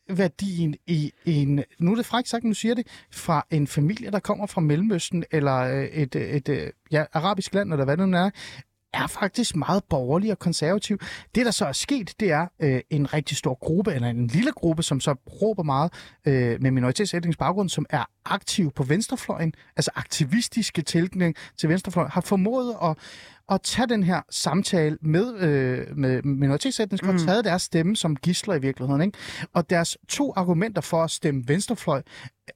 værdien 0.09 0.75
i 0.87 1.11
en, 1.25 1.63
nu 1.79 1.91
er 1.91 1.95
det 1.95 2.05
frækt 2.05 2.29
sagt, 2.29 2.43
nu 2.43 2.53
siger 2.53 2.75
det, 2.75 2.87
fra 3.11 3.45
en 3.51 3.67
familie, 3.67 4.11
der 4.11 4.19
kommer 4.19 4.45
fra 4.45 4.61
Mellemøsten, 4.61 5.23
eller 5.31 5.57
øh, 5.57 5.85
et, 5.85 6.15
øh, 6.15 6.29
et, 6.29 6.49
et 6.49 6.71
ja, 6.91 7.05
arabisk 7.13 7.53
land, 7.53 7.71
eller 7.71 7.85
hvad 7.85 7.97
det 7.97 8.09
nu 8.09 8.17
er, 8.17 8.29
er 8.93 9.07
faktisk 9.07 9.55
meget 9.55 9.83
borgerlig 9.89 10.31
og 10.31 10.39
konservativ. 10.39 10.99
Det, 11.35 11.45
der 11.45 11.51
så 11.51 11.65
er 11.65 11.71
sket, 11.71 12.13
det 12.19 12.31
er 12.31 12.47
øh, 12.59 12.81
en 12.89 13.13
rigtig 13.13 13.37
stor 13.37 13.57
gruppe, 13.61 13.93
eller 13.93 14.07
en 14.07 14.27
lille 14.27 14.51
gruppe, 14.51 14.83
som 14.83 14.99
så 14.99 15.15
råber 15.41 15.63
meget 15.63 15.93
øh, 16.27 16.61
med 16.61 16.71
minoritetsætningsbaggrund, 16.71 17.69
som 17.69 17.85
er 17.89 18.03
aktiv 18.33 18.71
på 18.71 18.83
venstrefløjen, 18.83 19.53
altså 19.75 19.91
aktivistiske 19.95 20.81
tilknytning 20.81 21.35
til 21.57 21.69
venstrefløjen, 21.69 22.11
har 22.11 22.21
formået 22.21 22.75
at, 22.83 22.97
at 23.51 23.61
tage 23.61 23.87
den 23.87 24.03
her 24.03 24.21
samtale 24.29 24.97
med, 25.01 25.39
øh, 25.39 25.97
med 25.97 26.21
minoritetsetnisk 26.21 27.03
mm. 27.03 27.09
og 27.09 27.19
taget 27.19 27.45
deres 27.45 27.61
stemme 27.61 27.95
som 27.95 28.15
gisler 28.15 28.55
i 28.55 28.61
virkeligheden. 28.61 29.01
Ikke? 29.01 29.17
Og 29.53 29.69
deres 29.69 29.97
to 30.07 30.33
argumenter 30.35 30.81
for 30.81 31.03
at 31.03 31.11
stemme 31.11 31.43
venstrefløj 31.47 32.01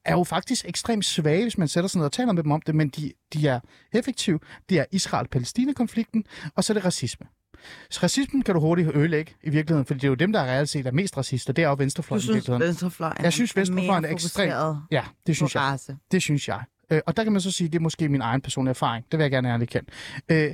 er 0.06 0.14
jo 0.14 0.24
faktisk 0.24 0.66
ekstremt 0.66 1.06
svage, 1.06 1.42
hvis 1.42 1.58
man 1.58 1.68
sætter 1.68 1.88
sig 1.88 2.00
ned 2.00 2.06
og 2.06 2.12
taler 2.12 2.34
med 2.34 2.44
dem 2.44 2.52
om 2.52 2.62
det, 2.62 2.76
men 2.76 2.90
de, 2.90 3.14
de 3.34 3.48
er 3.48 3.60
effektive. 3.94 4.40
Det 4.70 4.80
er 4.80 4.86
Israel-Palæstina-konflikten, 4.92 6.24
og 6.56 6.64
så 6.64 6.74
er 6.74 6.76
det 6.76 6.86
racisme. 6.86 7.28
Så 7.90 8.00
racismen 8.04 8.42
kan 8.42 8.56
du 8.56 8.62
hurtigt 8.62 8.96
ødelægge 8.96 9.34
i 9.44 9.50
virkeligheden, 9.50 9.86
fordi 9.86 9.98
det 10.00 10.04
er 10.04 10.10
jo 10.10 10.16
dem, 10.16 10.32
der 10.32 10.40
er 10.40 10.56
reelt 10.56 10.70
set 10.70 10.88
er 10.88 10.92
mest 10.92 11.18
racister. 11.18 11.54
Det 11.54 11.64
er 11.64 11.68
jo 11.68 11.76
Du 11.76 11.78
venstrefløjen 11.78 12.20
i 12.20 12.22
synes, 12.22 12.36
virkeligheden. 12.36 12.68
venstrefløjen 12.68 13.24
Jeg 13.24 13.34
synes, 13.34 13.56
venstrefløjen 13.56 14.04
er 14.04 14.10
mere 14.10 14.12
ekstremt... 14.12 14.54
Ja, 14.92 15.04
det 15.28 15.36
synes 15.36 15.56
jeg. 15.56 15.62
race. 15.62 15.98
Det 16.12 16.22
synes 16.22 16.48
jeg. 16.48 16.64
Øh, 16.92 17.02
og 17.06 17.18
der 17.18 17.24
kan 17.24 17.32
man 17.32 17.42
så 17.42 17.52
sige, 17.52 17.66
at 17.66 17.74
det 17.74 17.80
er 17.80 17.84
måske 17.84 18.10
min 18.10 18.22
egen 18.22 18.42
personlige 18.42 18.70
erfaring. 18.70 19.06
Det 19.12 19.18
vil 19.18 19.24
jeg 19.24 19.32
gerne 19.32 19.50
ærligt 19.50 19.72
kende. 19.72 19.88
Øh, 20.30 20.54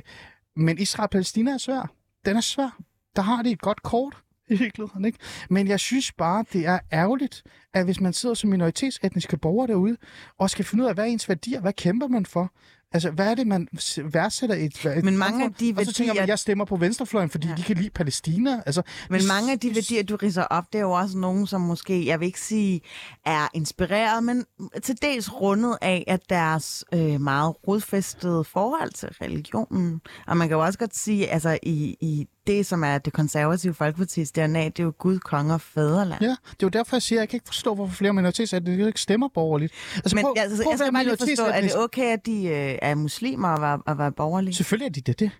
men 0.56 0.78
Israel-Palæstina 0.78 1.50
er 1.50 1.58
svær. 1.58 1.90
Den 2.24 2.36
er 2.36 2.40
svær. 2.40 2.76
Der 3.16 3.22
har 3.22 3.42
de 3.42 3.50
et 3.50 3.60
godt 3.60 3.82
kort 3.82 4.16
i 4.50 4.56
virkeligheden, 4.56 5.04
ikke? 5.04 5.18
Men 5.50 5.68
jeg 5.68 5.80
synes 5.80 6.12
bare, 6.12 6.44
det 6.52 6.66
er 6.66 6.78
ærgerligt, 6.92 7.42
at 7.74 7.84
hvis 7.84 8.00
man 8.00 8.12
sidder 8.12 8.34
som 8.34 8.50
minoritetsetniske 8.50 9.36
borgere 9.36 9.66
derude, 9.66 9.96
og 10.38 10.50
skal 10.50 10.64
finde 10.64 10.84
ud 10.84 10.88
af, 10.88 10.94
hvad 10.94 11.04
er 11.04 11.08
ens 11.08 11.28
værdier, 11.28 11.60
hvad 11.60 11.72
kæmper 11.72 12.08
man 12.08 12.26
for? 12.26 12.52
Altså, 12.92 13.10
hvad 13.10 13.30
er 13.30 13.34
det, 13.34 13.46
man 13.46 13.68
værdsætter 14.04 14.56
et, 14.56 14.84
et 14.86 15.04
Men 15.04 15.18
mange 15.18 15.44
af 15.44 15.54
de 15.54 15.74
Og 15.78 15.84
så 15.86 15.92
tænker 15.92 16.12
man, 16.14 16.16
værdier- 16.16 16.22
at 16.22 16.28
jeg 16.28 16.38
stemmer 16.38 16.64
på 16.64 16.76
venstrefløjen, 16.76 17.30
fordi 17.30 17.48
ja. 17.48 17.54
De 17.54 17.62
kan 17.62 17.76
lide 17.76 17.90
Palæstina. 17.90 18.62
Altså, 18.66 18.82
Men 19.10 19.20
mange 19.28 19.52
af 19.52 19.58
de 19.60 19.74
værdier, 19.74 20.02
du 20.02 20.16
riser 20.16 20.42
op, 20.42 20.64
det 20.72 20.78
er 20.78 20.82
jo 20.82 20.90
også 20.92 21.18
nogen, 21.18 21.46
som 21.46 21.60
måske, 21.60 22.06
jeg 22.06 22.20
vil 22.20 22.26
ikke 22.26 22.40
sige, 22.40 22.80
er 23.26 23.48
inspireret, 23.54 24.24
men 24.24 24.44
til 24.82 25.02
dels 25.02 25.32
rundet 25.40 25.78
af, 25.82 26.04
at 26.06 26.20
deres 26.30 26.84
øh, 26.94 27.20
meget 27.20 27.54
rodfæstede 27.68 28.44
forhold 28.44 28.90
til 28.92 29.08
religionen. 29.22 30.00
Og 30.26 30.36
man 30.36 30.48
kan 30.48 30.54
jo 30.56 30.64
også 30.64 30.78
godt 30.78 30.96
sige, 30.96 31.28
altså 31.30 31.58
i, 31.62 31.96
i 32.00 32.26
det, 32.48 32.66
som 32.66 32.84
er 32.84 32.98
det 32.98 33.12
konservative 33.12 33.74
folkepartis 33.74 34.32
DNA, 34.32 34.64
det 34.64 34.78
er 34.78 34.84
jo 34.84 34.92
Gud, 34.98 35.18
konge 35.18 35.54
og 35.54 35.60
fædreland. 35.60 36.22
Ja, 36.22 36.28
det 36.28 36.36
er 36.50 36.54
jo 36.62 36.68
derfor, 36.68 36.96
jeg 36.96 37.02
siger, 37.02 37.18
at 37.18 37.20
jeg 37.20 37.28
kan 37.28 37.36
ikke 37.36 37.46
forstå, 37.46 37.74
hvorfor 37.74 37.94
flere 37.94 38.12
minoritetsetniske 38.12 38.86
ikke 38.86 39.00
stemmer 39.00 39.28
borgerligt. 39.34 39.72
Altså, 39.94 40.16
Men 40.16 40.22
prøv, 40.24 40.34
altså, 40.36 40.62
prøv 40.62 40.70
jeg 40.70 40.72
at 40.72 40.78
skal 40.78 40.92
bare 40.92 41.04
lige 41.04 41.16
forstå, 41.16 41.44
er 41.44 41.60
det 41.60 41.76
okay, 41.76 42.12
at 42.12 42.26
de 42.26 42.44
øh, 42.44 42.78
er 42.82 42.94
muslimer 42.94 43.48
og 43.48 43.90
at 43.90 43.98
være 43.98 44.12
borgerlige? 44.12 44.54
Selvfølgelig 44.54 44.86
er 44.86 44.92
de 44.92 45.00
det. 45.00 45.18
Det, 45.20 45.30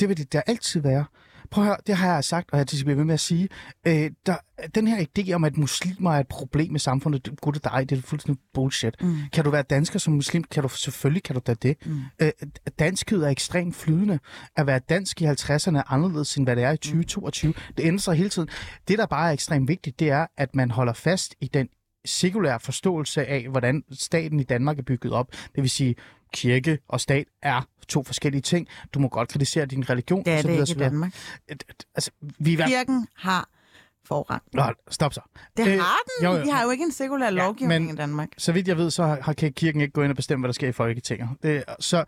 det 0.00 0.08
vil 0.08 0.16
det 0.16 0.32
der 0.32 0.42
altid 0.46 0.80
være. 0.80 1.04
Prøv 1.50 1.64
at 1.64 1.68
høre, 1.68 1.76
det 1.86 1.96
har 1.96 2.14
jeg 2.14 2.24
sagt, 2.24 2.52
og 2.52 2.58
jeg 2.58 2.68
skal 2.68 2.84
blive 2.84 2.96
ved 2.98 3.04
med 3.04 3.14
at 3.14 3.20
sige. 3.20 3.48
Øh, 3.86 4.10
der, 4.26 4.36
den 4.74 4.86
her 4.86 5.04
idé 5.18 5.32
om, 5.32 5.44
at 5.44 5.56
muslimer 5.56 6.10
er 6.14 6.20
et 6.20 6.28
problem 6.28 6.74
i 6.74 6.78
samfundet, 6.78 7.26
det- 7.26 7.40
gud 7.40 7.52
det 7.52 7.64
dig, 7.64 7.90
det 7.90 7.98
er 7.98 8.02
fuldstændig 8.02 8.42
bullshit. 8.54 8.94
Mm. 9.02 9.16
Kan 9.32 9.44
du 9.44 9.50
være 9.50 9.62
dansker 9.62 9.98
som 9.98 10.12
muslim? 10.14 10.44
Kan 10.44 10.62
du, 10.62 10.68
selvfølgelig 10.68 11.22
kan 11.22 11.34
du 11.34 11.40
da 11.46 11.54
det. 11.54 11.76
Mm. 11.86 12.00
Øh, 12.18 12.30
danskhed 12.78 13.22
er 13.22 13.28
ekstremt 13.28 13.76
flydende. 13.76 14.18
At 14.56 14.66
være 14.66 14.78
dansk 14.78 15.22
i 15.22 15.24
50'erne 15.24 15.76
er 15.78 15.92
anderledes, 15.92 16.36
end 16.36 16.46
hvad 16.46 16.56
det 16.56 16.64
er 16.64 16.70
i 16.70 16.72
Mm. 16.72 16.76
2022. 16.78 17.54
Det 17.76 17.84
ændrer 17.84 17.98
sig 18.00 18.14
hele 18.14 18.28
tiden. 18.28 18.48
Det, 18.88 18.98
der 18.98 19.06
bare 19.06 19.28
er 19.28 19.32
ekstremt 19.32 19.68
vigtigt, 19.68 19.98
det 20.00 20.10
er, 20.10 20.26
at 20.36 20.54
man 20.54 20.70
holder 20.70 20.92
fast 20.92 21.34
i 21.40 21.46
den 21.46 21.68
sekulære 22.04 22.60
forståelse 22.60 23.26
af, 23.26 23.48
hvordan 23.48 23.82
staten 23.92 24.40
i 24.40 24.42
Danmark 24.42 24.78
er 24.78 24.82
bygget 24.82 25.12
op. 25.12 25.32
Det 25.32 25.62
vil 25.62 25.70
sige, 25.70 25.94
kirke 26.32 26.78
og 26.88 27.00
stat 27.00 27.24
er 27.42 27.68
to 27.88 28.02
forskellige 28.04 28.40
ting. 28.42 28.68
Du 28.94 28.98
må 28.98 29.08
godt 29.08 29.28
kritisere 29.28 29.66
din 29.66 29.90
religion. 29.90 30.24
Det 30.24 30.32
er 30.32 30.42
det 30.42 30.50
ikke 30.50 30.72
i. 30.72 30.74
Danmark. 30.74 31.14
Altså, 31.94 32.10
vi 32.38 32.54
er... 32.60 32.66
Kirken 32.68 33.06
har 33.16 33.48
forrang. 34.08 34.42
Nå, 34.52 34.62
stop 34.90 35.14
så. 35.14 35.20
Det 35.56 35.66
Øh, 35.66 35.78
har 35.78 35.98
den. 36.20 36.26
jo, 36.26 36.36
jo. 36.36 36.42
Vi 36.42 36.48
har 36.48 36.62
jo 36.64 36.70
ikke 36.70 36.84
en 36.84 36.92
sekulær 36.92 37.30
lovgivning 37.30 37.84
men- 37.84 37.94
i 37.94 37.96
Danmark. 37.96 38.28
Så 38.38 38.52
vidt 38.52 38.68
jeg 38.68 38.76
ved, 38.76 38.90
så 38.90 39.04
har, 39.04 39.32
kirken 39.32 39.80
ikke 39.80 39.92
gået 39.92 40.04
ind 40.04 40.12
og 40.12 40.16
bestemme, 40.16 40.40
hvad 40.42 40.48
der 40.48 40.52
sker 40.54 40.68
i 40.68 40.72
Folketinget. 40.72 41.28
Det, 41.42 41.64
så 41.80 42.04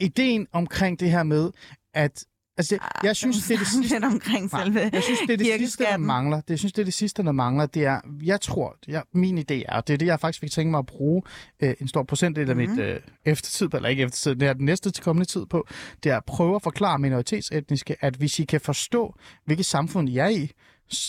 ideen 0.00 0.46
omkring 0.52 1.00
det 1.00 1.10
her 1.10 1.22
med, 1.22 1.50
at... 1.94 2.24
Altså, 2.56 2.74
det, 2.74 3.06
jeg 3.06 3.16
synes, 3.16 3.36
det 3.46 3.54
er 3.54 3.58
det 3.58 3.66
sidste... 3.74 3.94
lidt 3.94 4.04
omkring 4.04 4.50
Nej, 4.52 4.64
selve 4.64 4.90
Jeg 4.92 5.02
synes, 5.02 5.20
det 5.20 5.30
er 5.30 5.36
det 5.36 5.46
sidste, 5.58 5.84
der 5.84 5.96
mangler. 5.96 6.36
Det, 6.40 6.50
jeg 6.50 6.58
synes, 6.58 6.72
det 6.72 6.80
er 6.80 6.84
det 6.84 6.94
sidste, 6.94 7.22
der 7.22 7.32
mangler. 7.32 7.66
Det 7.66 7.84
er, 7.84 8.00
jeg 8.22 8.40
tror, 8.40 8.76
jeg, 8.88 9.02
min 9.14 9.38
idé 9.38 9.54
er, 9.68 9.76
og 9.76 9.86
det 9.86 9.94
er 9.94 9.98
det, 9.98 10.06
jeg 10.06 10.20
faktisk 10.20 10.40
fik 10.40 10.50
tænkt 10.50 10.70
mig 10.70 10.78
at 10.78 10.86
bruge 10.86 11.22
øh, 11.62 11.74
en 11.80 11.88
stor 11.88 12.02
procentdel 12.02 12.50
af 12.50 12.56
Mhm. 12.56 12.64
mm-hmm. 12.64 12.76
mit 12.84 12.86
øh, 12.86 13.00
eftertid, 13.24 13.74
eller 13.74 13.88
ikke 13.88 14.02
eftertid, 14.02 14.34
det 14.34 14.48
er 14.48 14.52
den 14.52 14.64
næste 14.64 14.90
til 14.90 15.04
kommende 15.04 15.28
tid 15.28 15.46
på, 15.46 15.66
det 16.04 16.12
er 16.12 16.16
at 16.16 16.24
prøve 16.24 16.56
at 16.56 16.62
forklare 16.62 16.98
minoritetsetniske, 16.98 17.96
at 18.04 18.14
hvis 18.16 18.38
I 18.38 18.44
kan 18.44 18.60
forstå, 18.60 19.14
hvilket 19.44 19.66
samfund 19.66 20.08
I 20.08 20.18
er 20.18 20.28
i, 20.28 20.50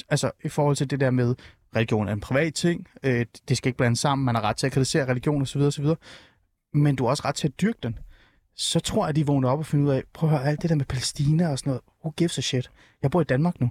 altså 0.10 0.32
i 0.44 0.50
forhold 0.50 0.76
til 0.76 0.90
det 0.90 1.00
der 1.00 1.12
med, 1.12 1.36
religion 1.76 2.08
er 2.08 2.14
en 2.14 2.20
privat 2.20 2.54
ting, 2.54 2.88
øh, 3.04 3.26
det 3.50 3.58
skal 3.58 3.70
ikke 3.70 3.78
blandes 3.78 4.00
sammen, 4.00 4.26
man 4.26 4.36
har 4.36 4.42
ret 4.42 4.56
til 4.56 4.66
at 4.66 4.74
kritisere 4.74 5.10
religion 5.10 5.42
osv., 5.42 5.62
osv., 5.62 5.86
men 6.74 6.96
du 6.96 7.04
har 7.04 7.10
også 7.10 7.24
ret 7.26 7.36
til 7.36 7.48
at 7.48 7.62
dyrke 7.62 7.80
den 7.84 8.00
så 8.56 8.80
tror 8.80 9.04
jeg, 9.04 9.10
at 9.10 9.16
de 9.16 9.28
vågner 9.28 9.50
op 9.50 9.60
og 9.60 9.66
finder 9.66 9.86
ud 9.86 9.92
af, 9.92 10.04
prøv 10.14 10.30
at 10.30 10.38
høre, 10.38 10.48
alt 10.50 10.62
det 10.62 10.70
der 10.70 10.76
med 10.76 10.86
Palæstina 10.86 11.52
og 11.52 11.60
sådan 11.60 11.70
noget, 11.70 11.82
who 12.04 12.12
gives 12.18 12.38
a 12.38 12.42
shit? 12.42 12.72
Jeg 13.02 13.12
bor 13.12 13.22
i 13.22 13.24
Danmark 13.24 13.62
nu. 13.62 13.70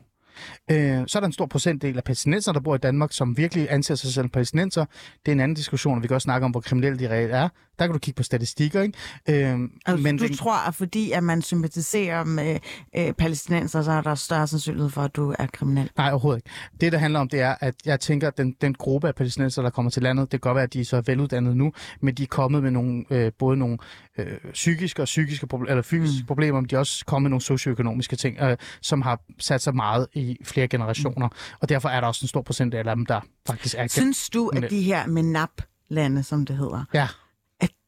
Øh, 0.71 1.05
så 1.07 1.19
er 1.19 1.21
der 1.21 1.27
en 1.27 1.33
stor 1.33 1.47
procentdel 1.47 1.97
af 1.97 2.05
palæstinenser, 2.05 2.53
der 2.53 2.61
bor 2.61 2.75
i 2.75 2.79
Danmark, 2.79 3.13
som 3.13 3.37
virkelig 3.37 3.67
anser 3.71 3.95
sig 3.95 4.13
selv 4.13 4.29
palæstinenser. 4.29 4.85
Det 5.27 5.29
er 5.29 5.33
en 5.33 5.41
anden 5.41 5.55
diskussion, 5.55 5.97
og 5.97 6.03
vi 6.03 6.07
kan 6.07 6.15
også 6.15 6.25
snakke 6.25 6.45
om, 6.45 6.51
hvor 6.51 6.61
kriminelle 6.61 6.99
de 6.99 7.11
reelt 7.11 7.33
er. 7.33 7.49
Der 7.81 7.87
kan 7.87 7.93
du 7.93 7.99
kigge 7.99 8.17
på 8.17 8.23
statistikker, 8.23 8.83
ikke? 8.83 8.99
Øh, 9.29 9.61
Altså, 9.87 10.03
men 10.03 10.19
du 10.19 10.27
den- 10.27 10.37
tror, 10.37 10.69
at 10.69 10.75
fordi 10.75 11.11
at 11.13 11.25
man 11.25 11.43
sympatiserer 11.43 12.25
med 12.25 12.59
øh, 12.97 13.13
palæstinenser, 13.13 13.83
så 13.83 13.93
er 13.93 14.01
der 14.01 14.15
større 14.15 14.47
sandsynlighed 14.47 14.91
for, 14.91 15.03
at 15.03 15.17
du 15.17 15.35
er 15.39 15.47
kriminel. 15.47 15.91
Nej, 15.97 16.11
overhovedet 16.11 16.39
ikke. 16.39 16.51
Det, 16.81 16.93
der 16.93 16.99
handler 16.99 17.21
om, 17.21 17.29
det 17.29 17.41
er, 17.41 17.55
at 17.61 17.75
jeg 17.85 18.01
tænker, 18.01 18.29
at 18.29 18.39
den, 18.39 18.57
den 18.61 18.75
gruppe 18.75 19.09
af 19.09 19.15
palæstinenser, 19.15 19.63
der 19.63 19.71
kommer 19.71 19.91
til 19.91 20.03
landet, 20.03 20.23
det 20.23 20.31
kan 20.31 20.49
godt 20.49 20.55
være, 20.57 20.65
at 20.65 20.73
de 20.73 20.81
er 20.81 20.85
så 20.85 21.03
veluddannede 21.07 21.55
nu, 21.57 21.73
men 22.01 22.15
de 22.15 22.23
er 22.23 22.27
kommet 22.27 22.63
med 22.63 22.71
nogle, 22.71 23.05
øh, 23.11 23.33
både 23.39 23.57
nogle 23.57 23.79
øh, 24.19 24.27
psykiske 24.53 25.03
og 25.03 25.07
psykiske 25.07 25.47
proble- 25.55 25.69
eller 25.71 25.83
fysiske 25.83 26.23
mm. 26.23 26.27
problemer, 26.27 26.61
men 26.61 26.69
de 26.71 26.75
er 26.75 26.79
også 26.79 27.05
kommet 27.07 27.23
med 27.23 27.31
nogle 27.31 27.43
socioøkonomiske 27.43 28.17
ting, 28.17 28.37
øh, 28.41 28.57
som 28.83 29.03
har 29.03 29.21
sat 29.39 29.63
sig 29.63 29.75
meget 29.77 30.07
i 30.15 30.37
flere 30.45 30.69
generationer. 30.69 31.27
Mm. 31.29 31.57
Og 31.61 31.69
derfor 31.69 31.89
er 31.89 32.01
der 32.01 32.09
også 32.09 32.25
en 32.25 32.29
stor 32.29 32.43
procentdel 32.43 32.89
af 32.89 32.97
dem, 32.97 33.07
der 33.07 33.21
faktisk 33.47 33.75
er... 33.79 33.87
Synes 33.89 34.31
du, 34.31 34.49
at 34.49 34.71
de 34.71 34.83
her 34.83 35.07
MENAP-lande, 35.07 36.23
som 36.23 36.47
det 36.47 36.57
hedder, 36.57 36.85
Ja, 36.95 37.09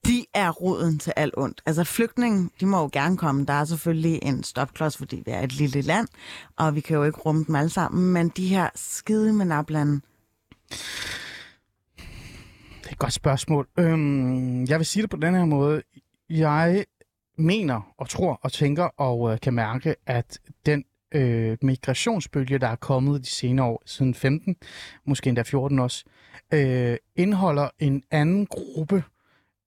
de 0.07 0.27
er 0.35 0.51
roden 0.51 0.99
til 0.99 1.13
alt 1.17 1.35
ondt? 1.37 1.63
Altså 1.67 1.85
flygtninge, 1.85 2.51
de 2.61 2.67
må 2.67 2.81
jo 2.81 2.91
gerne 2.93 3.17
komme. 3.17 3.47
Der 3.47 3.53
er 3.53 3.65
selvfølgelig 3.65 4.19
en 4.23 4.43
stopklods, 4.43 4.97
fordi 4.97 5.23
vi 5.27 5.31
er 5.31 5.41
et 5.41 5.53
lille 5.53 5.81
land, 5.81 6.09
og 6.57 6.75
vi 6.75 6.81
kan 6.81 6.97
jo 6.97 7.05
ikke 7.05 7.19
rumme 7.19 7.45
dem 7.47 7.55
alle 7.55 7.71
sammen. 7.71 8.13
Men 8.13 8.29
de 8.29 8.49
her 8.49 8.69
skide 8.75 9.33
menablande. 9.33 10.01
det 12.83 12.87
er 12.87 12.93
et 12.93 12.99
godt 12.99 13.13
spørgsmål. 13.13 13.69
Øhm, 13.79 14.65
jeg 14.65 14.79
vil 14.79 14.87
sige 14.87 15.03
det 15.03 15.11
på 15.11 15.17
den 15.17 15.35
her 15.35 15.45
måde. 15.45 15.83
Jeg 16.31 16.85
mener 17.39 17.95
og 17.99 18.09
tror 18.09 18.39
og 18.43 18.53
tænker 18.53 18.85
og 18.85 19.33
øh, 19.33 19.41
kan 19.41 19.55
mærke, 19.55 19.95
at 20.07 20.39
den 20.67 20.85
øh, 21.15 21.59
migrationsbølge, 21.63 22.59
der 22.59 22.69
er 22.69 22.77
kommet 22.77 23.21
de 23.21 23.31
senere 23.31 23.67
år, 23.67 23.83
siden 23.87 24.15
15, 24.15 24.57
måske 25.07 25.29
endda 25.29 25.43
14 25.43 25.79
også, 25.79 26.05
øh, 26.55 26.97
indeholder 27.17 27.69
en 27.79 28.03
anden 28.11 28.47
gruppe 28.47 29.05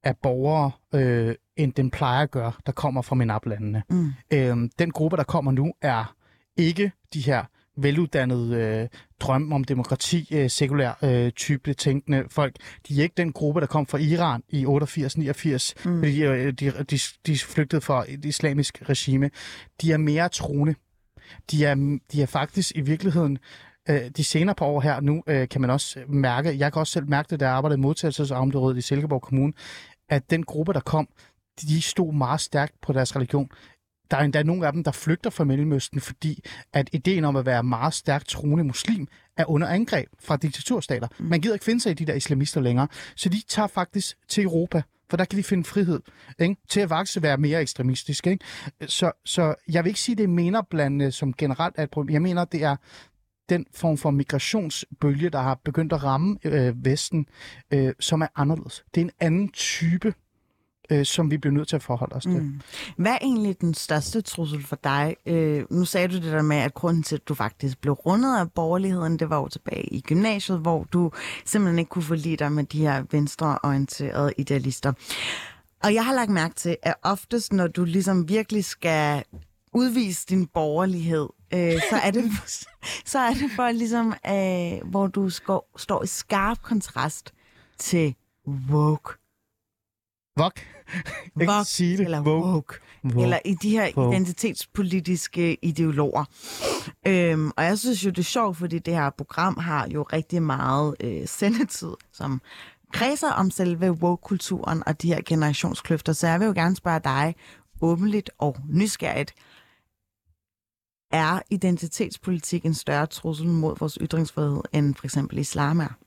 af 0.06 0.18
borgere, 0.18 0.72
øh, 0.96 1.36
end 1.58 1.74
den 1.74 1.92
plejer 1.92 2.24
at 2.24 2.32
gøre, 2.32 2.52
der 2.66 2.72
kommer 2.72 3.02
fra 3.02 3.16
MENAP-landene. 3.16 3.84
Mm. 3.90 4.14
Øhm, 4.34 4.70
den 4.80 4.92
gruppe, 4.92 5.18
der 5.18 5.24
kommer 5.24 5.52
nu, 5.52 5.74
er 5.82 6.16
ikke 6.58 6.92
de 7.14 7.22
her 7.22 7.44
veluddannede 7.78 8.56
øh, 8.56 8.88
drømme 9.20 9.56
om 9.56 9.64
demokrati, 9.64 10.28
øh, 10.32 10.50
sekulær 10.50 10.98
øh, 11.04 11.32
type 11.32 11.74
tænkende 11.74 12.24
folk. 12.30 12.56
De 12.88 13.00
er 13.00 13.04
ikke 13.04 13.14
den 13.18 13.34
gruppe, 13.34 13.62
der 13.62 13.68
kom 13.68 13.88
fra 13.88 13.98
Iran 13.98 14.44
i 14.50 14.66
88-89, 14.66 15.90
mm. 15.90 16.00
fordi 16.00 16.24
øh, 16.24 16.54
de, 16.54 16.72
de, 16.84 17.00
de 17.26 17.38
flygtede 17.38 17.82
fra 17.82 18.06
et 18.08 18.26
islamisk 18.26 18.90
regime. 18.90 19.30
De 19.82 19.92
er 19.92 19.98
mere 19.98 20.30
troende. 20.30 20.76
De 21.52 21.66
er, 21.66 22.00
de 22.12 22.22
er 22.22 22.26
faktisk 22.26 22.72
i 22.76 22.82
virkeligheden 22.82 23.38
øh, 23.90 24.10
de 24.18 24.24
senere 24.24 24.56
par 24.56 24.66
år 24.66 24.82
her 24.82 25.00
nu, 25.00 25.24
øh, 25.28 25.48
kan 25.48 25.62
man 25.62 25.70
også 25.70 26.00
mærke, 26.08 26.58
jeg 26.58 26.74
kan 26.74 26.80
også 26.80 26.94
selv 26.94 27.10
mærke 27.10 27.28
det, 27.30 27.40
da 27.40 27.46
jeg 27.46 27.54
arbejdede 27.54 27.80
i 27.80 27.82
modtagelsesområdet 27.82 28.78
i 28.78 28.82
Silkeborg 28.82 29.22
Kommune, 29.22 29.54
at 30.10 30.30
den 30.30 30.44
gruppe, 30.44 30.74
der 30.74 30.80
kom, 30.80 31.08
de 31.62 31.82
stod 31.82 32.14
meget 32.14 32.42
stærkt 32.42 32.82
på 32.82 32.94
deres 32.94 33.16
religion. 33.16 33.50
Der 34.12 34.18
er 34.18 34.22
endda 34.22 34.44
nogle 34.44 34.68
af 34.68 34.74
dem, 34.74 34.84
der 34.84 34.92
flygter 34.92 35.30
fra 35.30 35.44
Mellemøsten, 35.44 36.02
fordi 36.02 36.44
at 36.74 36.90
ideen 36.94 37.26
om 37.26 37.36
at 37.36 37.46
være 37.46 37.64
meget 37.64 37.94
stærkt 37.94 38.28
troende 38.28 38.64
muslim 38.64 39.08
er 39.38 39.50
under 39.50 39.68
angreb 39.68 40.10
fra 40.20 40.38
diktaturstater. 40.38 41.08
Man 41.20 41.42
gider 41.42 41.56
ikke 41.56 41.66
finde 41.66 41.82
sig 41.82 41.92
i 41.92 41.94
de 41.94 42.06
der 42.06 42.14
islamister 42.14 42.62
længere. 42.62 42.88
Så 43.16 43.30
de 43.30 43.42
tager 43.48 43.68
faktisk 43.68 44.18
til 44.28 44.44
Europa, 44.44 44.82
for 45.10 45.18
der 45.18 45.26
kan 45.26 45.38
de 45.38 45.44
finde 45.44 45.64
frihed 45.64 46.02
ikke? 46.40 46.56
til 46.70 46.80
at 46.80 46.90
vokse 46.90 47.22
være 47.22 47.38
mere 47.38 47.62
ekstremistisk. 47.62 48.28
Ikke? 48.28 48.46
Så, 48.88 49.12
så 49.26 49.56
jeg 49.70 49.84
vil 49.84 49.90
ikke 49.90 50.00
sige, 50.00 50.16
det 50.16 50.24
er 50.24 50.28
menerblandende 50.28 51.12
som 51.12 51.34
generelt 51.34 51.76
er 51.78 51.84
et 51.84 51.92
problem. 51.92 52.14
Jeg 52.14 52.22
mener, 52.22 52.46
det 52.46 52.64
er 52.64 52.76
den 53.50 53.66
form 53.74 53.98
for 53.98 54.12
migrationsbølge, 54.12 55.30
der 55.30 55.42
har 55.42 55.60
begyndt 55.66 55.94
at 55.94 56.04
ramme 56.04 56.38
øh, 56.44 56.86
Vesten, 56.86 57.28
øh, 57.72 57.94
som 58.00 58.22
er 58.22 58.28
anderledes. 58.36 58.86
Det 58.96 59.02
er 59.02 59.06
en 59.06 59.12
anden 59.20 59.50
type 59.50 60.14
øh, 60.92 61.06
som 61.06 61.32
vi 61.32 61.38
bliver 61.38 61.54
nødt 61.54 61.68
til 61.68 61.76
at 61.76 61.84
forholde 61.84 62.16
os 62.16 62.24
til. 62.24 62.42
Mm. 62.42 62.62
Hvad 62.98 63.12
er 63.12 63.18
egentlig 63.22 63.62
den 63.62 63.74
største 63.74 64.22
trussel 64.22 64.64
for 64.64 64.80
dig? 64.84 65.16
Øh, 65.26 65.64
nu 65.70 65.86
sagde 65.86 66.08
du 66.08 66.16
det 66.16 66.24
der 66.24 66.42
med, 66.42 66.58
at 66.58 66.74
grunden 66.74 67.04
til, 67.04 67.16
at 67.16 67.28
du 67.28 67.34
faktisk 67.34 67.82
blev 67.82 67.94
rundet 67.94 68.40
af 68.40 68.52
borgerligheden, 68.52 69.20
det 69.20 69.30
var 69.30 69.38
jo 69.38 69.48
tilbage 69.48 69.86
i 69.94 70.02
gymnasiet, 70.02 70.60
hvor 70.60 70.84
du 70.84 71.12
simpelthen 71.46 71.80
ikke 71.80 71.90
kunne 71.90 72.04
forlige 72.04 72.38
dig 72.38 72.52
med 72.52 72.64
de 72.64 72.80
her 72.80 73.04
venstreorienterede 73.12 74.34
idealister. 74.38 74.94
Og 75.84 75.94
jeg 75.94 76.06
har 76.06 76.14
lagt 76.14 76.30
mærke 76.30 76.56
til, 76.56 76.78
at 76.84 76.96
oftest, 77.04 77.54
når 77.54 77.68
du 77.68 77.84
ligesom 77.84 78.30
virkelig 78.30 78.66
skal 78.66 79.24
udvise 79.76 80.26
din 80.30 80.48
borgerlighed, 80.48 81.30
øh, 81.54 81.74
så, 81.90 81.96
er 82.04 82.12
det, 82.12 82.32
så 83.12 83.20
er 83.20 83.34
det 83.34 83.52
for 83.56 83.72
ligesom, 83.72 84.14
øh, 84.28 84.90
hvor 84.90 85.08
du 85.08 85.30
står, 85.30 85.70
står 85.78 86.04
i 86.04 86.08
skarp 86.08 86.62
kontrast 86.62 87.34
til 87.78 88.16
woke. 88.48 89.14
Woke? 90.40 90.62
Woke 91.38 91.66
sige 91.66 91.98
det. 91.98 92.06
eller 92.06 92.22
woke. 92.22 92.48
woke. 92.48 92.74
woke. 93.04 93.22
Eller 93.22 93.40
i 93.46 93.54
de 93.54 93.70
her 93.70 93.92
woke. 93.98 94.16
identitetspolitiske 94.16 95.66
ideologer. 95.66 96.26
Øhm, 97.08 97.52
og 97.58 97.64
jeg 97.64 97.80
synes 97.80 98.06
jo, 98.06 98.10
det 98.10 98.20
er 98.20 98.24
sjovt, 98.24 98.58
fordi 98.58 98.80
det 98.80 98.94
her 98.94 99.10
program 99.10 99.58
har 99.58 99.88
jo 99.88 100.04
rigtig 100.04 100.44
meget 100.44 100.96
øh, 101.00 101.28
sendetid, 101.28 101.94
som 102.14 102.42
kredser 102.94 103.32
om 103.32 103.52
selve 103.52 103.92
woke-kulturen 103.92 104.84
og 104.86 105.02
de 105.02 105.08
her 105.08 105.22
generationskløfter. 105.26 106.14
Så 106.14 106.28
jeg 106.28 106.40
vil 106.40 106.46
jo 106.46 106.54
gerne 106.54 106.76
spørge 106.76 107.00
dig 107.04 107.36
åbenligt 107.82 108.30
og 108.38 108.58
nysgerrigt, 108.70 109.34
er 111.12 111.42
identitetspolitik 111.50 112.66
en 112.66 112.74
større 112.74 113.06
trussel 113.06 113.48
mod 113.48 113.76
vores 113.80 113.98
ytringsfrihed, 114.02 114.62
end 114.74 114.96
for 114.96 115.06
eksempel 115.06 115.38
islam 115.38 115.80
er? 115.80 116.00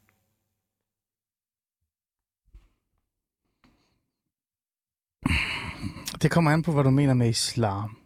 Det 6.23 6.31
kommer 6.31 6.51
an 6.51 6.63
på, 6.63 6.73
hvad 6.73 6.85
du 6.85 6.91
mener 6.91 7.15
med 7.15 7.29
islam. 7.29 7.97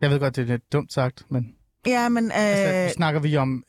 Jeg 0.00 0.10
ved 0.10 0.20
godt, 0.20 0.36
det 0.36 0.42
er 0.42 0.46
lidt 0.46 0.72
dumt 0.72 0.92
sagt, 0.92 1.30
men... 1.30 1.56
Ja, 1.86 2.08
men... 2.08 2.24
Øh... 2.24 2.30
Altså, 2.34 2.94
snakker 2.94 3.20
vi 3.20 3.36
om 3.36 3.64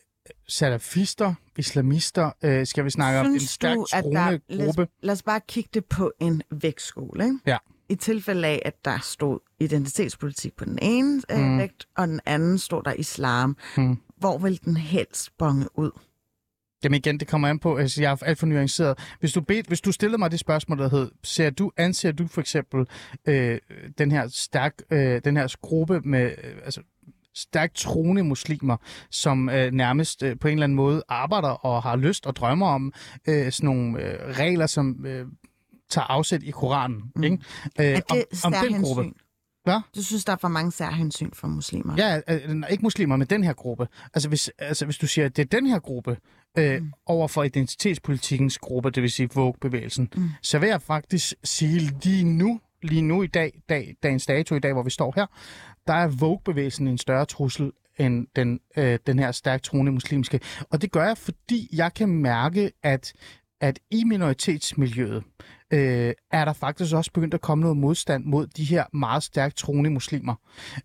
salafister, 0.47 1.33
islamister? 1.57 2.31
Øh, 2.43 2.67
skal 2.67 2.85
vi 2.85 2.89
snakke 2.89 3.19
Synes 3.19 3.27
om 3.27 3.33
en 3.33 3.39
stærkt 3.39 3.89
troende 3.89 4.65
gruppe? 4.65 4.81
Lad, 4.81 4.87
lad 5.01 5.13
os 5.13 5.23
bare 5.23 5.41
kigge 5.47 5.69
det 5.73 5.85
på 5.85 6.11
en 6.19 6.43
vægtskole, 6.51 7.23
ikke? 7.23 7.39
Ja 7.45 7.57
i 7.89 7.95
tilfælde 7.95 8.47
af, 8.47 8.61
at 8.65 8.85
der 8.85 8.99
stod 8.99 9.39
identitetspolitik 9.59 10.55
på 10.55 10.65
den 10.65 10.79
ene 10.81 11.21
mm. 11.29 11.57
vægt, 11.57 11.87
og 11.97 12.07
den 12.07 12.19
anden 12.25 12.57
stod 12.57 12.83
der 12.83 12.93
islam, 12.93 13.57
mm. 13.77 13.97
hvor 14.17 14.37
vil 14.37 14.59
den 14.65 14.77
helst 14.77 15.37
bonge 15.37 15.67
ud? 15.75 15.91
Jamen 16.83 16.97
igen, 16.97 17.19
det 17.19 17.27
kommer 17.27 17.47
an 17.47 17.59
på, 17.59 17.75
altså 17.75 18.01
jeg 18.01 18.11
er 18.11 18.23
alt 18.23 18.39
for 18.39 18.45
nuanceret. 18.45 18.97
Hvis 19.19 19.33
du, 19.33 19.41
bed, 19.41 19.63
hvis 19.67 19.81
du 19.81 19.91
stillede 19.91 20.17
mig 20.17 20.31
det 20.31 20.39
spørgsmål, 20.39 20.77
der 20.77 20.89
hed, 20.89 21.11
ser 21.23 21.49
du, 21.49 21.71
anser 21.77 22.11
du 22.11 22.27
for 22.27 22.41
eksempel 22.41 22.87
øh, 23.25 23.59
den 23.97 24.11
her 24.11 24.27
stærk, 24.27 24.73
øh, 24.91 25.21
den 25.25 25.37
her 25.37 25.55
gruppe 25.61 26.01
med, 26.01 26.25
øh, 26.43 26.55
altså 26.65 26.81
stærkt 27.35 27.75
troende 27.75 28.23
muslimer, 28.23 28.77
som 29.09 29.49
øh, 29.49 29.71
nærmest 29.71 30.23
øh, 30.23 30.39
på 30.39 30.47
en 30.47 30.53
eller 30.53 30.63
anden 30.63 30.75
måde 30.75 31.03
arbejder 31.07 31.49
og 31.49 31.83
har 31.83 31.95
lyst 31.95 32.25
og 32.25 32.35
drømmer 32.35 32.67
om 32.67 32.93
øh, 33.27 33.51
sådan 33.51 33.65
nogle 33.65 34.01
øh, 34.01 34.37
regler, 34.37 34.67
som 34.67 35.05
øh, 35.05 35.25
tager 35.89 36.05
afsæt 36.05 36.43
i 36.43 36.51
Koranen. 36.51 37.03
Mm. 37.15 37.23
Ikke? 37.23 37.37
Øh, 37.79 37.85
er 37.85 37.99
det 37.99 38.25
om, 38.45 38.53
om 38.53 38.69
den 38.69 38.81
gruppe. 38.81 39.11
Hvad? 39.65 39.79
Du 39.95 40.03
synes, 40.03 40.25
der 40.25 40.33
er 40.33 40.37
for 40.37 40.47
mange 40.47 40.71
særhensyn 40.71 41.31
for 41.33 41.47
muslimer? 41.47 41.95
Ja, 41.97 42.21
øh, 42.29 42.63
ikke 42.69 42.83
muslimer, 42.83 43.15
men 43.15 43.27
den 43.27 43.43
her 43.43 43.53
gruppe. 43.53 43.87
Altså 44.13 44.29
hvis, 44.29 44.51
altså, 44.59 44.85
hvis 44.85 44.97
du 44.97 45.07
siger, 45.07 45.25
at 45.25 45.37
det 45.37 45.41
er 45.41 45.59
den 45.59 45.67
her 45.67 45.79
gruppe, 45.79 46.17
øh, 46.57 46.81
mm. 46.81 46.93
over 47.05 47.27
for 47.27 47.43
identitetspolitikens 47.43 48.57
gruppe, 48.57 48.89
det 48.89 49.03
vil 49.03 49.11
sige 49.11 49.29
Vogue-bevægelsen, 49.33 50.09
mm. 50.15 50.29
så 50.41 50.59
vil 50.59 50.69
jeg 50.69 50.81
faktisk 50.81 51.33
sige 51.43 51.79
lige 52.03 52.23
nu, 52.23 52.59
lige 52.83 53.01
nu 53.01 53.23
i 53.23 53.27
dag, 53.27 53.61
dag, 53.69 53.95
dagens 54.03 54.25
dato 54.25 54.55
i 54.55 54.59
dag, 54.59 54.73
hvor 54.73 54.83
vi 54.83 54.89
står 54.89 55.13
her, 55.15 55.25
der 55.87 55.93
er 55.93 56.07
Vogue-bevægelsen 56.07 56.87
en 56.87 56.97
større 56.97 57.25
trussel 57.25 57.71
end 57.99 58.27
den, 58.35 58.59
øh, 58.77 58.99
den 59.07 59.19
her 59.19 59.31
stærkt 59.31 59.63
troende 59.63 59.91
muslimske. 59.91 60.39
Og 60.69 60.81
det 60.81 60.91
gør 60.91 61.05
jeg, 61.05 61.17
fordi 61.17 61.69
jeg 61.73 61.93
kan 61.93 62.09
mærke, 62.09 62.71
at 62.83 63.13
at 63.61 63.79
i 63.91 64.03
minoritetsmiljøet 64.03 65.23
øh, 65.75 66.13
er 66.31 66.45
der 66.45 66.53
faktisk 66.53 66.95
også 66.95 67.11
begyndt 67.11 67.33
at 67.33 67.41
komme 67.41 67.61
noget 67.61 67.77
modstand 67.77 68.25
mod 68.25 68.47
de 68.47 68.63
her 68.63 68.83
meget 68.93 69.23
stærkt 69.23 69.57
troende 69.57 69.89
muslimer. 69.89 70.35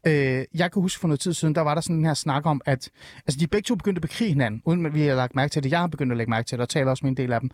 Øh, 0.07 0.45
jeg 0.55 0.73
kan 0.73 0.83
huske 0.83 1.01
for 1.01 1.09
noget 1.09 1.21
tid 1.21 1.35
siden, 1.35 1.55
der 1.55 1.61
var 1.61 1.75
der 1.75 1.81
sådan 1.81 1.97
en 1.97 2.05
her 2.05 2.15
snak 2.15 2.47
om, 2.47 2.61
at 2.67 2.91
altså, 3.27 3.41
de 3.41 3.47
begge 3.47 3.67
to 3.67 3.75
begyndte 3.75 3.99
at 3.99 4.03
bekrige 4.03 4.29
hinanden, 4.29 4.63
uden 4.65 4.87
at 4.87 4.95
vi 4.95 5.03
har 5.03 5.15
lagt 5.15 5.35
mærke 5.35 5.51
til 5.51 5.63
det. 5.63 5.71
Jeg 5.71 5.81
har 5.81 5.87
begyndt 5.87 6.13
at 6.13 6.19
lægge 6.19 6.31
mærke 6.31 6.47
til 6.47 6.59
det, 6.59 6.63
og 6.63 6.69
taler 6.69 6.91
også 6.91 7.05
med 7.05 7.11
en 7.11 7.17
del 7.17 7.33
af 7.33 7.41
dem. 7.41 7.51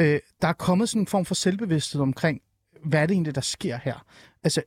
Øh, 0.00 0.20
der 0.42 0.48
er 0.48 0.52
kommet 0.52 0.88
sådan 0.88 1.02
en 1.02 1.06
form 1.06 1.24
for 1.24 1.34
selvbevidsthed 1.34 2.00
omkring, 2.02 2.40
hvad 2.84 3.02
er 3.02 3.06
det 3.06 3.14
egentlig, 3.14 3.34
der 3.34 3.40
sker 3.40 3.78
her? 3.82 4.04
Altså, 4.44 4.62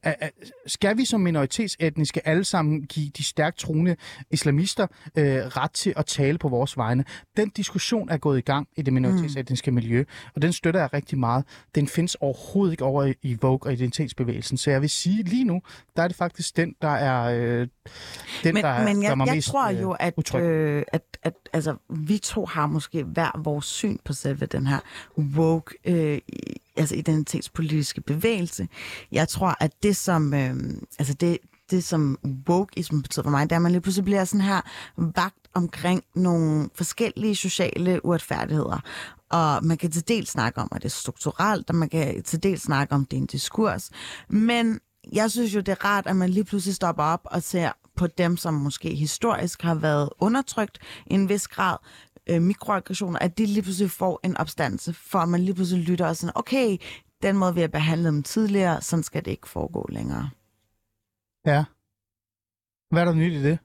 skal 0.68 0.98
vi 0.98 1.06
som 1.06 1.22
minoritetsetniske 1.22 2.28
alle 2.28 2.44
sammen 2.44 2.82
give 2.82 3.10
de 3.18 3.24
stærkt 3.24 3.58
troende 3.58 3.96
islamister 4.32 4.88
øh, 5.18 5.26
ret 5.26 5.72
til 5.72 5.94
at 5.98 6.06
tale 6.06 6.38
på 6.38 6.50
vores 6.50 6.78
vegne? 6.78 7.06
Den 7.38 7.50
diskussion 7.50 8.10
er 8.10 8.18
gået 8.18 8.38
i 8.38 8.42
gang 8.42 8.68
i 8.78 8.82
det 8.82 8.94
minoritetsetniske 8.94 9.72
mm. 9.72 9.76
miljø, 9.76 10.04
og 10.36 10.42
den 10.42 10.54
støtter 10.54 10.80
jeg 10.80 10.94
rigtig 10.94 11.18
meget. 11.18 11.46
Den 11.76 11.88
findes 11.88 12.16
overhovedet 12.16 12.74
ikke 12.74 12.84
over 12.84 13.14
i, 13.22 13.38
Vogue 13.42 13.60
og 13.70 13.74
identitetsbevægelsen, 13.74 14.58
så 14.58 14.72
jeg 14.72 14.82
vil 14.82 14.90
sige 14.90 15.24
lige 15.24 15.44
nu, 15.44 15.62
der 15.96 16.04
er 16.04 16.08
det 16.08 16.18
faktisk 16.18 16.58
den, 16.58 16.76
der 16.82 16.90
er 16.90 17.24
øh, 17.24 17.68
den, 18.44 18.54
men, 18.54 18.64
der, 18.64 18.84
men 18.84 19.04
jeg, 19.04 19.18
der 19.18 19.26
jeg 19.26 19.36
mest 19.36 19.48
tror 19.48 19.70
jo, 19.70 19.92
at, 20.00 20.36
øh, 20.36 20.84
at, 20.88 21.02
at 21.24 21.34
altså, 21.54 21.76
vi 21.90 22.18
to 22.18 22.46
har 22.46 22.68
måske 22.68 23.04
hver 23.04 23.42
vores 23.44 23.66
syn 23.66 23.98
på 24.06 24.14
selve 24.14 24.46
den 24.46 24.68
her 24.68 24.80
woke 25.18 25.76
øh, 25.86 26.20
altså 26.78 26.96
identitetspolitiske 26.96 28.02
bevægelse. 28.02 28.68
Jeg 29.12 29.28
tror, 29.28 29.56
at 29.66 29.84
det 29.84 29.96
som, 29.96 30.34
øh, 30.34 30.56
altså 31.00 31.14
det, 31.14 31.38
det 31.70 31.84
som 31.84 32.18
wokeism 32.50 33.02
betyder 33.02 33.24
for 33.24 33.30
mig, 33.30 33.44
det 33.44 33.52
er, 33.52 33.56
at 33.56 33.62
man 33.62 33.72
lige 33.72 33.82
pludselig 33.82 34.06
bliver 34.06 34.26
sådan 34.26 34.42
her 34.42 34.62
vagt 34.98 35.48
omkring 35.54 36.04
nogle 36.16 36.70
forskellige 36.76 37.36
sociale 37.36 38.06
uretfærdigheder. 38.06 38.80
Og 39.30 39.66
man 39.66 39.78
kan 39.78 39.92
til 39.92 40.08
dels 40.08 40.30
snakke 40.30 40.62
om, 40.62 40.68
at 40.72 40.82
det 40.82 40.86
er 40.86 40.90
strukturelt, 40.90 41.70
og 41.70 41.76
man 41.76 41.90
kan 41.90 42.24
til 42.24 42.44
dels 42.44 42.62
snakke 42.62 42.94
om, 42.96 43.02
at 43.02 43.12
det 43.12 43.18
er 43.18 43.22
en 43.22 43.28
diskurs. 43.28 43.92
Men 44.30 44.80
jeg 45.14 45.32
synes 45.32 45.56
jo, 45.56 45.60
det 45.60 45.70
er 45.70 45.86
rart, 45.86 46.08
at 46.08 46.16
man 46.16 46.30
lige 46.30 46.44
pludselig 46.44 46.76
stopper 46.76 47.04
op 47.04 47.22
og 47.26 47.44
ser 47.44 47.72
på 47.96 48.08
dem, 48.08 48.38
som 48.38 48.54
måske 48.54 48.96
historisk 48.96 49.62
har 49.62 49.76
været 49.76 50.10
undertrykt 50.20 50.80
i 51.06 51.14
en 51.14 51.30
vis 51.30 51.48
grad, 51.48 51.78
øh, 52.30 52.42
mikroaggressioner, 52.42 53.20
at 53.20 53.38
de 53.38 53.46
lige 53.46 53.62
pludselig 53.62 53.92
får 53.92 54.20
en 54.24 54.38
opstandelse, 54.38 54.94
for 54.94 55.20
at 55.20 55.30
man 55.30 55.42
lige 55.42 55.56
pludselig 55.56 55.84
lytter 55.84 56.08
og 56.08 56.16
sådan, 56.16 56.32
okay, 56.36 56.78
den 57.28 57.38
måde, 57.38 57.56
vi 57.56 57.62
har 57.62 57.68
behandlet 57.68 58.14
dem 58.14 58.24
tidligere, 58.24 58.82
sådan 58.82 59.04
skal 59.04 59.26
det 59.26 59.32
ikke 59.32 59.50
foregå 59.50 59.86
længere. 59.90 60.30
Ja. 61.46 61.64
Hvad 62.90 63.02
er 63.02 63.06
der 63.06 63.14
nyt 63.14 63.34
i 63.34 63.44
det? 63.44 63.60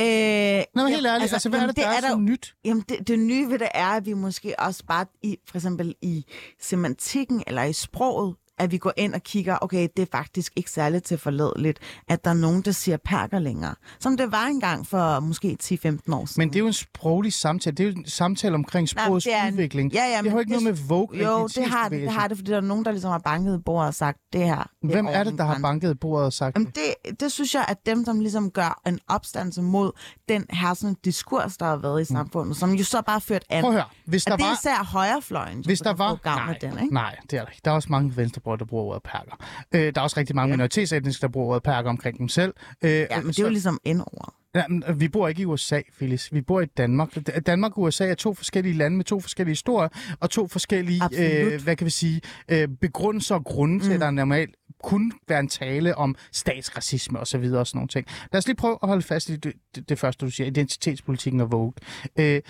Øh, 0.00 0.64
Nå, 0.74 0.82
men 0.82 0.92
helt 0.92 1.06
ærligt, 1.06 1.22
altså, 1.22 1.36
altså 1.36 1.48
hvad 1.48 1.60
er 1.60 1.66
det, 1.66 1.76
det 1.76 1.84
der 1.84 1.90
er, 1.90 1.96
er 1.96 2.00
der, 2.00 2.10
så 2.10 2.16
nyt? 2.16 2.54
Jamen, 2.64 2.84
det, 2.88 3.08
det 3.08 3.18
nye 3.18 3.48
ved 3.48 3.58
det 3.58 3.68
er, 3.74 3.88
at 3.88 4.06
vi 4.06 4.12
måske 4.12 4.60
også 4.60 4.84
bare, 4.84 5.06
i, 5.22 5.38
for 5.48 5.56
eksempel 5.56 5.94
i 6.02 6.26
semantikken 6.60 7.42
eller 7.46 7.62
i 7.62 7.72
sproget, 7.72 8.36
at 8.58 8.72
vi 8.72 8.78
går 8.78 8.92
ind 8.96 9.14
og 9.14 9.22
kigger, 9.22 9.58
okay, 9.60 9.88
det 9.96 10.02
er 10.02 10.06
faktisk 10.18 10.52
ikke 10.56 10.70
særligt 10.70 11.04
til 11.04 11.18
forledeligt, 11.18 11.78
at 12.08 12.24
der 12.24 12.30
er 12.30 12.34
nogen, 12.34 12.62
der 12.62 12.70
siger 12.72 12.96
perker 13.04 13.38
længere. 13.38 13.74
Som 14.00 14.16
det 14.16 14.32
var 14.32 14.44
engang 14.46 14.86
for 14.86 15.20
måske 15.20 15.56
10-15 15.62 15.66
år 16.14 16.26
siden. 16.26 16.40
Men 16.40 16.48
det 16.48 16.56
er 16.56 16.60
jo 16.60 16.66
en 16.66 16.72
sproglig 16.72 17.32
samtale. 17.32 17.76
Det 17.76 17.86
er 17.86 17.90
jo 17.90 17.96
en 17.98 18.06
samtale 18.06 18.54
omkring 18.54 18.88
sprogets 18.88 19.26
er 19.30 19.42
en- 19.42 19.54
udvikling. 19.54 19.92
Ja, 19.92 20.04
ja, 20.04 20.22
det 20.22 20.30
har 20.30 20.36
jo 20.36 20.40
ikke 20.40 20.54
det- 20.54 20.62
noget 20.62 20.78
med 20.78 20.86
Vogue 20.88 21.18
Jo, 21.24 21.46
det 21.46 21.64
har 21.64 21.88
det, 21.88 22.00
det 22.02 22.10
har 22.12 22.28
det, 22.28 22.36
fordi 22.36 22.50
der 22.50 22.56
er 22.56 22.60
nogen, 22.60 22.84
der 22.84 22.90
ligesom 22.90 23.10
har 23.10 23.18
banket 23.18 23.58
i 23.58 23.62
bordet 23.62 23.88
og 23.88 23.94
sagt, 23.94 24.18
det 24.32 24.40
her 24.44 24.56
det 24.82 24.90
Hvem 24.90 25.06
er 25.10 25.24
det, 25.24 25.38
der 25.38 25.44
har 25.44 25.58
banket 25.62 25.90
i 25.90 25.94
bordet 25.94 26.26
og 26.26 26.32
sagt 26.32 26.56
Jamen 26.56 26.72
det, 26.74 27.20
det 27.20 27.32
synes 27.32 27.54
jeg, 27.54 27.64
at 27.68 27.76
dem, 27.86 28.04
som 28.04 28.20
ligesom 28.20 28.50
gør 28.50 28.80
en 28.86 28.98
opstand 29.08 29.62
mod 29.62 29.90
den 30.28 30.44
her 30.50 30.74
sådan 30.74 30.96
diskurs, 31.04 31.56
der 31.56 31.66
har 31.66 31.76
været 31.76 32.00
i 32.02 32.04
samfundet, 32.04 32.56
som 32.56 32.72
jo 32.74 32.84
så 32.84 33.02
bare 33.02 33.20
ført 33.20 33.44
an. 33.50 33.58
Mm. 33.58 33.62
Prøv 33.62 33.70
at 33.70 33.74
høre. 33.74 33.88
Hvis 34.06 34.24
der 34.24 34.36
det 34.36 34.42
er 34.42 34.46
var... 34.48 34.54
især 34.54 34.84
højrefløjen, 34.84 35.62
Hvis 35.64 35.80
der 35.80 35.92
var... 35.94 36.14
gavn 36.14 36.38
Nej, 36.46 36.58
den, 36.60 36.78
ikke? 36.82 36.94
nej, 36.94 37.16
det 37.30 37.38
er 37.38 37.42
der 37.44 37.50
ikke. 37.50 37.60
Der 37.64 37.70
er 37.70 37.74
også 37.74 37.88
mange 37.90 38.16
venstrebrødre, 38.16 38.45
der 38.54 38.64
bruger 38.64 38.84
ordet 38.84 39.02
perker. 39.02 39.44
Øh, 39.74 39.80
der 39.94 40.00
er 40.00 40.00
også 40.00 40.20
rigtig 40.20 40.36
mange 40.36 40.50
ja. 40.50 40.56
minoritetsetniske, 40.56 41.22
der 41.22 41.28
bruger 41.28 41.48
ordet 41.48 41.62
perker 41.62 41.90
omkring 41.90 42.18
dem 42.18 42.28
selv. 42.28 42.54
Øh, 42.82 42.90
Ja, 42.90 43.20
men 43.20 43.28
det 43.28 43.38
er 43.38 43.42
jo 43.42 43.48
ligesom 43.48 43.78
indord. 43.84 44.34
Ja, 44.54 44.68
men, 44.68 44.82
øh, 44.88 45.00
vi 45.00 45.08
bor 45.08 45.28
ikke 45.28 45.42
i 45.42 45.44
USA, 45.44 45.80
Phyllis. 45.96 46.32
Vi 46.32 46.40
bor 46.40 46.60
i 46.60 46.66
Danmark. 46.66 47.08
Danmark 47.46 47.78
og 47.78 47.82
USA 47.82 48.06
er 48.06 48.14
to 48.14 48.34
forskellige 48.34 48.74
lande 48.74 48.96
med 48.96 49.04
to 49.04 49.20
forskellige 49.20 49.50
historier, 49.52 49.88
og 50.20 50.30
to 50.30 50.48
forskellige, 50.48 51.02
Absolut. 51.02 51.52
øh, 51.52 51.62
hvad 51.62 51.76
kan 51.76 51.84
vi 51.84 51.90
sige, 51.90 52.20
øh, 52.48 52.68
begrundelser 52.80 53.34
og 53.34 53.44
grunde 53.44 53.74
mm. 53.74 53.80
til, 53.80 53.92
at 53.92 54.00
der 54.00 54.10
normalt 54.10 54.54
kun 54.82 55.12
være 55.28 55.40
en 55.40 55.48
tale 55.48 55.94
om 55.98 56.14
statsracisme 56.32 57.20
og 57.20 57.26
så 57.26 57.38
videre 57.38 57.60
og 57.60 57.66
sådan 57.66 57.78
nogle 57.78 57.88
ting. 57.88 58.06
Lad 58.32 58.38
os 58.38 58.46
lige 58.46 58.56
prøve 58.56 58.78
at 58.82 58.88
holde 58.88 59.02
fast 59.02 59.28
i 59.28 59.36
det, 59.36 59.52
det, 59.74 59.88
det 59.88 59.98
første, 59.98 60.26
du 60.26 60.30
siger, 60.30 60.46
identitetspolitikken 60.46 61.40
og 61.40 61.52
Vogue. 61.52 61.72
Øh, 62.18 62.40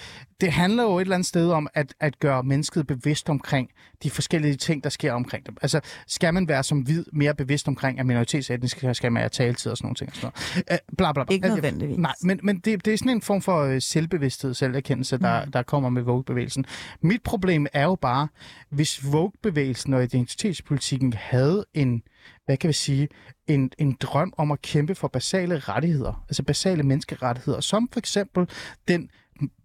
det 0.41 0.53
handler 0.53 0.83
jo 0.83 0.97
et 0.97 1.01
eller 1.01 1.15
andet 1.15 1.29
sted 1.29 1.51
om 1.51 1.69
at, 1.75 1.95
at 2.01 2.19
gøre 2.19 2.43
mennesket 2.43 2.87
bevidst 2.87 3.29
omkring 3.31 3.69
de 4.03 4.11
forskellige 4.11 4.57
ting, 4.57 4.85
der 4.85 4.91
sker 4.91 5.13
omkring 5.13 5.47
dem. 5.47 5.57
Altså, 5.63 5.81
skal 6.07 6.35
man 6.35 6.49
være 6.49 6.63
som 6.63 6.79
hvid 6.81 7.05
mere 7.13 7.35
bevidst 7.35 7.69
omkring, 7.69 7.99
at 8.01 8.07
minoritetsetniske 8.07 8.95
skal 8.95 9.13
man 9.13 9.21
have 9.21 9.29
taletid 9.31 9.71
og 9.73 9.77
sådan 9.77 9.87
nogle 9.87 9.95
ting. 9.97 10.11
Og 10.11 10.17
sådan 10.17 10.33
noget. 10.57 10.65
Øh, 10.73 10.97
bla, 10.97 11.13
bla, 11.13 11.25
bla. 11.25 11.35
Ikke 11.35 11.49
det- 11.49 11.63
nødvendigvis. 11.89 12.25
Nej, 12.25 12.35
men, 12.35 12.41
men 12.43 12.59
det, 12.59 12.85
det 12.85 12.93
er 12.93 12.99
sådan 12.99 13.13
en 13.13 13.23
form 13.23 13.43
for 13.43 13.63
øh, 13.63 13.83
selvbevidsthed, 13.83 14.55
selverkendelse, 14.55 15.19
der, 15.19 15.45
mm. 15.45 15.53
der 15.53 15.63
kommer 15.63 15.89
med 15.89 16.03
Vogue-bevægelsen. 16.03 16.65
Mit 17.01 17.23
problem 17.23 17.67
er 17.73 17.85
jo 17.85 17.95
bare, 17.95 18.29
hvis 18.71 19.13
Vogue-bevægelsen 19.13 19.95
og 19.95 20.03
identitetspolitikken 20.03 21.13
havde 21.13 21.65
en, 21.75 22.03
hvad 22.45 22.57
kan 22.57 22.69
vi 22.69 22.73
sige, 22.73 23.09
en, 23.47 23.71
en 23.79 23.97
drøm 24.01 24.33
om 24.37 24.51
at 24.51 24.63
kæmpe 24.63 24.95
for 24.95 25.09
basale 25.09 25.59
rettigheder, 25.59 26.25
altså 26.29 26.43
basale 26.43 26.83
menneskerettigheder, 26.83 27.61
som 27.61 27.89
for 27.93 27.99
eksempel 27.99 28.49
den 28.89 29.11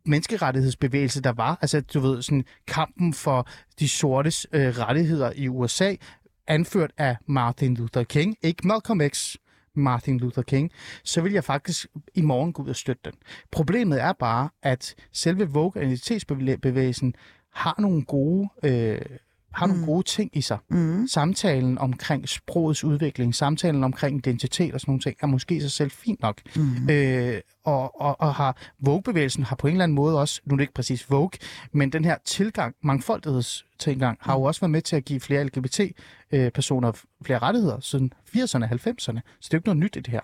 menneskerettighedsbevægelse, 0.05 1.21
der 1.21 1.31
var, 1.31 1.57
altså 1.61 1.81
du 1.81 1.99
ved, 1.99 2.21
sådan 2.21 2.45
kampen 2.67 3.13
for 3.13 3.47
de 3.79 3.89
sortes 3.89 4.47
øh, 4.53 4.77
rettigheder 4.77 5.31
i 5.35 5.47
USA, 5.47 5.95
anført 6.47 6.91
af 6.97 7.17
Martin 7.27 7.75
Luther 7.75 8.03
King, 8.03 8.35
ikke 8.41 8.67
Malcolm 8.67 9.01
X, 9.09 9.35
Martin 9.75 10.17
Luther 10.17 10.41
King, 10.41 10.71
så 11.03 11.21
vil 11.21 11.33
jeg 11.33 11.43
faktisk 11.43 11.87
i 12.13 12.21
morgen 12.21 12.53
gå 12.53 12.63
ud 12.63 12.69
og 12.69 12.75
støtte 12.75 13.01
den. 13.05 13.13
Problemet 13.51 14.01
er 14.01 14.13
bare, 14.13 14.49
at 14.63 14.95
selve 15.11 15.49
Vogue 15.49 15.81
og 15.81 15.83
identitetsbevægelsen 15.83 17.15
har 17.53 17.75
nogle 17.79 18.03
gode, 18.03 18.49
øh, 18.63 19.01
har 19.53 19.67
nogle 19.67 19.85
gode 19.85 20.03
ting 20.03 20.37
i 20.37 20.41
sig. 20.41 20.57
Mm. 20.69 21.07
Samtalen 21.07 21.77
omkring 21.77 22.29
sprogets 22.29 22.83
udvikling, 22.83 23.35
samtalen 23.35 23.83
omkring 23.83 24.17
identitet 24.17 24.73
og 24.73 24.81
sådan 24.81 24.91
nogle 24.91 25.01
ting, 25.01 25.17
er 25.21 25.27
måske 25.27 25.61
sig 25.61 25.71
selv 25.71 25.91
fint 25.91 26.21
nok. 26.21 26.41
Mm. 26.55 26.89
Øh, 26.89 27.41
og, 27.63 28.01
og, 28.01 28.21
og 28.21 28.35
har 28.35 28.57
Vogue-bevægelsen 28.79 29.43
har 29.43 29.55
på 29.55 29.67
en 29.67 29.73
eller 29.73 29.83
anden 29.83 29.95
måde 29.95 30.19
også, 30.19 30.41
nu 30.45 30.53
er 30.53 30.57
det 30.57 30.63
ikke 30.63 30.73
præcis 30.73 31.09
Vogue, 31.09 31.31
men 31.71 31.91
den 31.91 32.05
her 32.05 32.17
tilgang, 32.25 32.75
mangfoldighedstilgang, 32.83 34.17
har 34.21 34.33
jo 34.33 34.43
også 34.43 34.61
været 34.61 34.71
med 34.71 34.81
til 34.81 34.95
at 34.95 35.05
give 35.05 35.19
flere 35.19 35.43
LGBT-personer 35.43 36.91
flere 37.25 37.39
rettigheder 37.39 37.79
siden 37.79 38.13
80'erne 38.35 38.63
og 38.63 38.69
90'erne. 38.71 39.19
Så 39.39 39.49
det 39.49 39.53
er 39.53 39.53
jo 39.53 39.57
ikke 39.57 39.67
noget 39.67 39.77
nyt 39.77 39.95
i 39.95 39.99
det 39.99 40.07
her. 40.07 40.21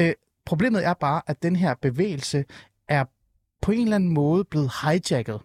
Øh, 0.00 0.12
problemet 0.46 0.86
er 0.86 0.94
bare, 0.94 1.22
at 1.26 1.42
den 1.42 1.56
her 1.56 1.74
bevægelse 1.82 2.44
er 2.88 3.04
på 3.62 3.72
en 3.72 3.82
eller 3.82 3.96
anden 3.96 4.14
måde 4.14 4.44
blevet 4.44 4.70
hijacket. 4.82 5.40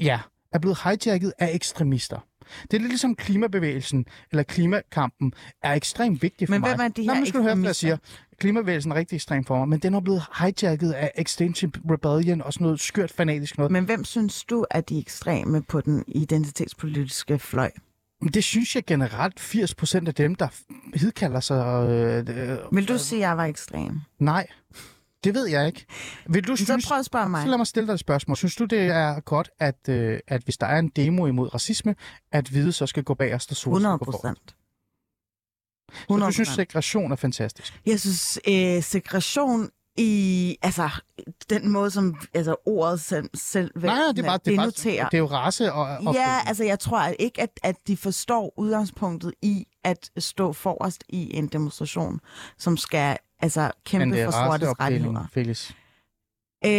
Ja, 0.00 0.20
er 0.52 0.58
blevet 0.58 0.78
hijacket 0.84 1.32
af 1.38 1.50
ekstremister. 1.54 2.18
Det 2.62 2.76
er 2.76 2.78
lidt 2.78 2.88
ligesom 2.88 3.14
klimabevægelsen, 3.14 4.06
eller 4.30 4.42
klimakampen, 4.42 5.32
er 5.62 5.72
ekstremt 5.74 6.22
vigtig 6.22 6.48
for 6.48 6.52
Men 6.54 6.60
mig. 6.60 6.70
hvem 6.70 6.80
er 6.84 6.88
de 6.88 7.06
Nå, 7.06 7.12
her 7.12 7.20
men 7.20 7.26
skal 7.26 7.38
du 7.38 7.44
høre, 7.44 7.54
hvad 7.54 7.64
jeg 7.64 7.76
siger. 7.76 7.96
Klimabevægelsen 8.38 8.92
er 8.92 8.96
rigtig 8.96 9.16
ekstrem 9.16 9.44
for 9.44 9.58
mig, 9.58 9.68
men 9.68 9.78
den 9.78 9.94
er 9.94 10.00
blevet 10.00 10.22
hijacket 10.38 10.92
af 10.92 11.12
Extinction 11.18 11.72
Rebellion 11.90 12.42
og 12.42 12.52
sådan 12.52 12.64
noget 12.64 12.80
skørt 12.80 13.10
fanatisk 13.12 13.58
noget. 13.58 13.72
Men 13.72 13.84
hvem 13.84 14.04
synes 14.04 14.44
du 14.44 14.64
er 14.70 14.80
de 14.80 14.98
ekstreme 14.98 15.62
på 15.62 15.80
den 15.80 16.04
identitetspolitiske 16.08 17.38
fløj? 17.38 17.70
Men 18.20 18.30
det 18.32 18.44
synes 18.44 18.76
jeg 18.76 18.84
generelt 18.86 19.40
80 19.40 19.74
procent 19.74 20.08
af 20.08 20.14
dem, 20.14 20.34
der 20.34 20.48
hidkalder 20.94 21.40
sig... 21.40 21.88
Øh, 21.88 22.18
øh, 22.18 22.58
Vil 22.72 22.88
du 22.88 22.98
sige, 22.98 23.24
at 23.24 23.28
jeg 23.28 23.36
var 23.36 23.44
ekstrem? 23.44 24.00
Nej, 24.18 24.46
det 25.24 25.34
ved 25.34 25.46
jeg 25.46 25.66
ikke. 25.66 25.86
Vil 26.28 26.46
du 26.46 26.56
Så 26.56 26.64
synes... 26.64 26.86
prøv 26.86 26.98
at 26.98 27.04
spørge 27.04 27.28
mig. 27.28 27.42
Så 27.42 27.48
lad 27.48 27.56
mig 27.56 27.66
stille 27.66 27.86
dig 27.86 27.94
et 27.94 28.00
spørgsmål. 28.00 28.36
Synes 28.36 28.56
du, 28.56 28.64
det 28.64 28.82
er 28.82 29.20
godt, 29.20 29.50
at, 29.58 29.88
øh, 29.88 30.20
at 30.26 30.42
hvis 30.42 30.56
der 30.56 30.66
er 30.66 30.78
en 30.78 30.88
demo 30.88 31.26
imod 31.26 31.54
racisme, 31.54 31.94
at 32.32 32.48
hvide 32.48 32.72
så 32.72 32.86
skal 32.86 33.04
gå 33.04 33.14
bag 33.14 33.34
os, 33.34 33.46
der 33.46 33.54
sol 33.54 33.72
100 33.72 33.98
procent. 33.98 34.56
Så 36.08 36.16
du 36.16 36.32
synes, 36.32 36.48
segregation 36.48 37.12
er 37.12 37.16
fantastisk? 37.16 37.80
Jeg 37.86 38.00
synes, 38.00 38.38
øh, 38.48 38.82
segregation 38.82 39.70
i 39.98 40.56
altså 40.62 40.90
den 41.50 41.68
måde, 41.68 41.90
som 41.90 42.16
altså, 42.34 42.56
ordet 42.66 43.00
selv, 43.00 43.30
selv 43.34 43.70
Nej, 43.76 43.94
nej, 43.94 44.06
det 44.08 44.18
er 44.18 44.22
bare, 44.22 44.38
det 44.44 44.52
er, 44.52 44.56
bare, 44.56 44.66
det 45.10 45.14
er 45.14 45.18
jo 45.18 45.26
race 45.26 45.72
og, 45.72 45.86
og 46.06 46.14
Ja, 46.14 46.38
altså 46.46 46.64
jeg 46.64 46.78
tror 46.80 46.98
at 46.98 47.16
ikke, 47.18 47.42
at, 47.42 47.50
at 47.62 47.76
de 47.86 47.96
forstår 47.96 48.54
udgangspunktet 48.56 49.32
i 49.42 49.64
at 49.84 50.10
stå 50.18 50.52
forrest 50.52 51.04
i 51.08 51.36
en 51.36 51.46
demonstration, 51.46 52.20
som 52.58 52.76
skal 52.76 53.16
altså 53.40 53.70
kæmpe 53.84 54.24
for 54.24 54.30
sortes 54.30 54.68
rettigheder. 54.80 55.26
Felix. 55.32 55.70
Øh, 56.64 56.70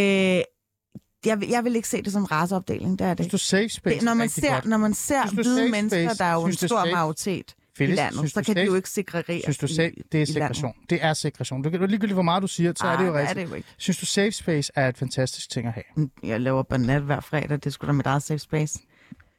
jeg, 1.26 1.40
vil- 1.40 1.48
jeg 1.48 1.64
vil 1.64 1.76
ikke 1.76 1.88
se 1.88 2.02
det 2.02 2.12
som 2.12 2.24
raceopdeling, 2.24 2.98
det 2.98 3.06
er 3.06 3.14
det. 3.14 3.24
Synes 3.24 3.42
du 3.42 3.46
safe 3.46 3.68
space 3.68 3.96
det 3.96 4.04
når, 4.04 4.14
man 4.14 4.28
ser, 4.28 4.52
godt? 4.54 4.64
når 4.66 4.76
man 4.76 4.94
ser 4.94 5.26
Synes 5.28 5.46
hvide 5.46 5.70
mennesker, 5.70 6.12
der 6.14 6.24
er 6.24 6.34
jo 6.34 6.40
en 6.44 6.52
Synes 6.52 6.60
du 6.60 6.66
stor 6.66 6.84
majoritet 6.84 7.54
I 7.88 7.92
landet, 7.92 8.18
synes 8.18 8.32
så 8.32 8.42
kan 8.44 8.54
de 8.56 8.60
safe- 8.60 8.66
jo 8.66 8.74
ikke 8.74 8.88
segregere 8.90 9.40
Synes 9.42 9.58
du 9.58 9.66
i, 9.66 9.68
safe, 9.68 9.92
det 10.12 10.18
er 10.18 10.22
i 10.22 10.26
segregation. 10.26 10.74
Det 10.90 10.98
er 11.04 11.12
segregation. 11.14 11.62
Du 11.62 11.70
kan 11.70 11.80
ligegyldigt, 11.88 12.14
hvor 12.14 12.22
meget 12.22 12.42
du 12.42 12.46
siger, 12.46 12.72
så 12.76 12.86
er 12.86 12.96
det 12.96 13.06
jo 13.06 13.10
Ah, 13.10 13.14
rigtigt. 13.14 13.36
det 13.36 13.44
er 13.44 13.48
jo 13.48 13.54
ikke. 13.54 13.68
Synes 13.78 13.98
du 13.98 14.06
safe 14.06 14.32
space 14.32 14.72
er 14.74 14.88
et 14.88 14.98
fantastisk 14.98 15.50
ting 15.50 15.66
at 15.66 15.72
have? 15.72 16.08
Jeg 16.22 16.40
laver 16.40 16.62
banat 16.62 17.02
hver 17.02 17.20
fredag, 17.20 17.58
det 17.64 17.72
skulle 17.72 17.88
da 17.88 17.92
mit 17.92 18.06
eget 18.06 18.22
safe 18.22 18.38
space. 18.38 18.78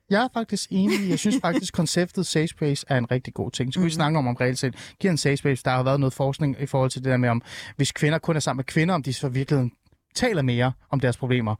Jeg 0.09 0.23
er 0.23 0.27
faktisk 0.33 0.69
enig. 0.71 1.09
Jeg 1.09 1.19
synes 1.19 1.37
faktisk, 1.45 1.73
konceptet 1.73 2.27
safe 2.27 2.47
space 2.47 2.85
er 2.89 2.97
en 2.97 3.11
rigtig 3.11 3.33
god 3.33 3.51
ting. 3.51 3.73
Så 3.73 3.77
kan 3.77 3.81
Mhm. 3.81 3.85
vi 3.85 3.91
snakke 3.93 4.17
om, 4.19 4.27
om 4.27 4.35
reelt 4.35 4.59
set 4.59 4.93
giver 4.99 5.11
en 5.11 5.17
safe 5.17 5.37
space. 5.37 5.63
Der 5.63 5.71
har 5.71 5.83
været 5.83 5.99
noget 5.99 6.13
forskning 6.13 6.55
i 6.61 6.65
forhold 6.65 6.91
til 6.91 7.03
det 7.03 7.09
der 7.11 7.17
med, 7.17 7.29
om 7.29 7.41
hvis 7.75 7.91
kvinder 7.91 8.17
kun 8.19 8.35
er 8.35 8.39
sammen 8.39 8.57
med 8.59 8.63
kvinder, 8.65 8.95
om 8.95 9.03
de 9.03 9.13
så 9.13 9.29
virkelig 9.29 9.71
taler 10.15 10.41
mere 10.41 10.71
om 10.89 10.99
deres 10.99 11.17
problemer. 11.17 11.55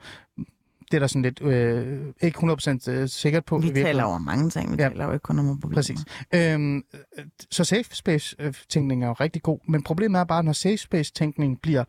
Det 0.92 0.98
er 0.98 1.00
der 1.00 1.08
sådan 1.08 1.22
lidt 1.22 1.42
øh, 1.42 2.06
ikke 2.22 2.40
100% 2.88 2.92
øh, 2.92 3.10
sikkert 3.10 3.46
på. 3.46 3.58
Vi 3.58 3.70
taler 3.70 4.04
over 4.04 4.18
mange 4.18 4.50
ting, 4.50 4.78
vi 4.78 4.84
Ja. 4.84 4.90
taler 4.90 5.06
jo 5.06 5.12
ikke 5.12 5.24
kun 5.24 5.40
om 5.40 5.60
problemer. 5.60 5.76
Præcis. 5.78 6.00
Øhm, 6.34 6.84
øh, 7.18 7.26
så 7.52 7.64
safe 7.64 7.84
space-tænkning 7.92 9.04
er 9.04 9.08
jo 9.08 9.14
rigtig 9.14 9.42
god, 9.44 9.60
men 9.68 9.84
problemet 9.84 10.20
er 10.20 10.24
bare, 10.24 10.44
når 10.44 10.52
safe 10.54 10.78
space-tænkning 10.78 11.62
bliver, 11.62 11.84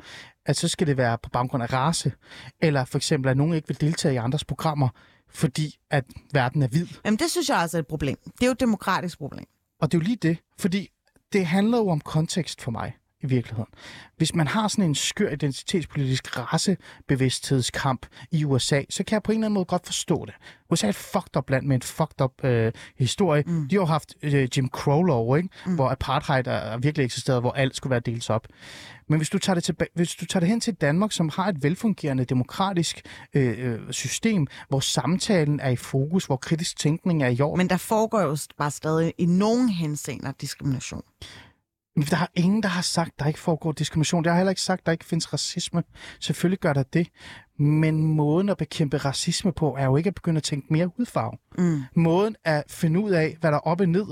at 0.46 0.56
så 0.56 0.68
skal 0.68 0.86
det 0.86 0.96
være 0.96 1.18
på 1.22 1.30
baggrund 1.30 1.62
af 1.62 1.72
race, 1.72 2.12
eller 2.60 2.84
for 2.84 2.98
eksempel, 2.98 3.30
at 3.30 3.36
nogen 3.36 3.54
ikke 3.54 3.68
vil 3.68 3.80
deltage 3.80 4.14
i 4.14 4.16
andres 4.16 4.44
programmer, 4.44 4.88
fordi 5.30 5.78
at 5.90 6.04
verden 6.32 6.62
er 6.62 6.68
hvid. 6.68 6.86
Jamen 7.04 7.18
det 7.18 7.30
synes 7.30 7.48
jeg 7.48 7.58
også 7.62 7.76
er 7.76 7.80
et 7.80 7.86
problem. 7.86 8.16
Det 8.24 8.42
er 8.42 8.46
jo 8.46 8.52
et 8.52 8.60
demokratisk 8.60 9.18
problem. 9.18 9.44
Og 9.80 9.92
det 9.92 9.98
er 9.98 10.02
jo 10.02 10.04
lige 10.04 10.16
det, 10.22 10.38
fordi 10.58 10.88
det 11.32 11.46
handler 11.46 11.78
jo 11.78 11.88
om 11.88 12.00
kontekst 12.00 12.62
for 12.62 12.70
mig 12.70 12.92
i 13.22 13.26
virkeligheden. 13.26 13.72
Hvis 14.16 14.34
man 14.34 14.46
har 14.46 14.68
sådan 14.68 14.84
en 14.84 14.94
skør 14.94 15.30
identitetspolitisk 15.30 16.38
racebevidsthedskamp 16.38 18.06
i 18.30 18.44
USA, 18.44 18.82
så 18.90 19.04
kan 19.04 19.14
jeg 19.14 19.22
på 19.22 19.32
en 19.32 19.38
eller 19.38 19.46
anden 19.46 19.54
måde 19.54 19.64
godt 19.64 19.86
forstå 19.86 20.24
det. 20.24 20.34
USA 20.70 20.86
er 20.86 20.88
et 20.88 20.94
fucked 20.94 21.36
up 21.36 21.50
land 21.50 21.66
med 21.66 21.76
en 21.76 21.82
fucked 21.82 22.20
up 22.20 22.44
øh, 22.44 22.72
historie. 22.98 23.44
Mm. 23.46 23.68
De 23.68 23.76
har 23.76 23.82
jo 23.82 23.86
haft 23.86 24.14
øh, 24.22 24.48
Jim 24.56 24.68
Crow-lov, 24.68 25.36
ikke? 25.36 25.48
Mm. 25.66 25.74
hvor 25.74 25.90
apartheid 25.90 26.46
er, 26.46 26.52
er 26.52 26.78
virkelig 26.78 27.04
eksisteret, 27.04 27.42
hvor 27.42 27.52
alt 27.52 27.76
skulle 27.76 27.90
være 27.90 28.00
delt 28.00 28.30
op. 28.30 28.46
Men 29.08 29.18
hvis 29.18 29.30
du 29.30 29.38
tager 29.38 29.54
det, 29.54 29.64
tilbage, 29.64 29.90
hvis 29.94 30.14
du 30.14 30.26
tager 30.26 30.40
det 30.40 30.48
hen 30.48 30.60
til 30.60 30.74
Danmark, 30.74 31.12
som 31.12 31.28
har 31.28 31.48
et 31.48 31.62
velfungerende 31.62 32.24
demokratisk 32.24 33.02
øh, 33.34 33.54
øh, 33.58 33.80
system, 33.90 34.46
hvor 34.68 34.80
samtalen 34.80 35.60
er 35.60 35.70
i 35.70 35.76
fokus, 35.76 36.26
hvor 36.26 36.36
kritisk 36.36 36.78
tænkning 36.78 37.22
er 37.22 37.28
i 37.28 37.40
orden, 37.40 37.58
Men 37.58 37.70
der 37.70 37.76
foregår 37.76 38.20
jo 38.20 38.36
bare 38.58 38.70
stadig 38.70 39.14
i 39.18 39.26
nogen 39.26 39.68
henseender 39.68 40.32
diskrimination. 40.40 41.02
Men 41.96 42.04
der 42.04 42.16
er 42.16 42.26
ingen, 42.34 42.62
der 42.62 42.68
har 42.68 42.82
sagt, 42.82 43.18
der 43.18 43.26
ikke 43.26 43.38
foregår 43.38 43.72
diskrimination. 43.72 44.24
Jeg 44.24 44.32
har 44.32 44.36
heller 44.38 44.50
ikke 44.50 44.62
sagt, 44.62 44.86
der 44.86 44.92
ikke 44.92 45.04
findes 45.04 45.32
racisme. 45.32 45.82
Selvfølgelig 46.20 46.58
gør 46.58 46.72
der 46.72 46.82
det. 46.82 47.08
Men 47.58 48.02
måden 48.02 48.48
at 48.48 48.56
bekæmpe 48.56 48.96
racisme 48.96 49.52
på, 49.52 49.76
er 49.78 49.84
jo 49.84 49.96
ikke 49.96 50.08
at 50.08 50.14
begynde 50.14 50.36
at 50.36 50.42
tænke 50.42 50.66
mere 50.70 50.86
hudfarve. 50.96 51.32
Mm. 51.58 51.82
Måden 51.96 52.36
at 52.44 52.64
finde 52.68 53.00
ud 53.00 53.10
af, 53.10 53.36
hvad 53.40 53.50
der 53.50 53.56
er 53.56 53.60
op 53.60 53.80
og 53.80 53.88
ned, 53.88 54.06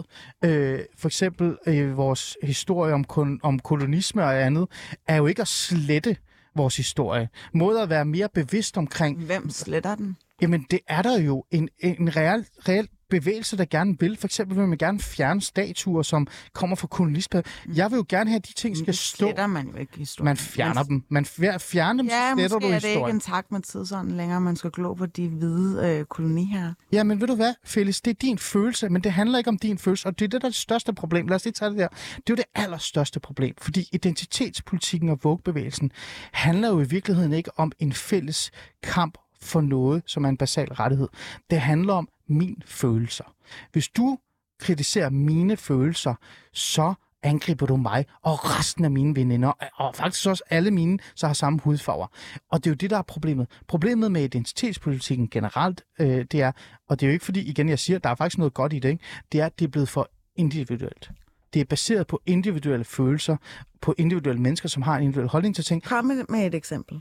øh, 0.45 0.81
for 0.99 1.09
eksempel 1.09 1.57
øh, 1.67 1.97
vores 1.97 2.37
historie 2.43 2.95
om, 2.95 3.05
kon- 3.13 3.39
om 3.43 3.59
kolonisme 3.59 4.25
og 4.25 4.43
andet, 4.43 4.69
er 5.09 5.17
jo 5.17 5.27
ikke 5.27 5.43
at 5.43 5.49
slette 5.49 6.17
vores 6.57 6.77
historie. 6.77 7.29
Måden 7.55 7.83
at 7.83 7.89
være 7.89 8.05
mere 8.05 8.29
bevidst 8.35 8.79
omkring, 8.79 9.19
Hvem 9.25 9.51
sletter 9.51 9.95
den? 9.95 10.17
Jamen, 10.43 10.67
det 10.71 10.81
er 10.89 11.03
der 11.03 11.21
jo 11.21 11.45
en, 11.51 11.69
en 11.79 12.17
reel, 12.17 12.47
reel 12.69 12.89
bevægelser, 13.11 13.57
der 13.57 13.65
gerne 13.65 13.97
vil. 14.01 14.17
For 14.17 14.27
eksempel 14.29 14.57
vil 14.59 14.69
man 14.69 14.79
gerne 14.79 15.01
fjerne 15.01 15.41
statuer, 15.41 16.03
som 16.03 16.27
kommer 16.53 16.77
fra 16.77 16.87
kolonistpad. 16.87 17.43
Jeg 17.75 17.91
vil 17.91 17.97
jo 17.97 18.05
gerne 18.09 18.31
have, 18.31 18.37
at 18.39 18.49
de 18.49 18.53
ting 18.53 18.77
skal 18.77 18.87
Det 18.87 18.99
stå. 18.99 19.17
sletter 19.17 19.47
man 19.47 19.69
jo 19.69 19.77
ikke 19.77 19.97
historien. 19.99 20.25
Man 20.25 20.37
fjerner 20.37 20.83
dem. 20.83 21.05
Man 21.09 21.25
fjer- 21.25 21.59
fjerner 21.59 22.03
dem, 22.03 22.11
Ja, 22.11 22.31
så 22.31 22.35
sletter 22.37 22.57
måske 22.57 22.67
du 22.69 22.73
er 22.73 22.79
det 22.79 22.85
ikke 22.85 22.89
historien. 22.89 23.17
en 23.17 23.21
takt 23.21 23.53
med 23.53 23.61
tidsånden 23.61 24.17
længere, 24.17 24.41
man 24.41 24.57
skal 24.57 24.71
glo 24.71 24.95
på 24.95 25.07
de 25.07 25.29
hvide 25.29 25.89
øh, 25.99 26.05
koloniherrer. 26.05 26.73
Ja, 26.93 27.03
men 27.05 27.21
ved 27.21 27.27
du 27.29 27.35
hvad, 27.35 27.55
Felix, 27.65 28.01
det 28.01 28.11
er 28.11 28.15
din 28.15 28.39
følelse, 28.39 28.89
men 28.89 29.03
det 29.05 29.13
handler 29.13 29.39
ikke 29.39 29.49
om 29.49 29.59
din 29.59 29.79
følelse, 29.79 30.09
og 30.09 30.19
det 30.19 30.25
er 30.25 30.29
det, 30.29 30.43
der 30.43 30.47
er 30.49 30.51
det 30.51 30.57
største 30.57 30.93
problem. 30.93 31.27
Lad 31.27 31.37
os 31.37 31.45
lige 31.45 31.53
tage 31.53 31.71
det 31.71 31.79
der. 31.79 31.89
Det 31.89 31.97
er 32.17 32.23
jo 32.31 32.35
det 32.37 32.45
allerstørste 32.55 33.21
problem, 33.21 33.55
fordi 33.61 33.89
identitetspolitikken 33.93 35.09
og 35.09 35.19
vågbevægelsen 35.23 35.91
handler 36.33 36.69
jo 36.69 36.81
i 36.81 36.85
virkeligheden 36.89 37.33
ikke 37.33 37.51
om 37.59 37.73
en 37.79 37.93
fælles 37.93 38.51
kamp 38.83 39.19
for 39.43 39.61
noget, 39.61 40.03
som 40.07 40.25
er 40.25 40.29
en 40.29 40.37
basal 40.37 40.73
rettighed. 40.73 41.09
Det 41.51 41.61
handler 41.61 41.95
om 41.95 42.09
min 42.27 42.63
følelser. 42.67 43.25
Hvis 43.73 43.89
du 43.89 44.19
kritiserer 44.59 45.11
mine 45.11 45.57
følelser, 45.57 46.15
så 46.53 46.95
angriber 47.23 47.67
du 47.67 47.77
mig 47.77 48.07
og 48.23 48.59
resten 48.59 48.85
af 48.85 48.91
mine 48.91 49.17
veninder, 49.17 49.53
og 49.75 49.95
faktisk 49.95 50.29
også 50.29 50.43
alle 50.51 50.71
mine, 50.71 50.99
så 51.15 51.27
har 51.27 51.35
samme 51.35 51.59
hudfarver. 51.59 52.07
Og 52.51 52.65
det 52.65 52.67
er 52.67 52.71
jo 52.71 52.75
det, 52.75 52.91
der 52.91 52.99
er 52.99 53.03
problemet. 53.03 53.47
Problemet 53.69 54.13
med 54.13 54.25
identitetspolitikken 54.25 55.29
generelt, 55.29 55.85
øh, 56.01 56.25
det 56.25 56.35
er, 56.43 56.53
og 56.89 57.01
det 57.01 57.07
er 57.07 57.11
jo 57.11 57.13
ikke 57.13 57.25
fordi, 57.25 57.41
igen 57.41 57.69
jeg 57.69 57.79
siger, 57.79 57.99
der 57.99 58.11
er 58.11 58.15
faktisk 58.15 58.39
noget 58.39 58.55
godt 58.55 58.73
i 58.73 58.79
det, 58.79 58.89
ikke? 58.89 59.05
det 59.33 59.41
er, 59.41 59.47
at 59.47 59.59
det 59.59 59.65
er 59.65 59.69
blevet 59.69 59.89
for 59.89 60.11
individuelt. 60.37 61.11
Det 61.55 61.61
er 61.61 61.65
baseret 61.65 62.07
på 62.07 62.21
individuelle 62.27 62.85
følelser, 62.85 63.37
på 63.81 63.95
individuelle 63.99 64.43
mennesker, 64.43 64.69
som 64.69 64.83
har 64.83 64.97
en 64.97 65.03
individuel 65.03 65.29
holdning 65.29 65.55
til 65.55 65.65
ting. 65.65 65.83
Kom 65.83 66.05
med, 66.05 66.25
med 66.29 66.47
et 66.47 66.55
eksempel. 66.55 67.01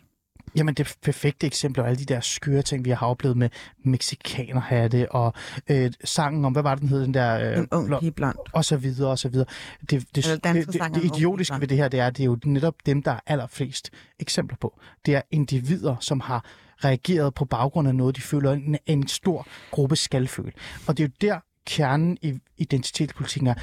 Jamen 0.55 0.73
det 0.73 0.95
perfekte 1.01 1.47
eksempel 1.47 1.81
er 1.81 1.85
alle 1.85 1.99
de 1.99 2.05
der 2.05 2.19
skøre 2.19 2.61
ting, 2.61 2.85
vi 2.85 2.89
har 2.89 3.07
oplevet 3.07 3.37
med 3.37 3.49
mexikanerhatte 3.83 5.11
og 5.11 5.33
øh, 5.69 5.91
sangen 6.03 6.45
om, 6.45 6.51
hvad 6.53 6.63
var 6.63 6.75
det, 6.75 6.81
den 6.81 6.89
hed, 6.89 7.01
den 7.01 7.13
der... 7.13 7.51
Øh, 7.51 7.57
En 7.57 7.67
ung 7.71 7.99
pige 7.99 8.11
blond. 8.11 8.35
og 8.53 8.65
så 8.65 8.77
videre, 8.77 9.09
og 9.09 9.19
så 9.19 9.29
videre. 9.29 9.45
Det, 9.81 9.89
det, 9.89 10.15
det, 10.15 10.43
det, 10.43 10.95
det, 10.95 11.03
idiotiske 11.03 11.59
ved 11.59 11.67
det 11.67 11.77
her, 11.77 11.87
det 11.87 11.99
er, 11.99 12.09
det 12.09 12.19
er 12.19 12.25
jo 12.25 12.37
netop 12.45 12.75
dem, 12.85 13.03
der 13.03 13.11
er 13.11 13.19
allerflest 13.27 13.89
eksempler 14.19 14.57
på. 14.61 14.79
Det 15.05 15.15
er 15.15 15.21
individer, 15.31 15.95
som 15.99 16.19
har 16.19 16.45
reageret 16.83 17.33
på 17.33 17.45
baggrund 17.45 17.87
af 17.87 17.95
noget, 17.95 18.15
de 18.15 18.21
føler, 18.21 18.51
en, 18.51 18.77
en 18.85 19.07
stor 19.07 19.47
gruppe 19.71 19.95
skal 19.95 20.27
føle. 20.27 20.51
Og 20.87 20.97
det 20.97 21.03
er 21.03 21.07
jo 21.07 21.13
der, 21.21 21.39
kernen 21.65 22.17
i 22.21 22.39
identitetspolitikken 22.57 23.47
er. 23.47 23.53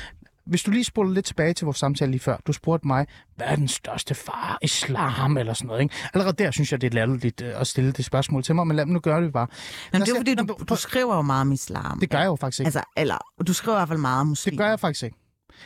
Hvis 0.46 0.62
du 0.62 0.70
lige 0.70 0.84
spoler 0.84 1.10
lidt 1.12 1.26
tilbage 1.26 1.54
til 1.54 1.64
vores 1.64 1.76
samtale 1.78 2.10
lige 2.10 2.20
før, 2.20 2.36
du 2.46 2.52
spurgte 2.52 2.86
mig, 2.86 3.06
hvad 3.36 3.46
er 3.46 3.56
den 3.56 3.68
største 3.68 4.14
far? 4.14 4.58
Islam 4.62 5.36
eller 5.36 5.54
sådan 5.54 5.66
noget, 5.66 5.82
ikke? 5.82 5.94
Allerede 6.14 6.44
der 6.44 6.50
synes 6.50 6.72
jeg, 6.72 6.80
det 6.80 6.86
er 6.86 6.94
latterligt 6.94 7.40
øh, 7.42 7.60
at 7.60 7.66
stille 7.66 7.92
det 7.92 8.04
spørgsmål 8.04 8.42
til 8.42 8.54
mig, 8.54 8.66
men 8.66 8.76
lad 8.76 8.86
mig 8.86 8.92
nu 8.92 9.00
gøre 9.00 9.22
det 9.22 9.32
bare. 9.32 9.46
Men 9.92 10.00
det 10.00 10.08
er 10.08 10.12
jo 10.12 10.16
fordi, 10.18 10.34
du, 10.34 10.56
du 10.68 10.76
skriver 10.76 11.16
jo 11.16 11.22
meget 11.22 11.40
om 11.40 11.52
islam. 11.52 12.00
Det 12.00 12.10
gør 12.10 12.18
jeg 12.18 12.26
jo 12.26 12.36
faktisk 12.36 12.60
ikke. 12.60 12.66
Altså, 12.66 12.82
eller, 12.96 13.18
du 13.46 13.52
skriver 13.52 13.76
i 13.76 13.78
hvert 13.78 13.88
fald 13.88 13.98
meget 13.98 14.20
om 14.20 14.26
muslim. 14.26 14.52
Det 14.52 14.58
gør 14.58 14.68
jeg 14.68 14.80
faktisk 14.80 15.02
ikke. 15.04 15.16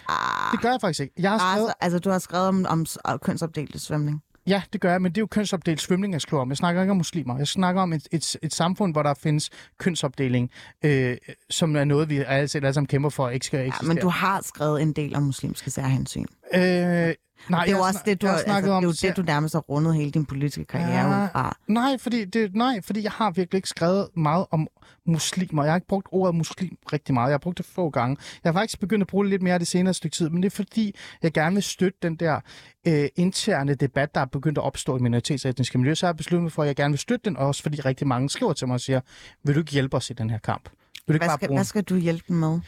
Ah, 0.08 0.52
Det 0.52 0.60
gør 0.60 0.70
jeg 0.70 0.80
faktisk 0.80 1.00
ikke. 1.00 1.14
Jeg 1.18 1.30
har 1.30 1.38
skrevet, 1.38 1.68
altså, 1.68 1.74
altså, 1.80 1.98
du 1.98 2.10
har 2.10 2.18
skrevet 2.18 2.48
om, 2.48 2.66
om 2.68 2.86
kønsopdelt 3.22 3.80
svømning. 3.80 4.22
Ja, 4.50 4.62
det 4.72 4.80
gør 4.80 4.90
jeg, 4.90 5.02
men 5.02 5.12
det 5.12 5.18
er 5.18 5.22
jo 5.22 5.26
kønsopdelt 5.26 5.80
svømning, 5.80 6.12
jeg 6.12 6.20
skriver 6.20 6.40
om. 6.42 6.48
Jeg 6.48 6.56
snakker 6.56 6.80
ikke 6.82 6.90
om 6.90 6.96
muslimer. 6.96 7.38
Jeg 7.38 7.46
snakker 7.48 7.82
om 7.82 7.92
et, 7.92 8.08
et, 8.12 8.36
et 8.42 8.54
samfund, 8.54 8.94
hvor 8.94 9.02
der 9.02 9.14
findes 9.14 9.50
kønsopdeling, 9.78 10.50
øh, 10.84 11.16
som 11.50 11.76
er 11.76 11.84
noget, 11.84 12.08
vi 12.08 12.18
alle, 12.18 12.48
alle 12.54 12.72
sammen 12.72 12.86
kæmper 12.86 13.08
for, 13.10 13.28
ikke 13.28 13.46
skal 13.46 13.58
Ja, 13.58 13.66
eksistere. 13.66 13.88
men 13.88 13.96
du 14.02 14.08
har 14.08 14.42
skrevet 14.44 14.82
en 14.82 14.92
del 14.92 15.16
om 15.16 15.22
muslimske 15.22 15.70
særhensyn. 15.70 16.24
Øh, 16.54 17.14
nej, 17.48 17.64
det 17.64 17.72
er 17.72 17.76
jo 17.76 17.82
har 17.82 17.88
også 17.88 18.00
det, 18.06 18.22
du, 18.22 18.26
har, 18.26 18.32
har 18.32 18.54
altså, 18.54 18.70
det 18.70 18.76
er 18.76 18.80
jo 18.82 18.92
det, 19.08 19.16
du 19.16 19.22
nærmest 19.22 19.54
har 19.54 19.60
rundet 19.60 19.94
hele 19.94 20.10
din 20.10 20.24
politiske 20.26 20.64
karriere 20.64 20.90
Ja. 21.16 21.24
ud 21.24 21.28
fra. 21.32 21.56
Nej, 21.66 21.98
fordi, 21.98 22.24
det, 22.24 22.54
nej, 22.54 22.80
fordi 22.84 23.02
jeg 23.02 23.12
har 23.12 23.30
virkelig 23.30 23.58
ikke 23.58 23.68
skrevet 23.68 24.08
meget 24.16 24.46
om 24.50 24.68
muslimer. 25.06 25.62
Jeg 25.64 25.72
har 25.72 25.76
ikke 25.76 25.86
brugt 25.88 26.08
ordet 26.10 26.34
muslim 26.34 26.76
rigtig 26.92 27.14
meget. 27.14 27.28
Jeg 27.28 27.32
har 27.32 27.38
brugt 27.38 27.58
det 27.58 27.66
få 27.66 27.90
gange. 27.90 28.16
Jeg 28.44 28.52
har 28.52 28.60
faktisk 28.60 28.80
begyndt 28.80 29.02
at 29.02 29.06
bruge 29.08 29.24
det 29.24 29.30
lidt 29.30 29.42
mere 29.42 29.58
det 29.58 29.66
senere 29.66 29.94
stykke 29.94 30.16
tid, 30.16 30.28
men 30.30 30.42
det 30.42 30.52
er 30.52 30.56
fordi, 30.56 30.94
jeg 31.22 31.32
gerne 31.32 31.54
vil 31.56 31.62
støtte 31.62 31.98
den 32.02 32.16
der 32.16 32.40
øh, 32.86 33.08
interne 33.16 33.74
debat, 33.74 34.14
der 34.14 34.20
er 34.20 34.24
begyndt 34.24 34.58
at 34.58 34.64
opstå 34.64 34.96
i 34.96 35.00
minoritetsetniske 35.00 35.78
miljø. 35.78 35.94
Så 35.94 36.06
har 36.06 36.12
jeg 36.12 36.16
besluttet 36.16 36.42
mig 36.42 36.52
for, 36.52 36.62
at 36.62 36.66
jeg 36.66 36.76
gerne 36.76 36.92
vil 36.92 36.98
støtte 36.98 37.24
den, 37.24 37.36
også 37.36 37.62
fordi 37.62 37.80
rigtig 37.80 38.06
mange 38.06 38.30
skriver 38.30 38.52
til 38.52 38.66
mig 38.66 38.74
og 38.74 38.80
siger, 38.80 39.00
vil 39.44 39.54
du 39.54 39.60
ikke 39.60 39.72
hjælpe 39.72 39.96
os 39.96 40.10
i 40.10 40.12
den 40.12 40.30
her 40.30 40.38
kamp? 40.38 40.62
Vil 40.64 40.72
du 41.08 41.12
ikke 41.12 41.20
Hvad 41.22 41.28
bare 41.28 41.36
skal, 41.38 41.48
bruge 41.48 41.58
hvad 41.58 41.64
skal 41.64 41.82
du 41.82 41.96
hjælpe 41.96 42.24
dem 42.28 42.36
med? 42.36 42.60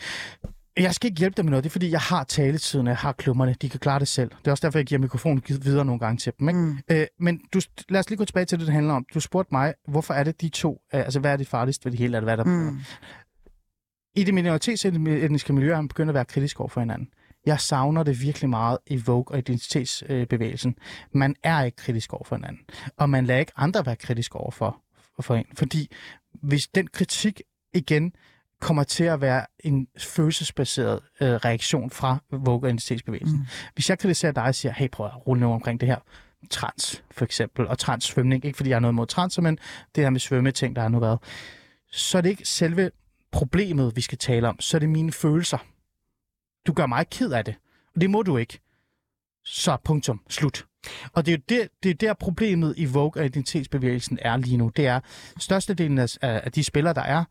Jeg 0.77 0.95
skal 0.95 1.11
ikke 1.11 1.19
hjælpe 1.19 1.37
dem 1.37 1.45
med 1.45 1.51
noget, 1.51 1.65
det 1.65 1.71
er 1.71 1.73
fordi, 1.73 1.91
jeg 1.91 2.01
har 2.01 2.25
taletiden, 2.25 2.87
jeg 2.87 2.97
har 2.97 3.13
klummerne, 3.13 3.55
de 3.63 3.69
kan 3.69 3.81
klare 3.81 3.99
det 3.99 4.09
selv. 4.09 4.31
Det 4.31 4.47
er 4.47 4.51
også 4.51 4.67
derfor, 4.67 4.79
jeg 4.79 4.87
giver 4.87 4.99
mikrofonen 5.01 5.43
videre 5.49 5.85
nogle 5.85 5.99
gange 5.99 6.19
til 6.19 6.33
dem. 6.39 6.49
Ikke? 6.49 6.61
Mm. 6.61 6.79
Øh, 6.91 7.07
men 7.21 7.41
du, 7.55 7.61
lad 7.89 8.01
os 8.01 8.11
lige 8.11 8.19
gå 8.19 8.25
tilbage 8.25 8.47
til 8.47 8.59
det, 8.59 8.67
det 8.67 8.75
handler 8.75 8.95
om. 8.95 9.07
Du 9.15 9.21
spurgte 9.21 9.49
mig, 9.55 9.75
hvorfor 9.89 10.15
er 10.15 10.25
det 10.25 10.41
de 10.41 10.49
to, 10.49 10.81
øh, 10.95 11.01
altså 11.01 11.21
hvad 11.21 11.33
er 11.33 11.37
det 11.37 11.49
farligste 11.49 11.85
ved 11.85 11.93
det 11.93 11.99
hele, 11.99 12.17
eller 12.17 12.25
hvad 12.25 12.33
er 12.39 12.45
der 12.45 12.71
Mm. 12.71 12.81
I 14.17 14.25
det 14.25 14.35
minoritetsetniske 14.35 15.53
miljø 15.53 15.75
har 15.75 15.81
man 15.81 15.89
begyndt 15.89 16.09
at 16.11 16.15
være 16.15 16.25
kritisk 16.25 16.61
over 16.61 16.69
for 16.69 16.81
hinanden. 16.81 17.09
Jeg 17.47 17.61
savner 17.61 18.03
det 18.03 18.21
virkelig 18.23 18.51
meget 18.51 18.79
i 18.87 18.97
Vogue 18.97 19.25
og 19.29 19.39
identitetsbevægelsen. 19.39 20.75
Man 21.13 21.35
er 21.43 21.63
ikke 21.63 21.77
kritisk 21.77 22.13
over 22.13 22.25
for 22.25 22.37
hinanden, 22.37 22.61
og 22.97 23.11
man 23.11 23.27
lader 23.27 23.41
ikke 23.41 23.53
andre 23.57 23.87
være 23.87 23.97
kritisk 23.97 24.35
over 24.35 24.51
for, 24.51 24.83
for 25.21 25.35
en. 25.35 25.45
Fordi 25.55 25.89
hvis 26.43 26.69
den 26.69 26.87
kritik 26.87 27.43
igen 27.75 28.13
kommer 28.63 28.85
til 28.85 29.05
at 29.05 29.21
være 29.21 29.47
en 29.61 29.87
følelsesbaseret 29.99 31.01
øh, 31.21 31.29
reaktion 31.29 31.91
fra 31.91 32.19
Vogue 32.31 32.63
og 32.63 32.69
identitetsbevægelsen. 32.69 33.39
Mm. 33.39 33.47
Hvis 33.75 33.91
jeg 33.91 33.99
kritiserer 33.99 34.33
dig 34.33 34.43
og 34.43 34.55
siger, 34.55 34.73
hey, 34.73 34.89
prøv 34.89 35.07
at 35.07 35.27
rulle 35.27 35.41
nu 35.41 35.53
omkring 35.53 35.81
det 35.81 35.89
her, 35.89 35.99
trans 36.51 37.05
for 37.11 37.25
eksempel, 37.25 37.67
og 37.67 37.79
transsvømning, 37.79 38.45
ikke 38.45 38.57
fordi 38.57 38.71
jeg 38.71 38.77
har 38.77 38.81
noget 38.81 38.95
mod 38.95 39.07
trans, 39.07 39.39
men 39.41 39.59
det 39.95 40.05
her 40.05 40.11
med 40.11 40.21
svømmeting, 40.21 40.77
der 40.77 40.83
har 40.83 40.89
nu 40.89 41.01
været, 41.01 41.19
så 41.93 42.19
er 42.19 42.23
det 42.23 42.31
ikke 42.31 42.49
selve 42.49 42.91
problemet, 43.33 43.97
vi 43.97 44.01
skal 44.01 44.19
tale 44.19 44.49
om, 44.49 44.61
så 44.61 44.77
er 44.77 44.79
det 44.79 44.89
mine 44.89 45.13
følelser. 45.13 45.59
Du 46.67 46.73
gør 46.73 46.87
mig 46.87 47.07
ked 47.11 47.33
af 47.33 47.45
det, 47.45 47.55
og 47.95 48.01
det 48.01 48.11
må 48.11 48.23
du 48.23 48.37
ikke. 48.37 48.61
Så 49.45 49.77
punktum, 49.85 50.21
slut. 50.29 50.67
Og 51.13 51.27
det 51.27 51.33
er 51.33 51.37
jo 51.37 51.43
der, 51.49 51.67
det 51.83 51.91
er 51.91 51.95
der 51.95 52.15
problemet 52.15 52.75
i 52.77 52.85
Vogue 52.85 53.23
og 53.23 53.25
identitetsbevægelsen 53.25 54.19
er 54.23 54.37
lige 54.37 54.57
nu. 54.57 54.69
Det 54.77 54.87
er, 54.87 55.01
størstedelen 55.39 55.99
af, 55.99 56.19
af 56.23 56.53
de 56.53 56.65
spillere, 56.65 56.95
der 56.95 57.03
er, 57.03 57.25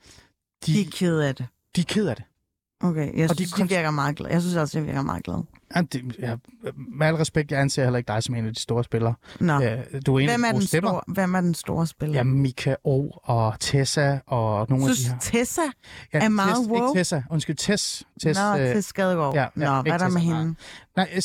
de, 0.65 0.73
De 0.73 0.81
er 0.81 0.85
ked 0.91 1.19
af 1.19 1.35
det. 1.35 1.45
de 1.75 1.81
er 1.81 1.85
ked 1.85 2.07
af 2.07 2.15
det. 2.15 2.25
Okay, 2.83 3.17
jeg 3.17 3.29
Og 3.29 3.37
de 3.37 3.43
synes, 3.43 3.51
de, 3.51 3.61
konst- 3.61 3.69
virker 3.75 3.91
meget 3.91 4.15
glade. 4.15 4.33
Jeg 4.33 4.41
synes 4.41 4.55
også, 4.55 4.79
de 4.79 4.85
virker 4.85 5.01
meget 5.01 5.23
glade. 5.23 5.43
Ja, 5.75 5.81
det 5.81 6.15
ja, 6.19 6.35
med 6.97 7.07
al 7.07 7.15
respekt, 7.15 7.51
jeg 7.51 7.59
anser 7.61 7.83
heller 7.83 7.97
ikke 7.97 8.07
dig 8.07 8.23
som 8.23 8.35
en 8.35 8.45
af 8.47 8.53
de 8.53 8.59
store 8.61 8.83
spillere. 8.83 9.13
Nå, 9.39 9.59
Ja, 9.59 9.81
du 10.05 10.15
er 10.15 10.19
en 10.19 10.29
af 10.29 10.35
hvem 10.35 10.41
de 10.43 10.47
er, 10.47 10.51
den 10.51 10.61
stemmer. 10.61 10.89
store, 10.89 11.01
hvem 11.07 11.35
er 11.35 11.41
den 11.41 11.53
store 11.53 11.87
spiller? 11.87 12.15
Ja, 12.15 12.23
Mika 12.23 12.75
O 12.83 13.09
og 13.23 13.55
Tessa 13.59 14.19
og 14.27 14.65
nogle 14.69 14.85
synes, 14.95 15.09
af 15.09 15.19
de 15.19 15.37
her. 15.37 15.39
Tessa 15.39 15.61
Ja, 16.13 16.19
er 16.25 16.29
meget 16.29 16.55
Tess, 16.55 16.69
woke? 16.69 16.85
Ikke 16.89 16.99
Tessa, 16.99 17.21
undskyld, 17.29 17.55
Tess. 17.55 18.03
Tess 18.23 18.39
Nå, 18.39 18.57
øh, 18.57 18.71
til 18.73 18.83
Skadegaard. 18.83 19.33
ja, 19.33 19.41
Ja, 19.41 19.47
Nå, 19.75 19.81
hvad 19.81 19.91
er 19.91 19.97
der 19.97 20.09
med 20.09 20.21
hende? 20.21 20.55
Nej, 20.95 21.09
jeg, 21.15 21.23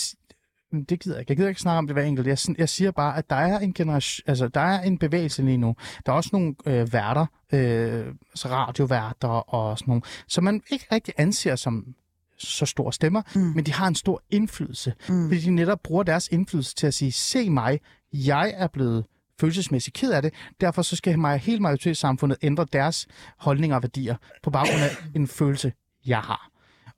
men 0.73 0.85
det 0.85 1.01
gider 1.01 1.17
jeg 1.17 1.21
ikke. 1.21 1.31
Jeg 1.31 1.37
gider 1.37 1.49
ikke 1.49 1.61
snakke 1.61 1.79
om 1.79 1.87
det 1.87 1.95
hver 1.95 2.03
enkelt. 2.03 2.27
Jeg, 2.27 2.39
jeg 2.59 2.69
siger 2.69 2.91
bare, 2.91 3.17
at 3.17 3.31
der 3.31 3.37
er 3.37 3.59
en 3.59 3.73
generation, 3.73 4.25
altså 4.27 4.49
der 4.49 4.61
er 4.61 4.83
en 4.83 4.99
bevægelse 4.99 5.43
lige 5.43 5.57
nu. 5.57 5.77
Der 6.07 6.12
er 6.12 6.17
også 6.17 6.31
nogle 6.33 6.55
øh, 6.67 6.93
værter, 6.93 7.27
øh, 7.53 8.07
altså 8.31 8.49
radioværter 8.49 9.29
og 9.29 9.79
sådan 9.79 9.91
nogle, 9.91 10.03
som 10.29 10.45
man 10.45 10.62
ikke 10.71 10.87
rigtig 10.93 11.14
anser 11.17 11.57
som 11.57 11.95
så 12.39 12.67
store 12.67 12.93
stemmer, 12.93 13.23
mm. 13.35 13.41
men 13.41 13.67
de 13.67 13.73
har 13.73 13.87
en 13.87 13.95
stor 13.95 14.23
indflydelse. 14.31 14.95
Mm. 15.09 15.29
Fordi 15.29 15.41
de 15.41 15.51
netop 15.51 15.81
bruger 15.83 16.03
deres 16.03 16.29
indflydelse 16.29 16.75
til 16.75 16.87
at 16.87 16.95
sige, 16.95 17.12
se 17.12 17.51
mig, 17.51 17.81
jeg 18.12 18.55
er 18.57 18.67
blevet 18.67 19.05
følelsesmæssigt 19.41 19.97
ked 19.97 20.12
af 20.12 20.23
det, 20.23 20.35
derfor 20.61 20.83
så 20.83 20.97
skal 20.97 21.19
mig, 21.19 21.39
hele 21.39 21.61
majoritetssamfundet 21.61 22.39
ændre 22.43 22.67
deres 22.73 23.07
holdninger 23.39 23.77
og 23.77 23.83
værdier 23.83 24.17
på 24.43 24.51
baggrund 24.51 24.83
af 24.83 24.91
en 25.14 25.29
følelse, 25.29 25.73
jeg 26.07 26.19
har. 26.19 26.51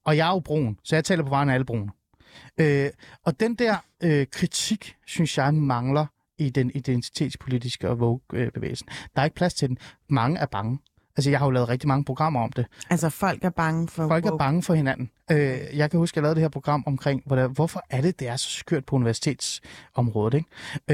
Og 0.05 0.16
jeg 0.16 0.29
er 0.29 0.33
jo 0.33 0.41
brun, 0.41 0.79
så 0.85 0.97
jeg 0.97 1.05
taler 1.05 1.23
på 1.23 1.29
vegne 1.29 1.53
af 1.53 1.55
alle 1.55 1.64
brune. 1.64 1.91
Øh, 2.59 2.91
og 3.24 3.41
den 3.41 3.55
der 3.55 3.76
øh, 4.03 4.26
kritik, 4.32 4.97
synes 5.07 5.39
jeg, 5.39 5.55
mangler 5.55 6.07
i 6.39 6.51
den 6.51 6.70
identitetspolitiske 6.74 7.89
og 7.89 8.01
Vogue-bevægelsen. 8.01 8.89
Der 9.14 9.20
er 9.20 9.24
ikke 9.24 9.36
plads 9.36 9.55
til 9.55 9.68
den. 9.68 9.78
Mange 10.09 10.39
er 10.39 10.47
bange. 10.47 10.78
Altså, 11.16 11.30
jeg 11.30 11.39
har 11.39 11.47
jo 11.47 11.51
lavet 11.51 11.68
rigtig 11.68 11.89
mange 11.89 12.05
programmer 12.05 12.41
om 12.41 12.53
det. 12.53 12.66
Altså, 12.91 13.09
folk 13.11 13.45
er 13.45 13.51
bange 13.51 13.89
for 13.89 14.09
Folk 14.09 14.26
er 14.26 14.36
bange 14.36 14.62
for 14.62 14.74
hinanden. 14.74 15.11
Øh, 15.30 15.59
jeg 15.74 15.91
kan 15.91 15.99
huske, 15.99 16.14
at 16.14 16.16
jeg 16.16 16.22
lavede 16.22 16.34
det 16.34 16.43
her 16.43 16.49
program 16.49 16.82
omkring, 16.86 17.22
hvordan, 17.26 17.51
hvorfor 17.51 17.82
er 17.91 18.01
det, 18.01 18.20
det 18.20 18.28
er 18.28 18.36
så 18.36 18.51
skørt 18.51 18.84
på 18.84 18.97
universitetsområdet. 18.97 20.34
Ikke? 20.34 20.49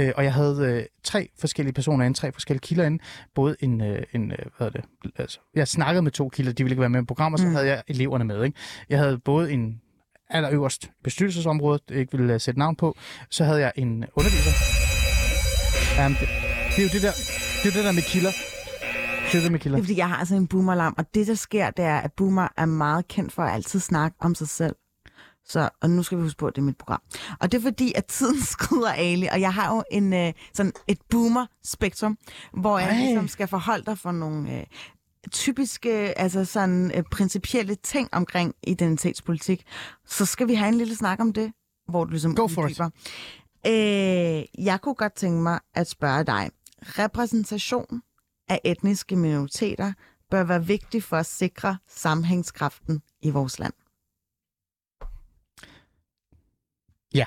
Øh, 0.08 0.12
og 0.16 0.24
jeg 0.24 0.32
havde 0.34 0.58
øh, 0.80 0.84
tre 1.02 1.28
forskellige 1.38 1.72
personer 1.74 2.04
inde, 2.04 2.16
tre 2.18 2.32
forskellige 2.32 2.60
kilder 2.60 2.84
inde. 2.84 3.02
Både 3.34 3.56
en, 3.60 3.80
øh, 3.80 4.02
en 4.12 4.32
øh, 4.32 4.38
hvad 4.56 4.66
er 4.66 4.70
det, 4.70 4.84
altså, 5.16 5.38
jeg 5.54 5.68
snakkede 5.68 6.02
med 6.02 6.10
to 6.12 6.28
kilder, 6.28 6.52
de 6.52 6.64
ville 6.64 6.72
ikke 6.72 6.80
være 6.80 6.90
med 6.90 7.02
i 7.02 7.04
programmet, 7.04 7.40
så 7.40 7.46
Mm. 7.46 7.52
havde 7.54 7.66
jeg 7.66 7.82
eleverne 7.88 8.24
med. 8.24 8.44
Ikke? 8.44 8.58
Jeg 8.88 8.98
havde 8.98 9.18
både 9.18 9.52
en 9.52 9.80
allerøverst 10.30 10.90
bestyrelsesområde, 11.04 11.78
jeg 11.90 11.98
ikke 11.98 12.18
ville 12.18 12.34
øh, 12.34 12.40
sætte 12.40 12.58
navn 12.58 12.76
på, 12.76 12.96
så 13.30 13.44
havde 13.44 13.60
jeg 13.60 13.72
en 13.76 14.04
underviser. 14.16 14.50
Jamen, 15.96 16.18
det, 16.20 16.28
det, 16.76 16.78
er 16.78 16.82
jo 16.82 16.88
det 16.92 17.02
der, 17.02 17.12
det 17.62 17.62
er 17.62 17.74
jo 17.74 17.76
det 17.78 17.84
der 17.84 17.92
med 17.92 18.02
kilder. 18.02 18.30
Det 19.32 19.38
er 19.38 19.42
det 19.42 19.52
med 19.52 19.60
kilder. 19.60 19.76
Det 19.76 19.82
er, 19.82 19.86
fordi 19.86 19.98
jeg 19.98 20.08
har 20.08 20.16
altså 20.16 20.34
en 20.34 20.46
boomerlam, 20.46 20.94
og 20.98 21.14
det, 21.14 21.26
der 21.26 21.34
sker, 21.34 21.70
det 21.70 21.84
er, 21.84 21.98
at 21.98 22.12
boomer 22.12 22.48
er 22.56 22.66
meget 22.66 23.08
kendt 23.08 23.32
for 23.32 23.42
at 23.42 23.54
altid 23.54 23.80
snakke 23.80 24.16
om 24.20 24.34
sig 24.34 24.48
selv. 24.48 24.76
Så, 25.46 25.68
og 25.82 25.90
nu 25.90 26.02
skal 26.02 26.18
vi 26.18 26.22
huske 26.22 26.38
på, 26.38 26.46
at 26.46 26.56
det 26.56 26.62
er 26.62 26.66
mit 26.66 26.78
program. 26.78 27.02
Og 27.40 27.52
det 27.52 27.58
er 27.58 27.62
fordi, 27.62 27.92
at 27.96 28.04
tiden 28.04 28.42
skrider 28.54 28.92
Ali, 28.92 29.26
og 29.26 29.40
jeg 29.40 29.54
har 29.54 29.74
jo 29.74 29.82
en, 29.90 30.12
øh, 30.12 30.32
sådan 30.54 30.72
et 30.88 30.98
boomer-spektrum, 31.10 32.18
hvor 32.52 32.78
jeg 32.78 32.88
Ej. 32.88 32.96
ligesom 32.96 33.28
skal 33.28 33.48
forholde 33.48 33.84
dig 33.84 33.98
for 33.98 34.12
nogle... 34.12 34.58
Øh, 34.58 34.64
typiske, 35.30 36.18
altså 36.18 36.44
sådan 36.44 36.92
øh, 36.94 37.02
principielle 37.02 37.74
ting 37.74 38.08
omkring 38.12 38.54
identitetspolitik, 38.66 39.64
så 40.06 40.24
skal 40.26 40.48
vi 40.48 40.54
have 40.54 40.68
en 40.68 40.74
lille 40.78 40.96
snak 40.96 41.20
om 41.20 41.32
det, 41.32 41.52
hvor 41.88 42.04
du 42.04 42.10
ligesom 42.10 42.34
Go 42.34 42.46
for 42.48 42.62
it. 42.66 42.70
uddyber. 42.70 42.90
Øh, 43.66 44.64
jeg 44.66 44.80
kunne 44.82 44.94
godt 44.94 45.14
tænke 45.14 45.42
mig 45.42 45.60
at 45.74 45.88
spørge 45.88 46.24
dig. 46.24 46.50
Repræsentation 46.82 48.02
af 48.48 48.60
etniske 48.64 49.16
minoriteter 49.16 49.92
bør 50.30 50.44
være 50.44 50.66
vigtig 50.66 51.02
for 51.02 51.16
at 51.16 51.26
sikre 51.26 51.78
sammenhængskraften 51.88 53.02
i 53.22 53.30
vores 53.30 53.58
land. 53.58 53.72
Ja. 57.14 57.26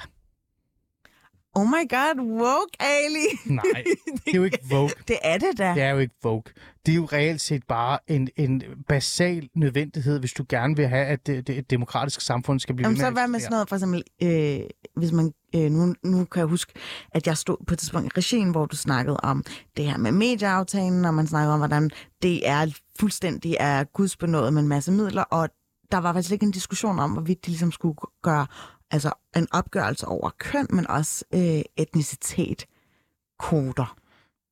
Oh 1.58 1.66
my 1.66 1.90
god, 1.90 2.20
woke, 2.20 2.76
Ali! 2.80 3.56
Nej, 3.56 3.84
det 4.26 4.34
er 4.34 4.38
jo 4.38 4.44
ikke 4.44 4.60
Vogue. 4.70 4.90
Det 5.08 5.18
er 5.22 5.38
det 5.38 5.58
da. 5.58 5.74
Det 5.74 5.84
er 5.84 5.90
jo 5.90 5.98
ikke 5.98 6.16
Vogue. 6.24 6.44
Det 6.86 6.92
er 6.92 6.96
jo 6.96 7.06
reelt 7.06 7.42
set 7.42 7.64
bare 7.68 8.00
en, 8.08 8.30
en 8.36 8.64
basal 8.88 9.50
nødvendighed, 9.56 10.20
hvis 10.20 10.34
du 10.34 10.46
gerne 10.50 10.76
vil 10.76 10.88
have, 10.88 11.06
at 11.06 11.28
det, 11.28 11.48
det, 11.48 11.58
et 11.58 11.70
demokratisk 11.70 12.22
samfund 12.22 12.60
skal 12.60 12.76
blive 12.76 12.86
Jamen, 12.86 12.98
ved 12.98 13.02
så 13.04 13.08
at 13.08 13.14
hvad 13.14 13.28
med 13.28 13.40
sådan 13.40 13.52
noget, 13.52 13.70
for 13.70 13.76
eksempel, 13.76 14.04
øh, 14.24 14.60
hvis 14.96 15.12
man, 15.12 15.34
øh, 15.56 15.72
nu, 15.72 15.96
nu 16.04 16.26
kan 16.26 16.40
jeg 16.40 16.48
huske, 16.48 16.74
at 17.12 17.28
jeg 17.28 17.38
stod 17.38 17.58
på 17.68 17.74
et 17.74 17.80
tidspunkt 17.80 18.08
i 18.08 18.18
regien, 18.18 18.52
hvor 18.52 18.66
du 18.66 18.76
snakkede 18.76 19.18
om 19.18 19.44
det 19.78 19.86
her 19.86 19.98
med 19.98 20.12
medieaftalen, 20.12 21.06
og 21.06 21.14
man 21.14 21.28
snakkede 21.28 21.54
om, 21.54 21.60
hvordan 21.60 21.90
det 22.22 22.50
er 22.50 22.80
fuldstændig 23.00 23.56
er 23.60 23.84
gudsbenået 23.84 24.54
med 24.54 24.62
en 24.62 24.68
masse 24.68 24.92
midler, 24.92 25.24
og 25.24 25.50
der 25.92 25.98
var 25.98 26.14
faktisk 26.14 26.32
ikke 26.32 26.46
en 26.46 26.52
diskussion 26.52 27.00
om, 27.00 27.12
hvorvidt 27.12 27.46
de 27.46 27.50
ligesom 27.50 27.72
skulle 27.72 27.96
gøre 28.24 28.48
altså 28.92 29.12
en 29.36 29.48
opgørelse 29.52 30.08
over 30.08 30.30
køn, 30.40 30.68
men 30.70 30.88
også 30.90 31.26
øh, 31.34 31.62
etnicitet, 31.78 32.66
koder. 33.40 33.98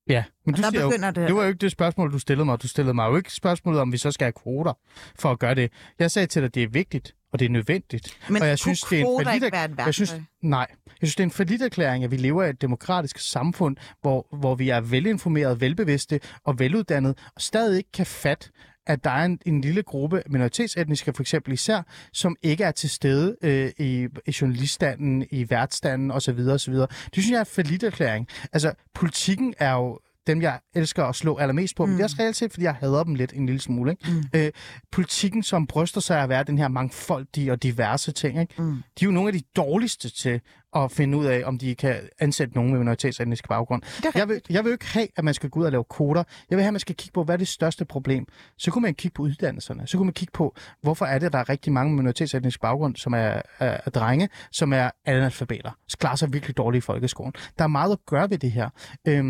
Ja, 0.09 0.23
men 0.45 0.55
du 0.55 0.61
der 0.61 0.69
siger 0.69 0.81
jo, 0.81 0.91
det- 0.91 1.15
det 1.27 1.36
var 1.36 1.41
jo 1.41 1.47
ikke 1.47 1.57
det 1.57 1.71
spørgsmål, 1.71 2.11
du 2.13 2.19
stillede 2.19 2.45
mig. 2.45 2.61
Du 2.61 2.67
stillede 2.67 2.93
mig 2.93 3.07
jo 3.09 3.17
ikke 3.17 3.33
spørgsmålet, 3.33 3.81
om 3.81 3.91
vi 3.91 3.97
så 3.97 4.11
skal 4.11 4.25
have 4.25 4.33
kvoter 4.33 4.73
for 5.19 5.31
at 5.31 5.39
gøre 5.39 5.55
det. 5.55 5.71
Jeg 5.99 6.11
sagde 6.11 6.27
til 6.27 6.41
dig, 6.41 6.45
at 6.47 6.55
det 6.55 6.63
er 6.63 6.67
vigtigt, 6.67 7.15
og 7.33 7.39
det 7.39 7.45
er 7.45 7.49
nødvendigt. 7.49 8.17
Men 8.29 8.41
og 8.41 8.47
jeg 8.47 8.57
synes, 8.59 8.81
det 8.81 8.95
er 8.95 8.99
en 8.99 9.05
kvoter 9.05 9.31
ikke 9.33 9.45
jeg 9.86 9.93
synes? 9.93 10.15
Nej, 10.41 10.67
jeg 10.86 10.95
synes, 11.07 11.15
det 11.15 11.23
er 11.23 11.27
en 11.27 11.31
forlitterklæring, 11.31 12.03
at 12.03 12.11
vi 12.11 12.17
lever 12.17 12.43
i 12.43 12.49
et 12.49 12.61
demokratisk 12.61 13.19
samfund, 13.19 13.77
hvor, 14.01 14.27
hvor 14.31 14.55
vi 14.55 14.69
er 14.69 14.81
velinformerede, 14.81 15.61
velbevidste 15.61 16.19
og 16.43 16.59
veluddannede, 16.59 17.15
og 17.36 17.41
stadig 17.41 17.77
ikke 17.77 17.91
kan 17.91 18.05
fatte, 18.05 18.49
at 18.88 19.03
der 19.03 19.09
er 19.09 19.25
en, 19.25 19.39
en 19.45 19.61
lille 19.61 19.83
gruppe 19.83 20.23
minoritetsetniske, 20.27 21.13
for 21.13 21.23
eksempel 21.23 21.53
især, 21.53 21.81
som 22.13 22.36
ikke 22.43 22.63
er 22.63 22.71
til 22.71 22.89
stede 22.89 23.36
øh, 23.41 23.71
i, 23.77 24.07
i 24.25 24.36
journaliststanden, 24.41 25.25
i 25.31 25.49
værtsstanden 25.49 26.11
osv. 26.11 26.39
osv. 26.39 26.73
Det 26.73 26.89
synes 27.11 27.29
jeg 27.29 27.36
er 27.36 27.39
en 27.39 27.45
forlitterklæring. 27.45 28.27
Altså, 28.53 28.73
politikken 28.93 29.53
er 29.59 29.73
jo 29.73 29.99
dem, 30.27 30.41
jeg 30.41 30.59
elsker 30.75 31.03
at 31.03 31.15
slå 31.15 31.38
allermest 31.38 31.75
på, 31.75 31.86
mm. 31.86 31.89
men 31.89 31.97
det 31.97 32.01
er 32.01 32.05
også 32.05 32.15
reelt 32.19 32.36
set, 32.36 32.51
fordi 32.51 32.63
jeg 32.63 32.75
hader 32.75 33.03
dem 33.03 33.15
lidt 33.15 33.33
en 33.33 33.45
lille 33.45 33.61
smule. 33.61 33.91
Ikke? 33.91 34.11
Mm. 34.11 34.39
Øh, 34.39 34.51
politikken, 34.91 35.43
som 35.43 35.67
bryster 35.67 36.01
sig 36.01 36.19
af 36.19 36.23
at 36.23 36.29
være 36.29 36.43
den 36.43 36.57
her 36.57 36.67
mangfoldige 36.67 37.51
og 37.51 37.63
diverse 37.63 38.11
ting, 38.11 38.39
ikke? 38.39 38.61
Mm. 38.61 38.73
de 38.99 39.05
er 39.05 39.05
jo 39.05 39.11
nogle 39.11 39.29
af 39.29 39.33
de 39.33 39.41
dårligste 39.55 40.09
til 40.09 40.41
at 40.76 40.91
finde 40.91 41.17
ud 41.17 41.26
af, 41.26 41.41
om 41.45 41.57
de 41.57 41.76
kan 41.76 41.95
ansætte 42.19 42.55
nogen 42.55 42.71
med 42.71 42.80
minoritetsetnisk 42.80 43.47
baggrund. 43.47 43.82
Jeg 44.15 44.30
vil, 44.30 44.41
jeg 44.49 44.63
vil 44.63 44.71
ikke 44.71 44.86
have, 44.86 45.07
at 45.15 45.23
man 45.23 45.34
skal 45.34 45.49
gå 45.49 45.59
ud 45.59 45.65
og 45.65 45.71
lave 45.71 45.84
koder. 45.84 46.23
Jeg 46.49 46.57
vil 46.57 46.63
have, 46.63 46.67
at 46.67 46.73
man 46.73 46.80
skal 46.80 46.95
kigge 46.95 47.13
på, 47.13 47.23
hvad 47.23 47.36
er 47.36 47.38
det 47.38 47.47
største 47.47 47.86
problem. 47.86 48.26
Så 48.57 48.71
kunne 48.71 48.82
man 48.82 48.95
kigge 48.95 49.15
på 49.15 49.23
uddannelserne. 49.23 49.88
Så 49.88 49.97
kunne 49.97 50.05
man 50.05 50.13
kigge 50.13 50.32
på, 50.32 50.55
hvorfor 50.82 51.05
er 51.05 51.19
det, 51.19 51.26
at 51.26 51.34
der 51.34 51.39
er 51.39 51.49
rigtig 51.49 51.73
mange 51.73 51.89
med 51.89 51.97
minoritetsetnisk 51.97 52.61
baggrund, 52.61 52.95
som 52.95 53.13
er, 53.13 53.17
er, 53.17 53.41
er 53.86 53.89
drenge, 53.89 54.30
som 54.51 54.73
er 54.73 54.89
analfabeter. 55.05 55.71
Så 55.88 55.97
klarer 55.97 56.15
sig 56.15 56.34
virkelig 56.34 56.57
dårligt 56.57 56.84
i 56.84 56.86
folkeskolen. 56.86 57.34
Der 57.57 57.63
er 57.63 57.67
meget 57.67 57.91
at 57.91 57.99
gøre 58.05 58.30
ved 58.30 58.38
det 58.38 58.51
her. 58.51 58.69
Øhm, 59.07 59.26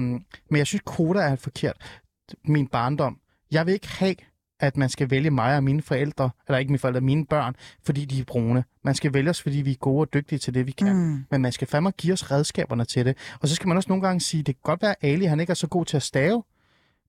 men 0.49 0.57
jeg 0.57 0.67
synes, 0.67 0.81
koder 0.85 1.21
er 1.21 1.35
forkert. 1.35 2.01
Min 2.45 2.67
barndom. 2.67 3.17
Jeg 3.51 3.65
vil 3.65 3.73
ikke 3.73 3.87
have, 3.87 4.15
at 4.59 4.77
man 4.77 4.89
skal 4.89 5.09
vælge 5.09 5.29
mig 5.31 5.55
og 5.57 5.63
mine 5.63 5.81
forældre, 5.81 6.29
eller 6.47 6.57
ikke 6.59 6.71
mine 6.71 6.79
forældre, 6.79 7.01
mine 7.01 7.25
børn, 7.25 7.55
fordi 7.83 8.05
de 8.05 8.19
er 8.19 8.23
brune. 8.23 8.63
Man 8.83 8.95
skal 8.95 9.13
vælge 9.13 9.29
os, 9.29 9.41
fordi 9.41 9.57
vi 9.61 9.71
er 9.71 9.75
gode 9.75 10.01
og 10.01 10.13
dygtige 10.13 10.39
til 10.39 10.53
det, 10.53 10.67
vi 10.67 10.71
kan. 10.71 10.95
Mm. 10.95 11.25
Men 11.31 11.41
man 11.41 11.51
skal 11.51 11.67
fandme 11.67 11.91
give 11.91 12.13
os 12.13 12.31
redskaberne 12.31 12.85
til 12.85 13.05
det. 13.05 13.17
Og 13.41 13.47
så 13.47 13.55
skal 13.55 13.67
man 13.67 13.77
også 13.77 13.89
nogle 13.89 14.01
gange 14.07 14.19
sige, 14.21 14.43
det 14.43 14.55
kan 14.55 14.61
godt 14.63 14.81
være, 14.81 14.95
at 15.01 15.09
Ali 15.09 15.25
han 15.25 15.39
ikke 15.39 15.51
er 15.51 15.55
så 15.55 15.67
god 15.67 15.85
til 15.85 15.97
at 15.97 16.03
stave, 16.03 16.43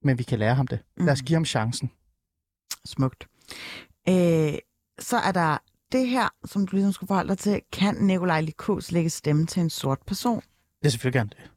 men 0.03 0.19
vi 0.19 0.23
kan 0.23 0.39
lære 0.39 0.55
ham 0.55 0.67
det. 0.67 0.79
Lad 0.97 1.13
os 1.13 1.23
Mm. 1.23 1.25
give 1.27 1.37
ham 1.37 1.45
chancen. 1.45 1.91
Smukt. 2.85 3.27
Øh, 4.09 4.55
så 4.99 5.17
er 5.17 5.33
der 5.33 5.59
det 5.93 6.09
her, 6.09 6.29
som 6.45 6.67
du 6.67 6.77
ligesom 6.77 6.93
skulle 6.93 7.09
forholde 7.09 7.29
dig 7.29 7.39
til. 7.39 7.61
Kan 7.73 7.95
Nikolaj 7.95 8.41
Likos 8.41 8.93
lægge 8.93 9.11
stemme 9.11 9.47
til 9.47 9.61
en 9.63 9.71
sort 9.71 9.99
person? 10.07 10.41
Det 10.81 10.87
er 10.87 10.91
selvfølgelig 10.91 11.19
gerne 11.19 11.31
det. 11.31 11.51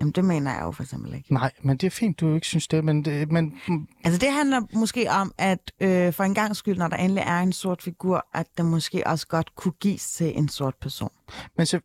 Jamen, 0.00 0.12
det 0.12 0.24
mener 0.24 0.54
jeg 0.54 0.62
jo 0.62 0.70
for 0.70 0.82
eksempel 0.82 1.14
ikke. 1.14 1.34
Nej, 1.34 1.52
men 1.62 1.76
det 1.76 1.86
er 1.86 1.90
fint, 1.90 2.20
du 2.20 2.34
ikke 2.34 2.46
synes 2.46 2.68
det, 2.68 2.84
men, 2.84 3.04
det, 3.04 3.32
men 3.32 3.58
Altså, 4.04 4.18
det 4.18 4.32
handler 4.32 4.60
måske 4.74 5.10
om, 5.10 5.32
at 5.38 5.72
øh, 5.80 6.12
for 6.12 6.24
en 6.24 6.34
gang 6.34 6.56
skyld, 6.56 6.76
når 6.78 6.88
der 6.88 6.96
endelig 6.96 7.24
er 7.26 7.40
en 7.40 7.52
sort 7.52 7.82
figur, 7.82 8.26
at 8.34 8.46
det 8.56 8.64
måske 8.64 9.06
også 9.06 9.26
godt 9.26 9.56
kunne 9.56 9.72
gives 9.80 10.12
til 10.12 10.38
en 10.38 10.48
sort 10.48 10.74
person. 10.80 11.10
Men, 11.56 11.66
så, 11.66 11.80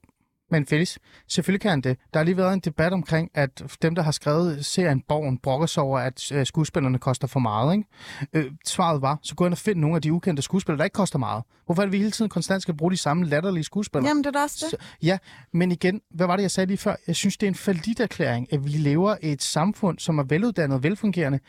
men 0.53 0.65
Felix, 0.65 0.97
selvfølgelig 1.27 1.61
kan 1.61 1.69
han 1.69 1.81
det. 1.81 1.97
Der 2.13 2.19
har 2.19 2.23
lige 2.23 2.37
været 2.37 2.53
en 2.53 2.59
debat 2.59 2.93
omkring, 2.93 3.31
at 3.33 3.63
dem, 3.81 3.95
der 3.95 4.01
har 4.01 4.11
skrevet 4.11 4.65
serien 4.65 5.01
Borgen, 5.07 5.37
brokker 5.37 5.67
sig 5.67 5.83
over, 5.83 5.99
at 5.99 6.31
øh, 6.31 6.45
skuespillerne 6.45 6.99
koster 6.99 7.27
for 7.27 7.39
meget. 7.39 7.73
Ikke? 7.73 7.89
Øh, 8.33 8.51
svaret 8.65 9.01
var, 9.01 9.19
så 9.21 9.35
gå 9.35 9.45
ind 9.45 9.53
og 9.53 9.57
find 9.57 9.79
nogle 9.79 9.95
af 9.95 10.01
de 10.01 10.13
ukendte 10.13 10.43
skuespillere, 10.43 10.77
der 10.77 10.83
ikke 10.83 10.93
koster 10.93 11.19
meget. 11.19 11.43
Hvorfor 11.65 11.81
er 11.81 11.85
det, 11.85 11.93
vi 11.93 11.97
hele 11.97 12.11
tiden 12.11 12.29
konstant 12.29 12.61
skal 12.61 12.73
bruge 12.77 12.91
de 12.91 12.97
samme 12.97 13.25
latterlige 13.25 13.63
skuespillere? 13.63 14.07
Jamen, 14.07 14.23
det 14.23 14.35
er 14.35 14.43
også 14.43 14.57
det. 14.61 14.69
Så, 14.69 14.77
ja, 15.01 15.17
men 15.53 15.71
igen, 15.71 16.01
hvad 16.11 16.27
var 16.27 16.35
det, 16.35 16.43
jeg 16.43 16.51
sagde 16.51 16.67
lige 16.67 16.77
før? 16.77 16.95
Jeg 17.07 17.15
synes, 17.15 17.37
det 17.37 17.47
er 17.47 17.51
en 17.51 17.55
forlitterklæring, 17.55 18.53
at 18.53 18.65
vi 18.65 18.69
lever 18.69 19.15
i 19.21 19.31
et 19.31 19.43
samfund, 19.43 19.99
som 19.99 20.19
er 20.19 20.23
veluddannet 20.23 20.75
og 20.75 20.83
velfungerende, 20.83 21.39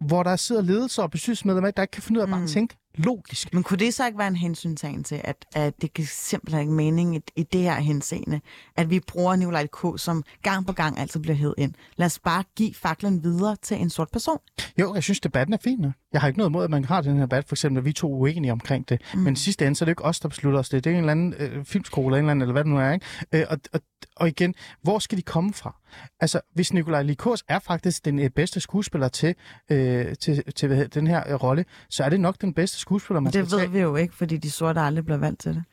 hvor 0.00 0.22
der 0.22 0.36
sidder 0.36 0.62
ledelser 0.62 1.02
og 1.02 1.10
bestyrelsesmedlemmer, 1.10 1.70
der 1.70 1.82
ikke 1.82 1.92
kan 1.92 2.02
finde 2.02 2.20
ud 2.20 2.22
af 2.22 2.28
bare 2.28 2.42
at 2.42 2.48
tænke 2.48 2.76
logisk. 2.98 3.54
Men 3.54 3.62
kunne 3.62 3.78
det 3.78 3.94
så 3.94 4.06
ikke 4.06 4.18
være 4.18 4.28
en 4.28 4.36
hensyntagen 4.36 5.04
til, 5.04 5.20
at, 5.24 5.46
at 5.54 5.82
det 5.82 5.94
giver 5.94 6.08
simpelthen 6.10 6.60
ikke 6.60 6.72
mening 6.72 7.16
i, 7.16 7.20
i 7.36 7.42
det 7.42 7.60
her 7.60 7.74
henseende, 7.74 8.40
at 8.76 8.90
vi 8.90 9.00
bruger 9.00 9.36
Nikolaj 9.36 9.66
K., 9.66 10.00
som 10.00 10.24
gang 10.42 10.66
på 10.66 10.72
gang 10.72 10.98
altid 10.98 11.20
bliver 11.20 11.36
hed 11.36 11.54
ind? 11.58 11.74
Lad 11.96 12.06
os 12.06 12.18
bare 12.18 12.44
give 12.56 12.74
faklen 12.74 13.22
videre 13.22 13.56
til 13.62 13.76
en 13.76 13.90
sort 13.90 14.08
person. 14.12 14.38
Jo, 14.78 14.94
jeg 14.94 15.02
synes, 15.02 15.20
debatten 15.20 15.54
er 15.54 15.58
fin. 15.64 15.86
Jeg 16.12 16.20
har 16.20 16.28
ikke 16.28 16.38
noget 16.38 16.50
imod, 16.50 16.64
at 16.64 16.70
man 16.70 16.84
har 16.84 17.00
den 17.00 17.14
her 17.14 17.22
debat, 17.22 17.44
for 17.44 17.54
eksempel, 17.54 17.78
at 17.78 17.84
vi 17.84 17.92
to 17.92 18.12
er 18.12 18.16
uenige 18.16 18.52
omkring 18.52 18.88
det. 18.88 19.00
Mm. 19.14 19.20
Men 19.20 19.36
sidste 19.36 19.66
ende, 19.66 19.76
så 19.76 19.84
er 19.84 19.86
det 19.86 19.90
ikke 19.90 20.04
os, 20.04 20.20
der 20.20 20.28
beslutter 20.28 20.58
os 20.60 20.68
det. 20.68 20.84
Det 20.84 20.90
er 20.90 20.94
en 20.94 21.00
eller 21.00 21.12
anden 21.12 21.34
øh, 21.38 21.64
filmskole, 21.64 22.16
en 22.16 22.18
eller 22.18 22.30
anden, 22.30 22.42
eller 22.42 22.52
hvad 22.52 22.64
det 22.64 22.70
nu 22.70 22.78
er. 22.78 22.92
Ikke? 22.92 23.06
Øh, 23.32 23.44
og, 23.50 23.58
og, 23.72 23.80
og 24.16 24.28
igen, 24.28 24.54
hvor 24.82 24.98
skal 24.98 25.18
de 25.18 25.22
komme 25.22 25.52
fra? 25.52 25.76
Altså, 26.20 26.40
hvis 26.54 26.72
Nikolaj 26.72 27.02
Likos 27.02 27.44
er 27.48 27.58
faktisk 27.58 28.04
den 28.04 28.18
øh, 28.18 28.30
bedste 28.30 28.60
skuespiller 28.60 29.08
til, 29.08 29.34
øh, 29.70 30.14
til, 30.20 30.52
til 30.52 30.66
hvad 30.66 30.76
hedder, 30.76 31.00
den 31.00 31.06
her 31.06 31.32
øh, 31.32 31.34
rolle, 31.34 31.64
så 31.90 32.04
er 32.04 32.08
det 32.08 32.20
nok 32.20 32.40
den 32.40 32.54
bedste 32.54 32.78
skuespiller, 32.78 33.20
man 33.20 33.32
Det 33.32 33.48
skal 33.48 33.58
ved 33.58 33.64
tage. 33.64 33.72
vi 33.72 33.80
jo 33.80 33.96
ikke, 33.96 34.14
fordi 34.14 34.36
de 34.36 34.50
sorte 34.50 34.80
aldrig 34.80 35.04
bliver 35.04 35.18
valgt 35.18 35.40
til 35.40 35.54
det. 35.54 35.64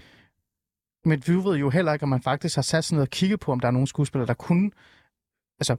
Men 1.05 1.23
vi 1.27 1.33
ved 1.35 1.57
jo 1.57 1.69
heller 1.69 1.93
ikke, 1.93 2.03
om 2.03 2.09
man 2.09 2.21
faktisk 2.21 2.55
har 2.55 2.61
sat 2.61 2.83
sig 2.83 2.95
ned 2.95 3.01
og 3.01 3.09
kigget 3.09 3.39
på, 3.39 3.51
om 3.51 3.59
der 3.59 3.67
er 3.67 3.71
nogle 3.71 3.87
skuespillere, 3.87 4.27
der 4.27 4.33
kunne 4.33 4.71
altså, 5.59 5.75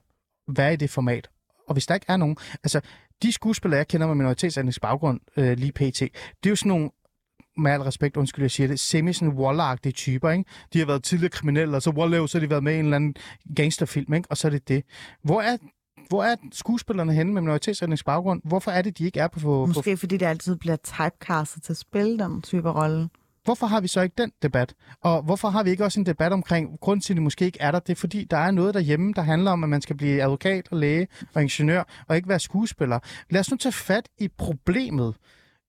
være 0.49 0.73
i 0.73 0.77
det 0.77 0.91
format. 0.91 1.29
Og 1.69 1.73
hvis 1.73 1.87
der 1.87 1.95
ikke 1.95 2.07
er 2.09 2.17
nogen... 2.17 2.37
Altså, 2.63 2.81
de 3.23 3.33
skuespillere, 3.33 3.79
jeg 3.79 3.89
kender 3.89 4.07
med 4.07 4.14
minoritetsetnisk 4.14 4.81
baggrund 4.81 5.21
øh, 5.37 5.59
lige 5.59 5.73
pt., 5.73 6.01
det 6.01 6.11
er 6.47 6.51
jo 6.51 6.57
sådan 6.57 6.69
nogle 6.69 6.91
med 7.59 7.73
al 7.73 7.83
respekt, 7.83 8.17
undskyld, 8.17 8.43
jeg 8.43 8.51
siger 8.51 8.67
det, 8.67 8.81
semi 8.81 9.12
sådan 9.12 9.35
waller 9.35 9.77
typer, 9.95 10.31
ikke? 10.31 10.45
De 10.73 10.79
har 10.79 10.87
været 10.87 11.03
tidligere 11.05 11.31
kriminelle, 11.31 11.77
og 11.77 11.83
så 11.83 11.91
Wallow, 11.91 12.27
så 12.27 12.39
har 12.39 12.47
de 12.47 12.51
været 12.51 12.64
med 12.64 12.75
i 12.75 12.79
en 12.79 12.85
eller 12.85 12.97
anden 12.97 13.14
gangsterfilm, 13.57 14.14
ikke? 14.14 14.31
Og 14.31 14.37
så 14.37 14.49
er 14.49 14.51
det 14.51 14.69
det. 14.69 14.85
Hvor 15.23 15.41
er, 15.41 15.57
hvor 16.09 16.25
er 16.25 16.37
skuespillerne 16.53 17.12
henne 17.12 17.33
med 17.33 17.43
minoritetsetnisk 17.43 18.05
baggrund? 18.05 18.41
Hvorfor 18.45 18.71
er 18.71 18.83
det, 18.83 18.99
de 18.99 19.05
ikke 19.05 19.21
er 19.21 19.29
på... 19.29 19.41
på 19.41 19.67
Måske 19.67 19.97
fordi 19.97 20.17
det 20.17 20.27
altid 20.27 20.57
bliver 20.57 20.77
typecastet 20.77 21.62
til 21.62 21.73
at 21.73 21.77
spille 21.77 22.19
den 22.19 22.43
type 22.43 22.71
rolle. 22.71 23.09
Hvorfor 23.47 23.67
har 23.67 23.81
vi 23.81 23.89
så 23.89 24.01
ikke 24.01 24.15
den 24.19 24.33
debat? 24.43 24.75
Og 25.01 25.23
hvorfor 25.23 25.49
har 25.49 25.63
vi 25.63 25.71
ikke 25.71 25.85
også 25.85 26.01
en 26.01 26.07
debat 26.07 26.33
omkring, 26.33 26.81
grund 26.81 27.01
til, 27.01 27.13
at 27.13 27.17
det 27.17 27.23
måske 27.23 27.45
ikke 27.45 27.61
er 27.61 27.71
der, 27.71 27.79
det 27.79 27.93
er 27.93 27.97
fordi, 27.97 28.25
der 28.25 28.37
er 28.37 28.51
noget 28.51 28.75
derhjemme, 28.75 29.13
der 29.17 29.23
handler 29.23 29.51
om, 29.51 29.65
at 29.65 29.71
man 29.71 29.83
skal 29.83 29.97
blive 29.97 30.23
advokat 30.23 30.69
og 30.71 30.79
læge 30.79 31.09
og 31.35 31.43
ingeniør, 31.43 32.05
og 32.09 32.17
ikke 32.17 32.29
være 32.29 32.41
skuespiller. 32.41 32.99
Lad 33.31 33.41
os 33.41 33.51
nu 33.51 33.57
tage 33.57 33.73
fat 33.73 34.09
i 34.19 34.29
problemet, 34.29 35.15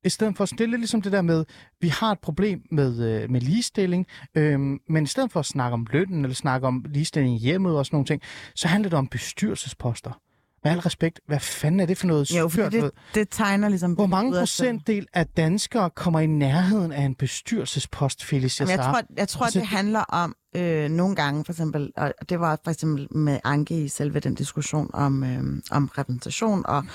i 0.06 0.10
stedet 0.10 0.38
for 0.38 0.44
at 0.44 0.50
stille 0.50 0.78
ligesom 0.78 1.02
det 1.02 1.12
der 1.12 1.22
med, 1.22 1.46
vi 1.82 1.88
har 1.88 2.12
et 2.12 2.20
problem 2.20 2.62
med, 2.72 3.22
øh, 3.24 3.32
med 3.32 3.42
ligestilling, 3.42 4.08
øh, 4.36 4.60
men 4.90 5.04
i 5.04 5.08
stedet 5.08 5.32
for 5.32 5.40
at 5.40 5.46
snakke 5.46 5.74
om 5.74 5.88
lønnen, 5.92 6.26
eller 6.26 6.36
snakke 6.36 6.68
om 6.68 6.86
ligestilling 6.90 7.36
i 7.36 7.40
hjemmet 7.40 7.78
og 7.78 7.86
sådan 7.86 7.96
nogle 7.96 8.06
ting, 8.06 8.22
så 8.56 8.68
handler 8.68 8.90
det 8.90 9.00
om 9.00 9.08
bestyrelsesposter. 9.08 10.22
Med 10.68 10.76
al 10.76 10.80
respekt, 10.80 11.20
hvad 11.28 11.40
fanden 11.40 11.80
er 11.80 11.86
det 11.86 11.98
for 11.98 12.08
noget 12.08 12.32
Jo, 12.32 12.50
styrt 12.50 12.72
det, 12.72 12.92
det 13.16 13.28
tegner 13.32 13.70
ligesom... 13.70 13.94
Hvor 13.94 14.06
mange 14.06 14.40
procentdel 14.40 15.08
af 15.14 15.28
danskere 15.28 15.90
kommer 15.90 16.20
i 16.20 16.28
nærheden 16.28 16.92
af 16.92 17.02
en 17.02 17.16
bestyrelsespost, 17.16 18.24
Felicia 18.24 18.66
Jamen, 18.66 18.78
jeg 18.78 18.86
tror, 18.86 19.02
jeg 19.18 19.28
tror 19.28 19.46
Altså, 19.46 19.60
det 19.60 19.68
handler 19.68 20.00
om 20.00 20.36
øh, 20.56 20.90
nogle 20.90 21.16
gange, 21.16 21.46
for 21.46 21.52
eksempel, 21.52 21.92
og 21.98 22.14
det 22.30 22.40
var 22.40 22.60
for 22.64 22.72
eksempel 22.72 23.08
med 23.12 23.40
Anke 23.44 23.84
i 23.84 23.88
selve 23.88 24.20
den 24.20 24.36
diskussion 24.36 24.90
om, 24.94 25.24
øh, 25.24 25.44
om 25.72 25.90
repræsentation, 25.98 26.66
og, 26.66 26.86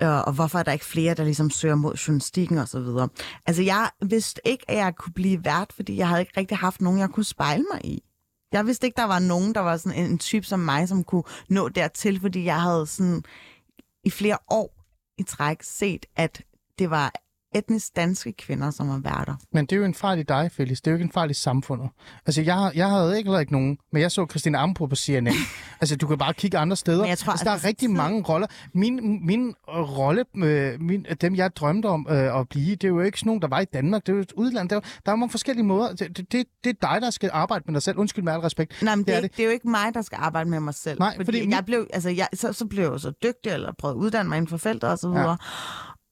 og, 0.00 0.24
og 0.24 0.32
hvorfor 0.32 0.58
er 0.58 0.62
der 0.62 0.72
ikke 0.72 0.84
flere, 0.84 1.14
der 1.14 1.24
ligesom 1.24 1.50
søger 1.50 1.74
mod 1.74 1.94
journalistikken 1.94 2.58
og 2.58 2.68
så 2.68 2.80
videre. 2.80 3.08
Altså, 3.46 3.62
jeg 3.62 3.90
vidste 4.02 4.40
ikke, 4.44 4.64
at 4.68 4.76
jeg 4.76 4.96
kunne 4.96 5.12
blive 5.12 5.44
vært, 5.44 5.72
fordi 5.76 5.96
jeg 5.96 6.08
havde 6.08 6.20
ikke 6.20 6.32
rigtig 6.36 6.58
haft 6.58 6.80
nogen, 6.80 6.98
jeg 7.00 7.08
kunne 7.08 7.24
spejle 7.24 7.64
mig 7.72 7.84
i. 7.84 8.02
Jeg 8.52 8.66
vidste 8.66 8.86
ikke, 8.86 8.96
der 8.96 9.04
var 9.04 9.18
nogen, 9.18 9.54
der 9.54 9.60
var 9.60 9.76
sådan 9.76 9.98
en, 9.98 10.10
en 10.10 10.18
type 10.18 10.46
som 10.46 10.60
mig, 10.60 10.88
som 10.88 11.04
kunne 11.04 11.22
nå 11.48 11.68
dertil, 11.68 12.20
fordi 12.20 12.44
jeg 12.44 12.62
havde 12.62 12.86
sådan 12.86 13.22
i 14.04 14.10
flere 14.10 14.38
år 14.48 14.74
i 15.18 15.22
træk 15.22 15.62
set, 15.62 16.06
at 16.16 16.42
det 16.78 16.90
var 16.90 17.12
etnisk 17.54 17.96
danske 17.96 18.32
kvinder, 18.32 18.70
som 18.70 18.88
var 18.88 18.98
værter. 18.98 19.34
Men 19.52 19.66
det 19.66 19.72
er 19.72 19.76
jo 19.80 19.84
en 19.84 19.94
fejl 19.94 20.18
i 20.18 20.22
dig, 20.22 20.50
Felix. 20.52 20.76
Det 20.78 20.86
er 20.86 20.90
jo 20.90 20.94
ikke 20.96 21.04
en 21.04 21.12
fejl 21.12 21.30
i 21.30 21.34
samfundet. 21.34 21.88
Altså, 22.26 22.42
jeg, 22.42 22.72
jeg 22.74 22.88
havde 22.90 23.18
ikke, 23.18 23.28
heller 23.28 23.40
ikke 23.40 23.52
nogen, 23.52 23.78
men 23.92 24.02
jeg 24.02 24.12
så 24.12 24.26
Christine 24.30 24.58
Ampo 24.58 24.86
på 24.86 24.96
CNN. 24.96 25.32
altså, 25.80 25.96
du 25.96 26.06
kan 26.06 26.18
bare 26.18 26.34
kigge 26.34 26.58
andre 26.58 26.76
steder. 26.76 27.00
Men 27.00 27.08
jeg 27.08 27.18
tror, 27.18 27.30
altså, 27.30 27.44
der 27.44 27.50
altså, 27.50 27.66
er 27.66 27.68
rigtig 27.68 27.88
tid- 27.88 27.96
mange 27.96 28.22
roller. 28.22 28.46
Min, 28.74 29.26
min 29.26 29.48
øh, 29.48 29.74
rolle, 29.98 30.24
øh, 30.36 30.80
min, 30.80 31.06
dem 31.20 31.34
jeg 31.34 31.56
drømte 31.56 31.86
om 31.86 32.06
øh, 32.10 32.38
at 32.40 32.48
blive, 32.48 32.70
det 32.76 32.84
er 32.84 32.88
jo 32.88 33.00
ikke 33.00 33.18
sådan 33.18 33.28
nogen, 33.28 33.42
der 33.42 33.48
var 33.48 33.60
i 33.60 33.64
Danmark. 33.64 34.06
Det 34.06 34.12
er 34.12 34.16
jo 34.16 34.22
et 34.22 34.32
udland. 34.36 34.68
Der, 34.68 34.76
er 34.76 34.80
jo- 34.84 34.90
der 35.06 35.12
er 35.12 35.16
mange 35.16 35.30
forskellige 35.30 35.66
måder. 35.66 35.88
Det, 35.94 36.16
det, 36.16 36.32
det, 36.32 36.46
det 36.64 36.76
er 36.82 36.88
dig, 36.92 37.02
der 37.02 37.10
skal 37.10 37.30
arbejde 37.32 37.64
med 37.66 37.74
dig 37.74 37.82
selv. 37.82 37.98
Undskyld 37.98 38.24
med 38.24 38.32
al 38.32 38.40
respekt. 38.40 38.82
Nej, 38.82 38.94
men 38.96 39.04
det, 39.04 39.06
Det 39.06 39.12
det, 39.12 39.14
er 39.14 39.18
er, 39.18 39.20
det. 39.22 39.30
det. 39.30 39.36
det 39.36 39.42
er 39.42 39.46
jo 39.46 39.52
ikke 39.52 39.68
mig, 39.70 39.94
der 39.94 40.02
skal 40.02 40.18
arbejde 40.20 40.50
med 40.50 40.60
mig 40.60 40.74
selv. 40.74 40.98
Nej, 40.98 41.08
fordi, 41.16 41.24
fordi 41.24 41.38
fordi 41.38 41.50
jeg 41.50 41.56
min- 41.58 41.64
blev, 41.64 41.86
altså, 41.92 42.10
jeg, 42.10 42.28
så, 42.34 42.52
så 42.52 42.66
blev 42.66 42.82
jeg 42.84 42.90
jo 42.92 42.98
så 42.98 43.12
dygtig, 43.22 43.52
eller 43.52 43.72
prøvede 43.78 43.96
at 43.96 44.00
uddanne 44.00 44.28
mig 44.28 44.36
inden 44.36 44.48
for 44.48 44.56
feltet 44.56 44.90
og 44.90 44.98
så 44.98 45.08
Ja. 45.16 45.34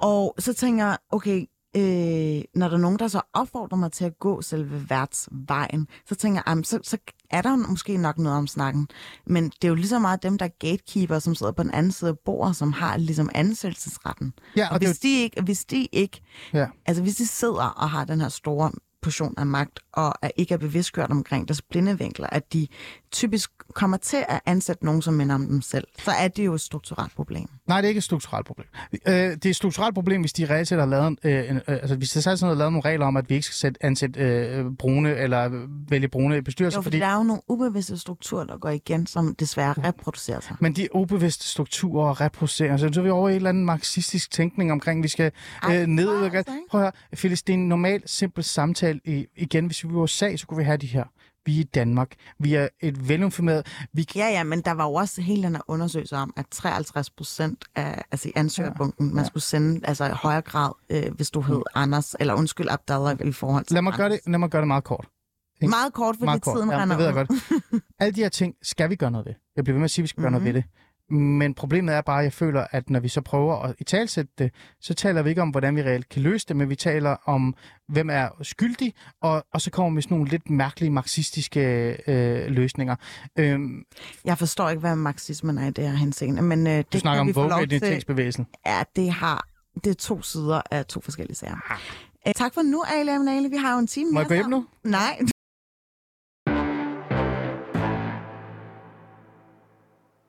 Og 0.00 0.34
så 0.38 0.52
tænker 0.52 0.86
jeg, 0.86 0.98
okay, 1.10 1.46
øh, 1.76 2.42
når 2.54 2.68
der 2.68 2.76
er 2.76 2.80
nogen, 2.80 2.98
der 2.98 3.08
så 3.08 3.20
opfordrer 3.32 3.78
mig 3.78 3.92
til 3.92 4.04
at 4.04 4.18
gå 4.18 4.42
selve 4.42 4.90
værtsvejen, 4.90 5.88
så 6.08 6.14
tænker 6.14 6.42
jeg, 6.46 6.64
så, 6.64 6.78
så 6.82 6.98
er 7.30 7.42
der 7.42 7.56
måske 7.56 7.96
nok 7.96 8.18
noget 8.18 8.38
om 8.38 8.46
snakken. 8.46 8.88
Men 9.26 9.44
det 9.44 9.64
er 9.64 9.68
jo 9.68 9.74
lige 9.74 9.88
så 9.88 9.98
meget 9.98 10.22
dem, 10.22 10.38
der 10.38 10.44
er 10.44 10.50
gatekeeper, 10.58 11.18
som 11.18 11.34
sidder 11.34 11.52
på 11.52 11.62
den 11.62 11.70
anden 11.70 11.92
side 11.92 12.10
af 12.10 12.18
bordet, 12.18 12.56
som 12.56 12.72
har 12.72 12.96
ligesom 12.96 13.30
ansættelsesretten. 13.34 14.32
Ja, 14.56 14.68
Og 14.68 14.74
og 14.74 14.80
det, 14.80 14.88
hvis 14.88 14.98
de 14.98 15.22
ikke, 15.22 15.42
hvis 15.42 15.64
de 15.64 15.88
ikke 15.92 16.20
ja. 16.52 16.66
Altså 16.86 17.02
hvis 17.02 17.16
de 17.16 17.26
sidder 17.26 17.64
og 17.64 17.90
har 17.90 18.04
den 18.04 18.20
her 18.20 18.28
store 18.28 18.72
portion 19.02 19.34
af 19.38 19.46
magt, 19.46 19.80
og 19.98 20.14
er 20.22 20.30
ikke 20.36 20.54
er 20.54 20.58
bevidstgjort 20.58 21.10
omkring 21.10 21.48
deres 21.48 21.62
blinde 21.62 21.98
vinkler, 21.98 22.26
at 22.32 22.52
de 22.52 22.68
typisk 23.12 23.50
kommer 23.74 23.96
til 23.96 24.24
at 24.28 24.40
ansætte 24.46 24.84
nogen, 24.84 25.02
som 25.02 25.14
minder 25.14 25.34
om 25.34 25.46
dem 25.46 25.62
selv, 25.62 25.84
så 25.98 26.10
er 26.10 26.28
det 26.28 26.46
jo 26.46 26.54
et 26.54 26.60
strukturelt 26.60 27.14
problem. 27.14 27.48
Nej, 27.66 27.80
det 27.80 27.86
er 27.86 27.88
ikke 27.88 27.98
et 27.98 28.04
strukturelt 28.04 28.46
problem. 28.46 28.66
Øh, 29.06 29.12
det 29.14 29.46
er 29.46 29.50
et 29.50 29.56
strukturelt 29.56 29.94
problem, 29.94 30.20
hvis 30.20 30.32
de 30.32 30.46
reelt 30.46 30.68
set 30.68 30.78
har 30.78 30.86
lavet, 30.86 31.18
øh, 31.24 31.50
en, 31.50 31.56
øh, 31.56 31.62
altså 31.66 31.96
hvis 31.96 32.10
der 32.10 32.20
sådan 32.20 32.48
har 32.48 32.54
lavet 32.54 32.72
nogle 32.72 32.84
regler 32.84 33.06
om, 33.06 33.16
at 33.16 33.30
vi 33.30 33.34
ikke 33.34 33.44
skal 33.44 33.54
sætte, 33.54 33.84
ansætte 33.84 34.20
øh, 34.20 34.64
brune 34.78 35.16
eller 35.16 35.66
vælge 35.88 36.08
brune 36.08 36.38
i 36.38 36.40
bestyrelser, 36.40 36.78
Jo, 36.78 36.82
fordi 36.82 36.98
der 36.98 37.06
er 37.06 37.16
jo 37.16 37.22
nogle 37.22 37.42
ubevidste 37.48 37.98
strukturer, 37.98 38.44
der 38.44 38.58
går 38.58 38.68
igen, 38.68 39.06
som 39.06 39.34
desværre 39.34 39.72
reproducerer 39.72 40.40
sig. 40.40 40.56
Men 40.60 40.72
de 40.72 40.94
ubevidste 40.94 41.46
strukturer 41.46 42.08
og 42.08 42.20
reproduceringer, 42.20 42.76
så 42.76 43.00
er 43.00 43.02
vi 43.02 43.10
over 43.10 43.28
i 43.28 43.32
en 43.32 43.36
eller 43.36 43.48
anden 43.48 43.64
marxistisk 43.64 44.30
tænkning 44.30 44.72
omkring, 44.72 45.02
vi 45.02 45.08
skal 45.08 45.32
Ej, 45.62 45.80
øh, 45.80 45.86
ned. 45.86 46.34
altså? 46.34 46.52
Prøv 46.70 46.80
at 46.80 46.84
høre, 46.84 46.92
Phyllis, 47.16 47.42
det 47.42 47.52
er 47.52 47.58
en 47.58 47.68
normal, 47.68 48.02
simpel 48.06 48.44
samtale. 48.44 49.00
I, 49.04 49.26
igen, 49.36 49.66
hvis 49.66 49.84
vi 49.84 49.87
var 49.94 50.00
i 50.00 50.02
USA, 50.02 50.36
så 50.36 50.46
kunne 50.46 50.58
vi 50.58 50.64
have 50.64 50.76
de 50.76 50.86
her. 50.86 51.04
Vi 51.46 51.56
er 51.56 51.60
i 51.60 51.62
Danmark. 51.62 52.14
Vi 52.38 52.54
er 52.54 52.68
et 52.80 53.08
velinformeret... 53.08 53.66
Vi 53.92 54.06
Ja, 54.16 54.28
ja, 54.28 54.44
men 54.44 54.60
der 54.60 54.72
var 54.72 54.84
jo 54.84 54.94
også 54.94 55.20
hele 55.22 55.42
den 55.42 55.54
her 55.54 55.62
undersøgelse 55.68 56.16
om, 56.16 56.32
at 56.36 56.46
53 56.50 57.10
procent 57.10 57.64
af 57.76 58.02
altså 58.10 58.30
ansøgerbunken, 58.36 59.14
man 59.14 59.26
skulle 59.26 59.42
sende 59.44 59.80
altså 59.86 60.04
i 60.06 60.10
højere 60.10 60.40
grad, 60.42 60.72
øh, 60.90 61.14
hvis 61.14 61.30
du 61.30 61.40
hed 61.40 61.62
Anders, 61.74 62.16
eller 62.20 62.34
undskyld 62.34 62.68
Abdallah 62.70 63.16
i 63.28 63.32
forhold 63.32 63.64
til 63.64 63.74
lad, 63.74 63.82
mig 63.82 63.92
gøre 63.92 64.08
det, 64.08 64.20
lad 64.26 64.38
mig 64.38 64.50
gøre 64.50 64.60
det 64.60 64.68
meget 64.68 64.84
kort. 64.84 65.08
Meget 65.62 65.92
kort, 65.92 66.14
fordi 66.16 66.24
meget 66.24 66.42
kort. 66.42 66.56
tiden 66.56 66.70
ja, 66.70 66.82
render 66.82 66.96
det 66.96 66.98
ved 66.98 67.04
jeg 67.06 67.14
godt. 67.14 67.30
Alle 68.00 68.12
de 68.14 68.20
her 68.20 68.28
ting 68.28 68.54
skal 68.62 68.90
vi 68.90 68.96
gøre 68.96 69.10
noget 69.10 69.26
ved. 69.26 69.34
Jeg 69.56 69.64
bliver 69.64 69.74
ved 69.74 69.78
med 69.80 69.84
at 69.84 69.90
sige, 69.90 70.02
at 70.02 70.04
vi 70.04 70.08
skal 70.08 70.22
gøre 70.22 70.30
Mhm. 70.30 70.42
noget 70.42 70.54
ved 70.54 70.62
det. 70.62 70.70
Men 71.10 71.54
problemet 71.54 71.94
er 71.94 72.00
bare, 72.00 72.18
at 72.18 72.24
jeg 72.24 72.32
føler, 72.32 72.66
at 72.70 72.90
når 72.90 73.00
vi 73.00 73.08
så 73.08 73.20
prøver 73.20 73.56
at 73.62 73.74
i 73.78 73.84
talsætte 73.84 74.32
det, 74.38 74.50
så 74.80 74.94
taler 74.94 75.22
vi 75.22 75.28
ikke 75.30 75.42
om, 75.42 75.48
hvordan 75.50 75.76
vi 75.76 75.82
reelt 75.82 76.08
kan 76.08 76.22
løse 76.22 76.46
det, 76.48 76.56
men 76.56 76.68
vi 76.70 76.76
taler 76.76 77.16
om, 77.24 77.54
hvem 77.88 78.10
er 78.10 78.28
skyldig, 78.42 78.94
og, 79.22 79.44
og 79.54 79.60
så 79.60 79.70
kommer 79.70 79.90
vi 79.90 79.94
med 79.94 80.02
sådan 80.02 80.16
nogle 80.16 80.30
lidt 80.30 80.50
mærkelige 80.50 80.90
marxistiske 80.90 81.60
øh, 82.10 82.50
løsninger. 82.50 82.96
Øhm, 83.38 83.84
Jeg 84.24 84.38
forstår 84.38 84.68
ikke, 84.68 84.80
hvad 84.80 84.96
marxismen 84.96 85.58
er 85.58 85.66
i 85.66 85.70
det 85.70 85.88
her 85.88 85.96
henseende, 85.96 86.42
men 86.42 86.66
øh, 86.66 86.72
det 86.72 86.92
du 86.92 86.98
snakker 86.98 87.20
om 87.20 87.26
vi 87.26 87.32
få 87.32 87.40
lov 87.40 87.50
vogue 87.50 87.66
til. 87.66 87.72
identitetsbevægelsen. 87.76 88.46
Ja, 88.66 88.82
det 88.96 89.10
har 89.12 89.48
det 89.84 89.90
er 89.90 89.94
to 89.94 90.22
sider 90.22 90.62
af 90.70 90.86
to 90.86 91.00
forskellige 91.00 91.36
sager. 91.36 91.56
Øh, 92.28 92.32
Tak 92.36 92.54
for 92.54 92.62
nu, 92.62 92.82
Amanale. 93.14 93.50
Vi 93.50 93.56
har 93.56 93.72
jo 93.72 93.78
en 93.78 93.86
time 93.86 94.10
Må 94.10 94.20
jeg 94.20 94.28
gå 94.28 94.34
hjem 94.34 94.46
nu? 94.46 94.66
Nej, 94.84 95.20